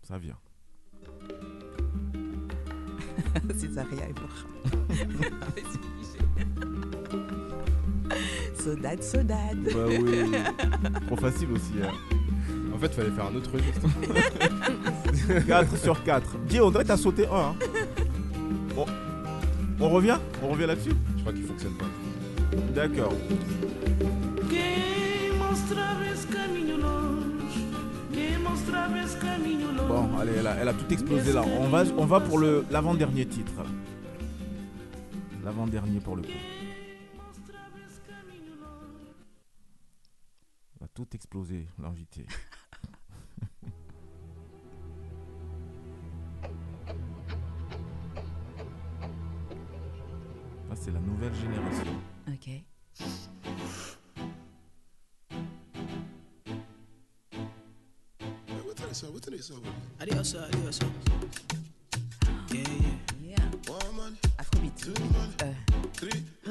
Ça 0.09 0.17
vient. 0.17 0.37
c'est 3.55 3.71
Zaria 3.71 4.09
et 4.09 4.13
Sodade, 8.59 9.03
sodade. 9.03 9.59
Bah 9.71 9.85
oui. 9.87 10.31
Trop 11.05 11.15
facile 11.15 11.51
aussi. 11.51 11.73
hein. 11.83 11.93
En 12.73 12.79
fait, 12.79 12.87
il 12.87 12.93
fallait 12.93 13.11
faire 13.11 13.25
un 13.27 13.35
autre 13.35 13.51
registre. 13.51 13.87
4 15.47 15.77
sur 15.77 16.03
4. 16.03 16.37
Dis, 16.47 16.59
on 16.59 16.71
dirait 16.71 16.83
que 16.83 16.87
t'as 16.87 16.97
sauté 16.97 17.27
1. 17.27 17.29
Hein. 17.31 17.55
On... 18.75 18.85
on 19.79 19.89
revient? 19.89 20.17
On 20.41 20.47
revient 20.47 20.65
là-dessus? 20.65 20.93
Je 21.17 21.21
crois 21.21 21.33
qu'il 21.33 21.45
fonctionne 21.45 21.75
pas. 21.75 21.85
D'accord. 22.73 23.13
Quem 24.49 25.39
Bon, 29.87 30.17
allez, 30.19 30.33
elle 30.37 30.47
a, 30.47 30.55
elle 30.55 30.67
a 30.67 30.73
tout 30.73 30.91
explosé 30.91 31.33
là. 31.33 31.43
On 31.59 31.69
va, 31.69 31.83
on 31.97 32.05
va 32.05 32.19
pour 32.19 32.37
le 32.37 32.65
l'avant-dernier 32.69 33.25
titre. 33.25 33.63
L'avant-dernier 35.43 35.99
pour 35.99 36.15
le 36.15 36.23
coup. 36.23 36.29
Elle 40.79 40.85
a 40.85 40.87
tout 40.93 41.07
explosé, 41.13 41.67
l'invité. 41.81 42.25
C'est 50.81 50.91
la 50.91 50.99
nouvelle 51.01 51.35
génération. 51.35 51.91
Ok. 52.29 52.49
Adios, 58.91 60.35
adios. 60.35 60.79
Yeah, 62.51 62.63
yeah. 63.23 63.35
Afrobeat. 64.39 64.87
Euh. 65.43 65.53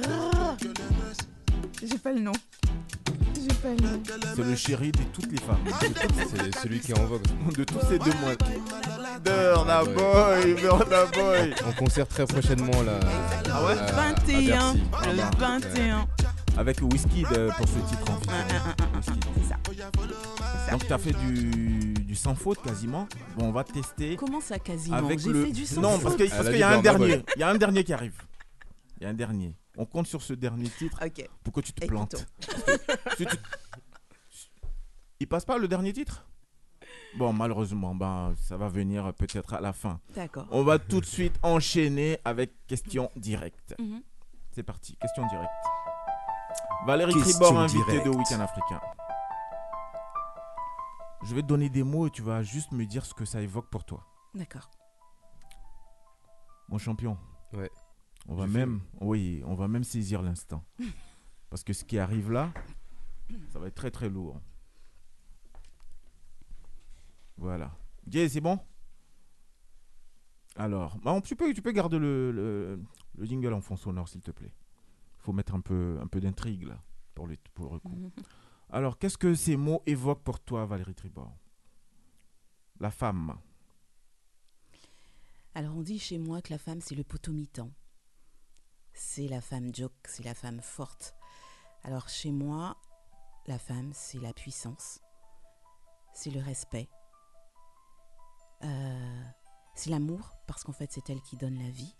Ah 0.06 0.56
J'ai 1.82 1.98
pas 1.98 2.12
le 2.12 2.20
nom. 2.20 2.32
J'ai 3.34 3.54
pas 3.56 3.68
le 3.70 3.76
nom. 3.82 4.02
C'est 4.36 4.44
le 4.44 4.54
chéri 4.54 4.92
de 4.92 5.02
toutes 5.12 5.32
les 5.32 5.38
femmes. 5.38 5.58
C'est 6.30 6.58
celui 6.60 6.78
qui 6.78 6.92
est 6.92 6.98
en 7.00 7.06
vogue. 7.06 7.22
De 7.56 7.64
tous 7.64 7.80
ces 7.88 7.98
deux 7.98 8.12
mois. 8.20 8.36
Burna 9.24 9.82
Boy, 9.84 10.54
Burna 10.54 11.06
Boy. 11.06 11.54
En 11.66 11.72
concert 11.72 12.06
très 12.06 12.24
prochainement 12.26 12.82
là. 12.82 13.00
Ah 13.52 13.64
ouais? 13.66 13.76
À- 13.78 13.84
à 13.84 14.12
21. 14.14 14.74
Bercy. 14.74 14.78
Le 15.16 15.22
Ah 15.22 15.30
bah, 15.40 15.58
21. 15.74 16.06
Avec 16.56 16.80
Whisky 16.82 17.22
pour 17.24 17.68
ce 17.68 17.78
titre 17.90 18.10
en 18.10 18.20
fait. 18.20 18.30
Wizkid. 18.96 19.24
C'est 19.42 19.48
ça. 19.48 19.56
Donc 20.72 20.86
tu 20.86 20.92
as 20.92 20.98
fait 20.98 21.12
du, 21.12 21.77
du 22.08 22.14
sans 22.16 22.34
faute 22.34 22.62
quasiment. 22.62 23.06
Bon, 23.36 23.48
on 23.48 23.52
va 23.52 23.62
tester. 23.64 24.16
Comment 24.16 24.40
ça 24.40 24.58
quasiment? 24.58 24.96
Avec 24.96 25.18
J'ai 25.18 25.28
le... 25.30 25.44
fait 25.44 25.52
du 25.52 25.66
sans 25.66 25.82
Non, 25.82 25.98
faute. 25.98 26.16
parce 26.18 26.48
qu'il 26.48 26.58
y 26.58 26.62
a 26.62 26.70
un 26.70 26.80
dernier. 26.80 27.22
Il 27.36 27.40
y 27.40 27.42
a 27.42 27.48
un 27.50 27.54
dernier 27.54 27.84
qui 27.84 27.92
arrive. 27.92 28.16
Il 28.96 29.02
y 29.04 29.06
a 29.06 29.10
un 29.10 29.14
dernier. 29.14 29.54
On 29.76 29.84
compte 29.84 30.06
sur 30.06 30.22
ce 30.22 30.32
dernier 30.32 30.70
titre 30.70 30.98
Ok. 31.04 31.28
pour 31.44 31.52
que 31.52 31.60
tu 31.60 31.72
te 31.74 31.84
Écoutons. 31.84 32.06
plantes. 32.06 32.26
Si 33.18 33.26
tu- 33.26 33.36
Il 35.20 35.28
passe 35.28 35.44
pas 35.44 35.58
le 35.58 35.68
dernier 35.68 35.92
titre? 35.92 36.24
Bon, 37.16 37.32
malheureusement, 37.32 37.94
ben, 37.94 38.34
ça 38.40 38.56
va 38.56 38.68
venir 38.68 39.12
peut-être 39.14 39.52
à 39.54 39.60
la 39.60 39.72
fin. 39.74 40.00
D'accord. 40.14 40.46
On 40.50 40.62
va 40.64 40.78
tout 40.78 41.00
de 41.00 41.06
suite 41.06 41.34
enchaîner 41.42 42.18
avec 42.24 42.52
question 42.66 43.10
directe. 43.16 43.74
Mhm. 43.78 44.02
C'est 44.52 44.62
parti, 44.62 44.96
question 44.96 45.26
directe. 45.28 45.50
Valérie 46.86 47.12
Question 47.12 47.38
Tribord, 47.38 47.58
invitée 47.60 48.00
de 48.02 48.08
Week-end 48.08 48.40
Africain. 48.40 48.80
Je 51.24 51.34
vais 51.34 51.42
te 51.42 51.46
donner 51.46 51.68
des 51.68 51.82
mots 51.82 52.06
et 52.06 52.10
tu 52.10 52.22
vas 52.22 52.42
juste 52.42 52.72
me 52.72 52.84
dire 52.86 53.04
ce 53.04 53.14
que 53.14 53.24
ça 53.24 53.42
évoque 53.42 53.68
pour 53.70 53.84
toi. 53.84 54.06
D'accord. 54.34 54.70
Mon 56.68 56.78
champion. 56.78 57.18
Ouais. 57.52 57.70
On 58.28 58.34
va 58.34 58.46
même, 58.46 58.80
oui, 59.00 59.42
on 59.46 59.54
va 59.54 59.68
même 59.68 59.84
saisir 59.84 60.22
l'instant. 60.22 60.64
Parce 61.50 61.64
que 61.64 61.72
ce 61.72 61.84
qui 61.84 61.98
arrive 61.98 62.30
là, 62.30 62.52
ça 63.52 63.58
va 63.58 63.68
être 63.68 63.74
très 63.74 63.90
très 63.90 64.08
lourd. 64.08 64.40
Voilà. 67.38 67.72
Jay, 68.06 68.28
c'est 68.28 68.40
bon? 68.40 68.58
Alors, 70.56 70.98
bah, 70.98 71.18
tu, 71.22 71.36
peux, 71.36 71.54
tu 71.54 71.62
peux 71.62 71.72
garder 71.72 71.98
le, 71.98 72.32
le, 72.32 72.80
le 73.16 73.24
jingle 73.24 73.54
en 73.54 73.60
fond 73.60 73.76
sonore, 73.76 74.08
s'il 74.08 74.20
te 74.22 74.30
plaît. 74.30 74.52
Il 75.18 75.22
faut 75.22 75.32
mettre 75.32 75.54
un 75.54 75.60
peu, 75.60 75.98
un 76.02 76.06
peu 76.06 76.20
d'intrigue 76.20 76.64
là, 76.64 76.82
pour 77.14 77.26
le, 77.26 77.36
pour 77.54 77.74
le 77.74 77.80
coup. 77.80 78.12
Alors, 78.70 78.98
qu'est-ce 78.98 79.18
que 79.18 79.34
ces 79.34 79.56
mots 79.56 79.82
évoquent 79.86 80.22
pour 80.22 80.40
toi, 80.40 80.66
Valérie 80.66 80.94
Tribord? 80.94 81.36
La 82.80 82.90
femme. 82.90 83.38
Alors 85.54 85.76
on 85.76 85.82
dit 85.82 85.98
chez 85.98 86.18
moi 86.18 86.40
que 86.40 86.52
la 86.52 86.58
femme 86.58 86.80
c'est 86.80 86.94
le 86.94 87.02
poteau. 87.02 87.32
C'est 88.92 89.26
la 89.26 89.40
femme 89.40 89.74
joke, 89.74 89.92
c'est 90.04 90.24
la 90.24 90.34
femme 90.34 90.60
forte. 90.60 91.16
Alors 91.82 92.08
chez 92.08 92.30
moi, 92.30 92.76
la 93.48 93.58
femme, 93.58 93.90
c'est 93.92 94.20
la 94.20 94.32
puissance, 94.32 95.00
c'est 96.14 96.30
le 96.30 96.40
respect, 96.40 96.88
euh, 98.62 99.22
c'est 99.74 99.90
l'amour, 99.90 100.30
parce 100.46 100.62
qu'en 100.62 100.72
fait 100.72 100.92
c'est 100.92 101.10
elle 101.10 101.22
qui 101.22 101.36
donne 101.36 101.58
la 101.58 101.70
vie. 101.70 101.96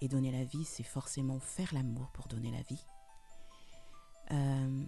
Et 0.00 0.08
donner 0.08 0.32
la 0.32 0.42
vie, 0.42 0.64
c'est 0.64 0.82
forcément 0.82 1.38
faire 1.38 1.72
l'amour 1.72 2.10
pour 2.12 2.26
donner 2.26 2.50
la 2.50 2.62
vie. 2.62 2.84
Euh, 4.32 4.84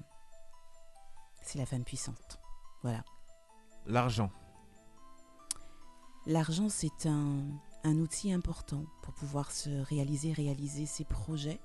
c'est 1.48 1.58
la 1.58 1.66
femme 1.66 1.84
puissante. 1.84 2.38
Voilà. 2.82 3.02
L'argent. 3.86 4.30
L'argent, 6.26 6.68
c'est 6.68 7.06
un, 7.06 7.38
un 7.84 7.96
outil 7.96 8.32
important 8.32 8.84
pour 9.02 9.14
pouvoir 9.14 9.50
se 9.50 9.70
réaliser, 9.84 10.32
réaliser 10.32 10.84
ses 10.84 11.04
projets. 11.04 11.58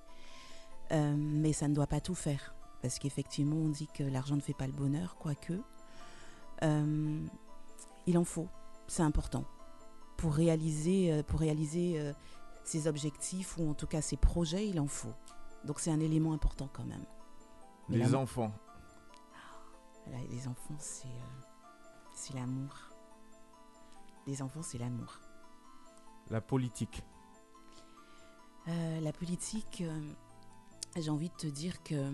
Euh, 0.93 1.15
mais 1.17 1.51
ça 1.51 1.67
ne 1.67 1.75
doit 1.75 1.87
pas 1.87 1.99
tout 1.99 2.15
faire. 2.15 2.55
Parce 2.81 2.97
qu'effectivement, 2.97 3.57
on 3.57 3.67
dit 3.69 3.87
que 3.93 4.03
l'argent 4.03 4.35
ne 4.37 4.41
fait 4.41 4.53
pas 4.53 4.67
le 4.67 4.73
bonheur, 4.73 5.17
quoique. 5.17 5.61
Euh, 6.63 7.25
il 8.07 8.17
en 8.17 8.23
faut. 8.23 8.47
C'est 8.87 9.03
important. 9.03 9.43
Pour 10.15 10.33
réaliser, 10.33 11.11
euh, 11.11 11.23
pour 11.23 11.41
réaliser 11.41 12.13
ses 12.63 12.87
objectifs, 12.87 13.57
ou 13.57 13.69
en 13.69 13.73
tout 13.73 13.87
cas 13.87 14.01
ses 14.01 14.15
projets, 14.17 14.65
il 14.65 14.79
en 14.79 14.87
faut. 14.87 15.13
Donc 15.65 15.81
c'est 15.81 15.91
un 15.91 15.99
élément 15.99 16.31
important 16.31 16.69
quand 16.71 16.85
même. 16.85 17.03
Mais 17.89 17.97
Les 17.97 18.15
enfants. 18.15 18.53
Voilà, 20.05 20.23
les 20.29 20.47
enfants, 20.47 20.75
c'est 20.79 21.07
euh, 21.07 22.35
l'amour. 22.35 22.75
Les 24.27 24.41
enfants, 24.41 24.61
c'est 24.61 24.77
l'amour. 24.77 25.19
La 26.29 26.41
politique. 26.41 27.03
Euh, 28.67 28.99
la 29.01 29.11
politique, 29.11 29.81
euh, 29.81 30.13
j'ai 30.95 31.09
envie 31.09 31.29
de 31.29 31.35
te 31.35 31.47
dire 31.47 31.83
que 31.83 32.11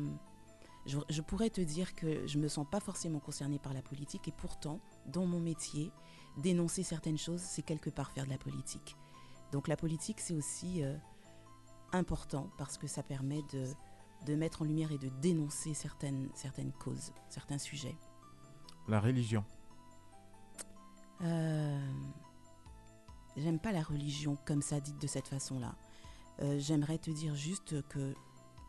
je, 0.85 0.97
je 1.09 1.21
pourrais 1.21 1.49
te 1.49 1.61
dire 1.61 1.93
que 1.93 2.25
je 2.25 2.39
me 2.39 2.47
sens 2.47 2.65
pas 2.69 2.79
forcément 2.79 3.19
concernée 3.19 3.59
par 3.59 3.73
la 3.73 3.81
politique 3.81 4.27
et 4.27 4.31
pourtant, 4.31 4.79
dans 5.05 5.25
mon 5.25 5.39
métier, 5.39 5.91
dénoncer 6.37 6.83
certaines 6.83 7.17
choses, 7.17 7.41
c'est 7.41 7.61
quelque 7.61 7.89
part 7.89 8.11
faire 8.11 8.25
de 8.25 8.31
la 8.31 8.37
politique. 8.37 8.95
Donc 9.51 9.67
la 9.67 9.75
politique, 9.75 10.19
c'est 10.19 10.33
aussi 10.33 10.83
euh, 10.83 10.95
important 11.91 12.49
parce 12.57 12.77
que 12.77 12.87
ça 12.87 13.03
permet 13.03 13.41
de, 13.53 13.67
de 14.25 14.35
mettre 14.35 14.61
en 14.61 14.65
lumière 14.65 14.91
et 14.91 14.97
de 14.97 15.09
dénoncer 15.21 15.73
certaines, 15.73 16.29
certaines 16.33 16.71
causes, 16.73 17.13
certains 17.29 17.57
sujets. 17.57 17.95
La 18.87 18.99
religion. 18.99 19.43
Euh, 21.21 21.91
J'aime 23.37 23.59
pas 23.59 23.71
la 23.71 23.83
religion 23.83 24.37
comme 24.45 24.61
ça, 24.61 24.79
dite 24.79 24.99
de 25.01 25.07
cette 25.07 25.27
façon-là. 25.27 25.75
Euh, 26.41 26.59
J'aimerais 26.59 26.97
te 26.97 27.11
dire 27.11 27.35
juste 27.35 27.87
que 27.87 28.13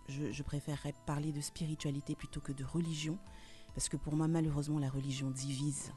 je, 0.09 0.31
je 0.31 0.43
préférerais 0.43 0.95
parler 1.07 1.33
de 1.33 1.41
spiritualité 1.41 2.15
plutôt 2.15 2.41
que 2.41 2.53
de 2.53 2.65
religion, 2.65 3.19
parce 3.75 3.89
que 3.89 3.97
pour 3.97 4.15
moi, 4.15 4.29
malheureusement, 4.29 4.79
la 4.79 4.91
religion 4.91 5.31
divise. 5.31 5.93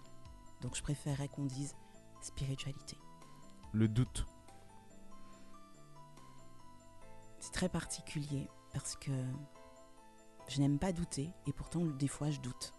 Donc 0.62 0.76
je 0.76 0.82
préférerais 0.82 1.28
qu'on 1.28 1.46
dise 1.46 1.76
spiritualité. 2.22 2.98
Le 3.74 3.88
doute. 3.88 4.26
C'est 7.40 7.52
très 7.52 7.70
particulier, 7.70 8.50
parce 8.74 8.96
que 8.96 9.12
je 10.48 10.60
n'aime 10.60 10.80
pas 10.80 10.92
douter, 10.92 11.30
et 11.48 11.54
pourtant, 11.54 11.86
des 11.86 12.08
fois, 12.08 12.30
je 12.32 12.40
doute. 12.42 12.74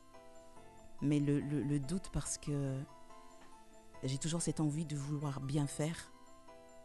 Mais 1.01 1.19
le, 1.21 1.41
le- 1.41 1.63
le 1.63 1.79
doute 1.81 2.11
parce 2.13 2.37
que 2.39 2.79
j'ai 4.03 4.19
toujours 4.19 4.43
cette 4.43 4.61
envie 4.61 4.85
de 4.85 4.97
vouloir 4.97 5.41
bien 5.41 5.67
faire, 5.67 5.97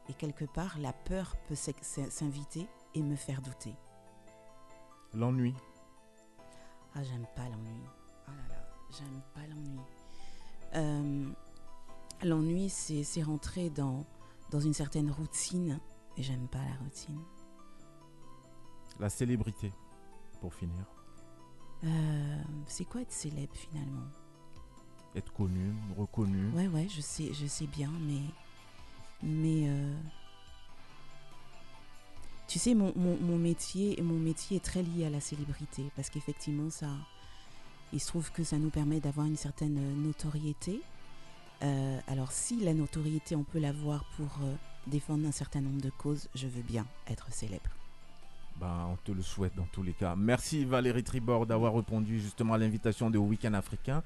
et 0.08 0.14
quelque 0.14 0.46
part, 0.46 0.78
la 0.80 0.94
peur 0.94 1.36
peut 1.48 1.56
s'inviter 1.56 2.68
et 2.96 3.02
me 3.04 3.16
faire 3.16 3.42
douter. 3.42 3.76
L'ennui. 5.14 5.54
Ah, 6.96 7.04
j'aime 7.04 7.28
pas 7.36 7.44
l'ennui. 7.50 7.84
Oh 8.28 8.32
là 8.32 8.56
là, 8.56 8.68
j'aime 8.98 9.22
pas 9.34 9.46
l'ennui. 9.48 9.80
Euh, 10.76 11.32
l'ennui, 12.24 12.70
c'est 12.70 13.04
c'est 13.04 13.22
rentrer 13.24 13.70
dans, 13.70 14.06
dans 14.52 14.60
une 14.60 14.74
certaine 14.74 15.12
routine, 15.12 15.80
et 16.18 16.24
j'aime 16.24 16.48
pas 16.48 16.60
la 16.64 16.76
routine. 16.84 17.20
La 19.00 19.10
célébrité. 19.10 19.72
Pour 20.42 20.54
finir. 20.54 20.86
Euh, 21.84 22.42
c'est 22.68 22.86
quoi 22.86 23.02
être 23.02 23.12
célèbre 23.12 23.54
finalement? 23.56 24.08
Être 25.16 25.34
connu, 25.34 25.74
reconnu. 25.98 26.50
Ouais, 26.52 26.68
ouais, 26.68 26.88
je 26.90 27.02
sais, 27.02 27.34
je 27.34 27.46
sais 27.46 27.68
bien, 27.68 27.92
mais. 28.02 28.22
Mais. 29.24 29.68
euh, 29.70 29.94
tu 32.48 32.58
sais, 32.58 32.74
mon, 32.74 32.94
mon, 32.96 33.18
mon 33.18 33.38
métier, 33.38 34.02
mon 34.02 34.18
métier 34.18 34.58
est 34.58 34.64
très 34.64 34.82
lié 34.82 35.06
à 35.06 35.10
la 35.10 35.20
célébrité, 35.20 35.92
parce 35.96 36.10
qu'effectivement, 36.10 36.70
ça. 36.70 36.90
Il 37.92 38.00
se 38.00 38.08
trouve 38.08 38.32
que 38.32 38.44
ça 38.44 38.58
nous 38.60 38.70
permet 38.70 39.00
d'avoir 39.00 39.26
une 39.26 39.36
certaine 39.36 39.78
euh, 39.78 39.96
notoriété. 39.96 40.80
Euh, 41.64 42.00
alors, 42.08 42.32
si 42.32 42.60
la 42.60 42.74
notoriété, 42.74 43.36
on 43.36 43.44
peut 43.44 43.60
l'avoir 43.60 44.06
pour 44.16 44.28
euh, 44.44 44.54
défendre 44.88 45.28
un 45.28 45.32
certain 45.32 45.60
nombre 45.62 45.82
de 45.82 45.90
causes, 45.90 46.30
je 46.36 46.48
veux 46.48 46.62
bien 46.62 46.86
être 47.08 47.32
célèbre. 47.34 47.72
Ben, 48.60 48.90
on 48.92 48.96
te 48.98 49.12
le 49.14 49.22
souhaite 49.22 49.56
dans 49.56 49.68
tous 49.72 49.84
les 49.84 49.94
cas. 49.94 50.16
Merci 50.18 50.66
Valérie 50.66 51.04
Tribord 51.04 51.46
d'avoir 51.46 51.74
répondu 51.74 52.20
justement 52.20 52.56
à 52.56 52.58
l'invitation 52.58 53.10
de 53.10 53.18
Week-end 53.18 53.54
africain. 53.54 54.04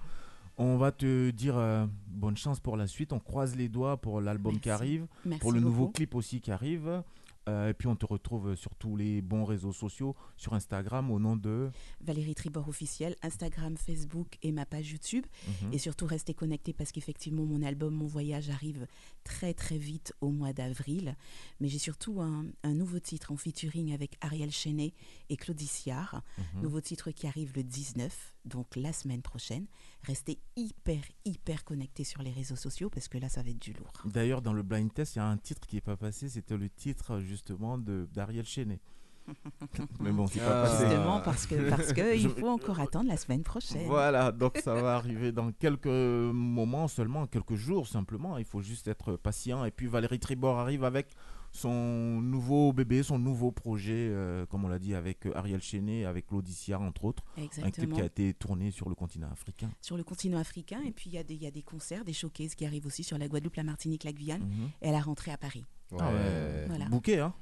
On 0.60 0.78
va 0.78 0.92
te 0.92 1.32
dire 1.32 1.58
euh, 1.58 1.88
bonne 2.08 2.38
chance 2.38 2.60
pour 2.60 2.78
la 2.78 2.86
suite. 2.86 3.14
On 3.14 3.20
croise 3.20 3.56
les 3.56 3.68
doigts 3.68 3.98
pour 3.98 4.22
l'album 4.22 4.60
qui 4.60 4.70
arrive, 4.70 5.08
Merci 5.26 5.40
pour 5.40 5.52
le 5.52 5.60
nouveau 5.60 5.88
clip 5.88 6.14
aussi 6.14 6.40
qui 6.40 6.52
arrive. 6.52 7.02
Euh, 7.50 7.70
et 7.70 7.74
puis 7.74 7.88
on 7.88 7.96
te 7.96 8.06
retrouve 8.06 8.56
sur 8.56 8.76
tous 8.76 8.96
les 8.96 9.22
bons 9.22 9.44
réseaux 9.44 9.74
sociaux, 9.74 10.16
sur 10.38 10.54
Instagram 10.54 11.12
au 11.12 11.20
nom 11.20 11.36
de... 11.36 11.70
Valérie 12.02 12.36
Tribord 12.36 12.70
officielle, 12.70 13.16
Instagram, 13.22 13.76
Facebook 13.78 14.38
et 14.44 14.52
ma 14.52 14.66
page 14.66 14.92
YouTube. 14.92 15.26
Mhm. 15.48 15.74
Et 15.74 15.78
surtout, 15.78 16.06
restez 16.06 16.34
connectés 16.34 16.74
parce 16.74 16.92
qu'effectivement, 16.92 17.46
mon 17.46 17.62
album, 17.62 17.94
mon 17.94 18.08
voyage 18.08 18.50
arrive 18.50 18.88
très 19.24 19.54
très 19.54 19.78
vite 19.78 20.14
au 20.22 20.30
mois 20.30 20.54
d'avril. 20.54 21.16
Mais 21.60 21.68
j'ai 21.68 21.80
surtout 21.80 22.22
un, 22.22 22.46
un 22.64 22.74
nouveau 22.74 23.00
titre 23.00 23.32
en 23.32 23.38
featuring 23.38 23.94
avec 23.94 24.18
Ariel 24.22 24.52
Chenet 24.52 24.94
et 25.30 25.38
Claudie 25.38 25.68
Siard. 25.68 26.22
Mhm. 26.38 26.62
Nouveau 26.64 26.82
titre 26.82 27.12
qui 27.12 27.28
arrive 27.28 27.52
le 27.56 27.64
19, 27.64 28.34
donc 28.46 28.76
la 28.76 28.92
semaine 28.94 29.22
prochaine. 29.22 29.66
Restez 30.04 30.40
hyper 30.56 31.00
hyper 31.26 31.64
connectés 31.64 32.04
sur 32.04 32.22
les 32.22 32.32
réseaux 32.32 32.56
sociaux 32.58 32.90
parce 32.90 33.08
que 33.08 33.18
là, 33.18 33.30
ça 33.30 33.42
va 33.44 33.50
être 33.50 33.60
du 33.62 33.74
lourd. 33.74 33.92
D'ailleurs, 34.06 34.42
dans 34.42 34.54
le 34.54 34.64
blind 34.64 34.94
test, 34.94 35.16
il 35.16 35.20
y 35.20 35.22
a 35.22 35.26
un 35.28 35.38
titre 35.38 35.66
qui 35.68 35.76
n'est 35.76 35.82
pas 35.82 35.96
passé. 35.98 36.28
C'était 36.30 36.58
le 36.58 36.70
titre 36.70 37.20
justement 37.20 37.78
de 37.78 38.08
d'Ariel 38.14 38.46
Chenet. 38.46 38.80
Mais 40.02 40.12
bon, 40.12 40.28
c'est 40.28 40.40
pas 40.40 40.64
Ah. 40.64 40.68
passé. 40.68 40.86
Justement 40.86 41.22
parce 41.22 41.46
que 41.48 41.70
parce 41.70 41.94
que 41.94 42.02
Je- 42.18 42.28
il 42.28 42.30
faut 42.30 42.50
encore 42.50 42.80
attendre 42.82 43.08
la 43.08 43.16
semaine 43.16 43.44
prochaine. 43.44 43.88
Voilà, 43.88 44.34
donc 44.34 44.58
ça 44.58 44.74
va 44.74 44.96
arriver 44.98 45.32
dans 45.32 45.52
quelques 45.54 45.86
moments 45.88 46.90
seulement, 46.90 47.26
quelques 47.28 47.56
jours 47.56 47.88
simplement. 47.88 48.38
Il 48.38 48.44
faut 48.46 48.62
juste 48.62 48.88
être 48.90 49.16
patient. 49.16 49.64
Et 49.64 49.72
puis 49.72 49.88
Valérie 49.88 50.20
Tribord 50.20 50.60
arrive 50.60 50.84
avec 50.84 51.08
son 51.56 52.20
nouveau 52.22 52.74
bébé, 52.74 53.04
son 53.04 53.20
nouveau 53.20 53.52
projet, 53.52 54.10
euh, 54.12 54.46
comme 54.48 54.66
on 54.66 54.68
l'a 54.68 54.80
dit, 54.80 54.96
avec 54.96 55.28
euh, 55.28 55.38
Ariel 55.38 55.62
Chenet, 55.62 56.04
avec 56.04 56.26
Claudicia 56.28 56.80
entre 56.80 57.06
autres. 57.06 57.24
Un 57.38 57.42
clip 57.42 57.46
Exactement. 57.46 57.96
qui 57.96 58.02
a 58.02 58.06
été 58.06 58.34
tourné 58.34 58.72
sur 58.72 58.90
le 58.90 58.96
continent 58.96 59.30
africain. 59.32 59.70
sur 59.80 59.96
le 59.96 60.04
continent 60.04 60.40
africain. 60.40 60.82
Et 60.86 60.92
puis, 60.92 61.12
il 61.12 61.14
y, 61.14 61.18
a 61.20 61.24
des- 61.24 61.36
il 61.36 61.44
y 61.44 61.48
a 61.48 61.52
des 61.52 61.62
concerts, 61.62 62.04
des 62.04 62.12
showcases 62.14 62.56
qui 62.56 62.66
arrivent 62.66 62.88
aussi 62.88 63.04
sur 63.04 63.18
la 63.18 63.28
Guadeloupe, 63.28 63.56
la 63.56 63.64
Martinique, 63.64 64.04
la 64.04 64.12
Guyane 64.14 64.42
Mhm. 64.42 64.70
et 64.82 64.90
à 64.90 64.92
la 64.92 65.00
rentrée 65.00 65.32
à 65.32 65.38
Paris. 65.38 65.64
Ouais. 65.92 66.00
Ah 66.02 66.12
ouais. 66.12 66.66
Voilà. 66.68 66.86
Bouquet, 66.90 67.20
hein 67.20 67.34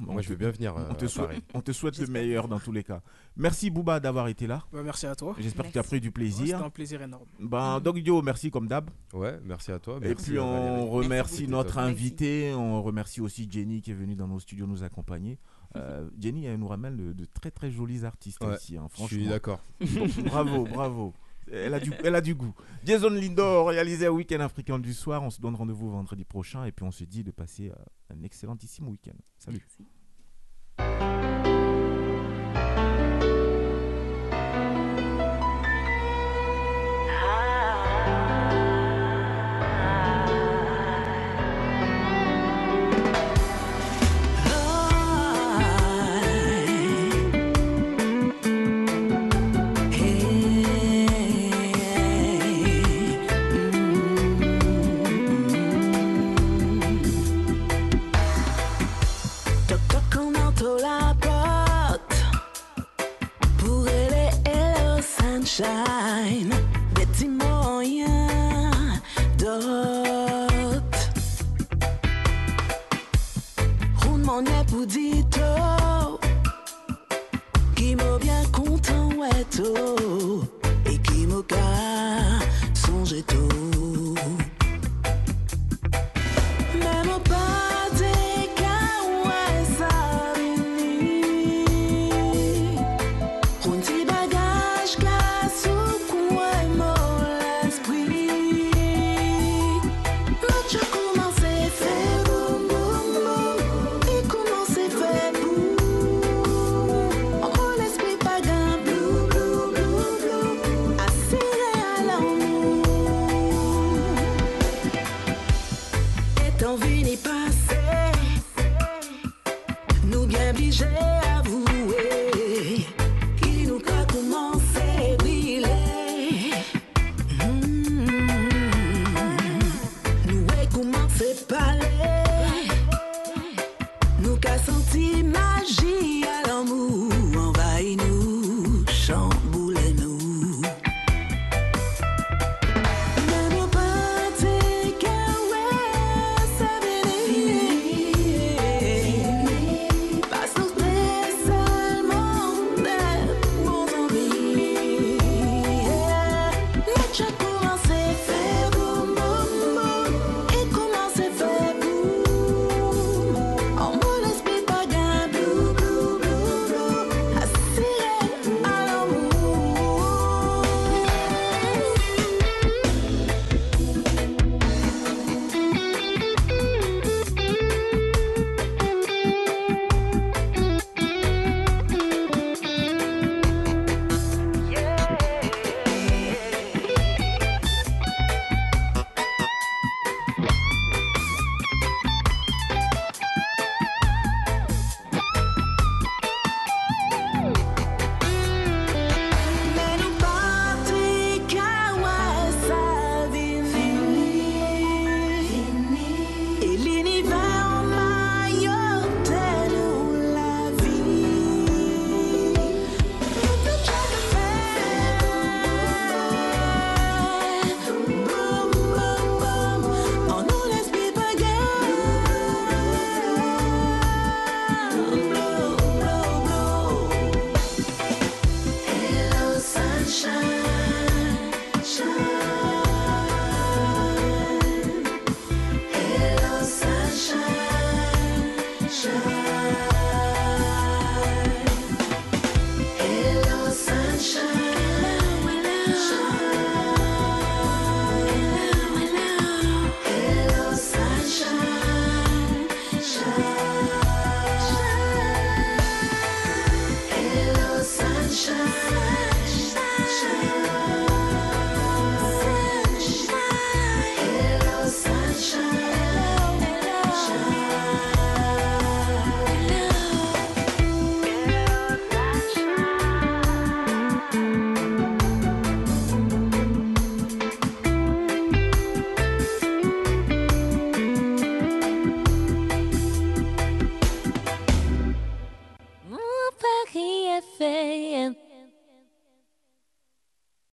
Mm. 0.00 0.04
Bon, 0.06 0.12
Moi, 0.14 0.22
je 0.22 0.28
veux 0.30 0.36
bien 0.36 0.50
venir. 0.50 0.74
on, 0.76 0.80
euh, 0.80 0.94
te 0.94 1.06
souhaite, 1.06 1.42
on 1.54 1.60
te 1.60 1.72
souhaite 1.72 1.98
le 1.98 2.06
meilleur 2.06 2.48
dans 2.48 2.58
tous 2.58 2.72
les 2.72 2.82
cas. 2.82 3.00
Merci 3.36 3.70
Bouba 3.70 4.00
d'avoir 4.00 4.28
été 4.28 4.46
là. 4.46 4.64
Bah, 4.72 4.82
merci 4.82 5.06
à 5.06 5.14
toi. 5.14 5.34
J'espère 5.38 5.66
que 5.66 5.72
tu 5.72 5.78
as 5.78 5.82
pris 5.82 6.00
du 6.00 6.08
Ouais, 6.08 6.14
C'était 6.14 6.34
plaisir. 6.36 6.64
un 6.64 6.70
plaisir 6.70 7.02
énorme. 7.02 7.26
Ben, 7.38 7.80
Doc 7.80 7.98
Dio, 7.98 8.22
merci 8.22 8.50
comme 8.50 8.66
d'hab. 8.66 8.90
Ouais, 9.12 9.38
merci 9.44 9.70
à 9.72 9.78
toi. 9.78 9.98
Et 10.02 10.08
merci 10.08 10.30
puis 10.30 10.38
à 10.38 10.42
on 10.44 10.72
Valérie. 10.86 10.88
remercie 10.90 11.48
notre 11.48 11.76
Merci. 11.76 11.90
invité, 11.90 12.54
on 12.54 12.82
remercie 12.82 13.20
aussi 13.20 13.46
Jenny 13.50 13.80
qui 13.82 13.90
est 13.90 13.94
venue 13.94 14.16
dans 14.16 14.26
nos 14.28 14.40
studios 14.40 14.66
nous 14.66 14.82
accompagner. 14.82 15.38
Euh, 15.76 16.08
Jenny, 16.18 16.46
elle 16.46 16.58
nous 16.58 16.66
ramène 16.66 16.96
de, 16.96 17.12
de 17.12 17.24
très 17.26 17.50
très 17.52 17.70
jolis 17.70 18.04
artistes 18.04 18.42
Ouais, 18.42 18.56
ici, 18.56 18.76
hein, 18.76 18.88
Je 18.90 18.96
suis 19.04 19.24
franchement. 19.26 19.30
d'accord. 19.30 19.60
bravo, 20.24 20.64
bravo. 20.64 21.14
Elle 21.52 21.74
a, 21.74 21.80
du, 21.80 21.92
elle 22.04 22.14
a 22.14 22.20
du 22.20 22.34
goût. 22.34 22.54
Jason 22.84 23.10
Lindor, 23.10 23.68
réalisé 23.68 24.06
un 24.06 24.10
week-end 24.10 24.40
africain 24.40 24.78
du 24.78 24.94
soir. 24.94 25.22
On 25.22 25.30
se 25.30 25.40
donne 25.40 25.54
rendez-vous 25.54 25.90
vendredi 25.90 26.24
prochain 26.24 26.64
et 26.64 26.72
puis 26.72 26.84
on 26.84 26.90
se 26.90 27.04
dit 27.04 27.24
de 27.24 27.30
passer 27.30 27.70
euh, 27.70 28.14
un 28.14 28.22
excellentissime 28.22 28.88
week-end. 28.88 29.16
Salut. 29.36 29.66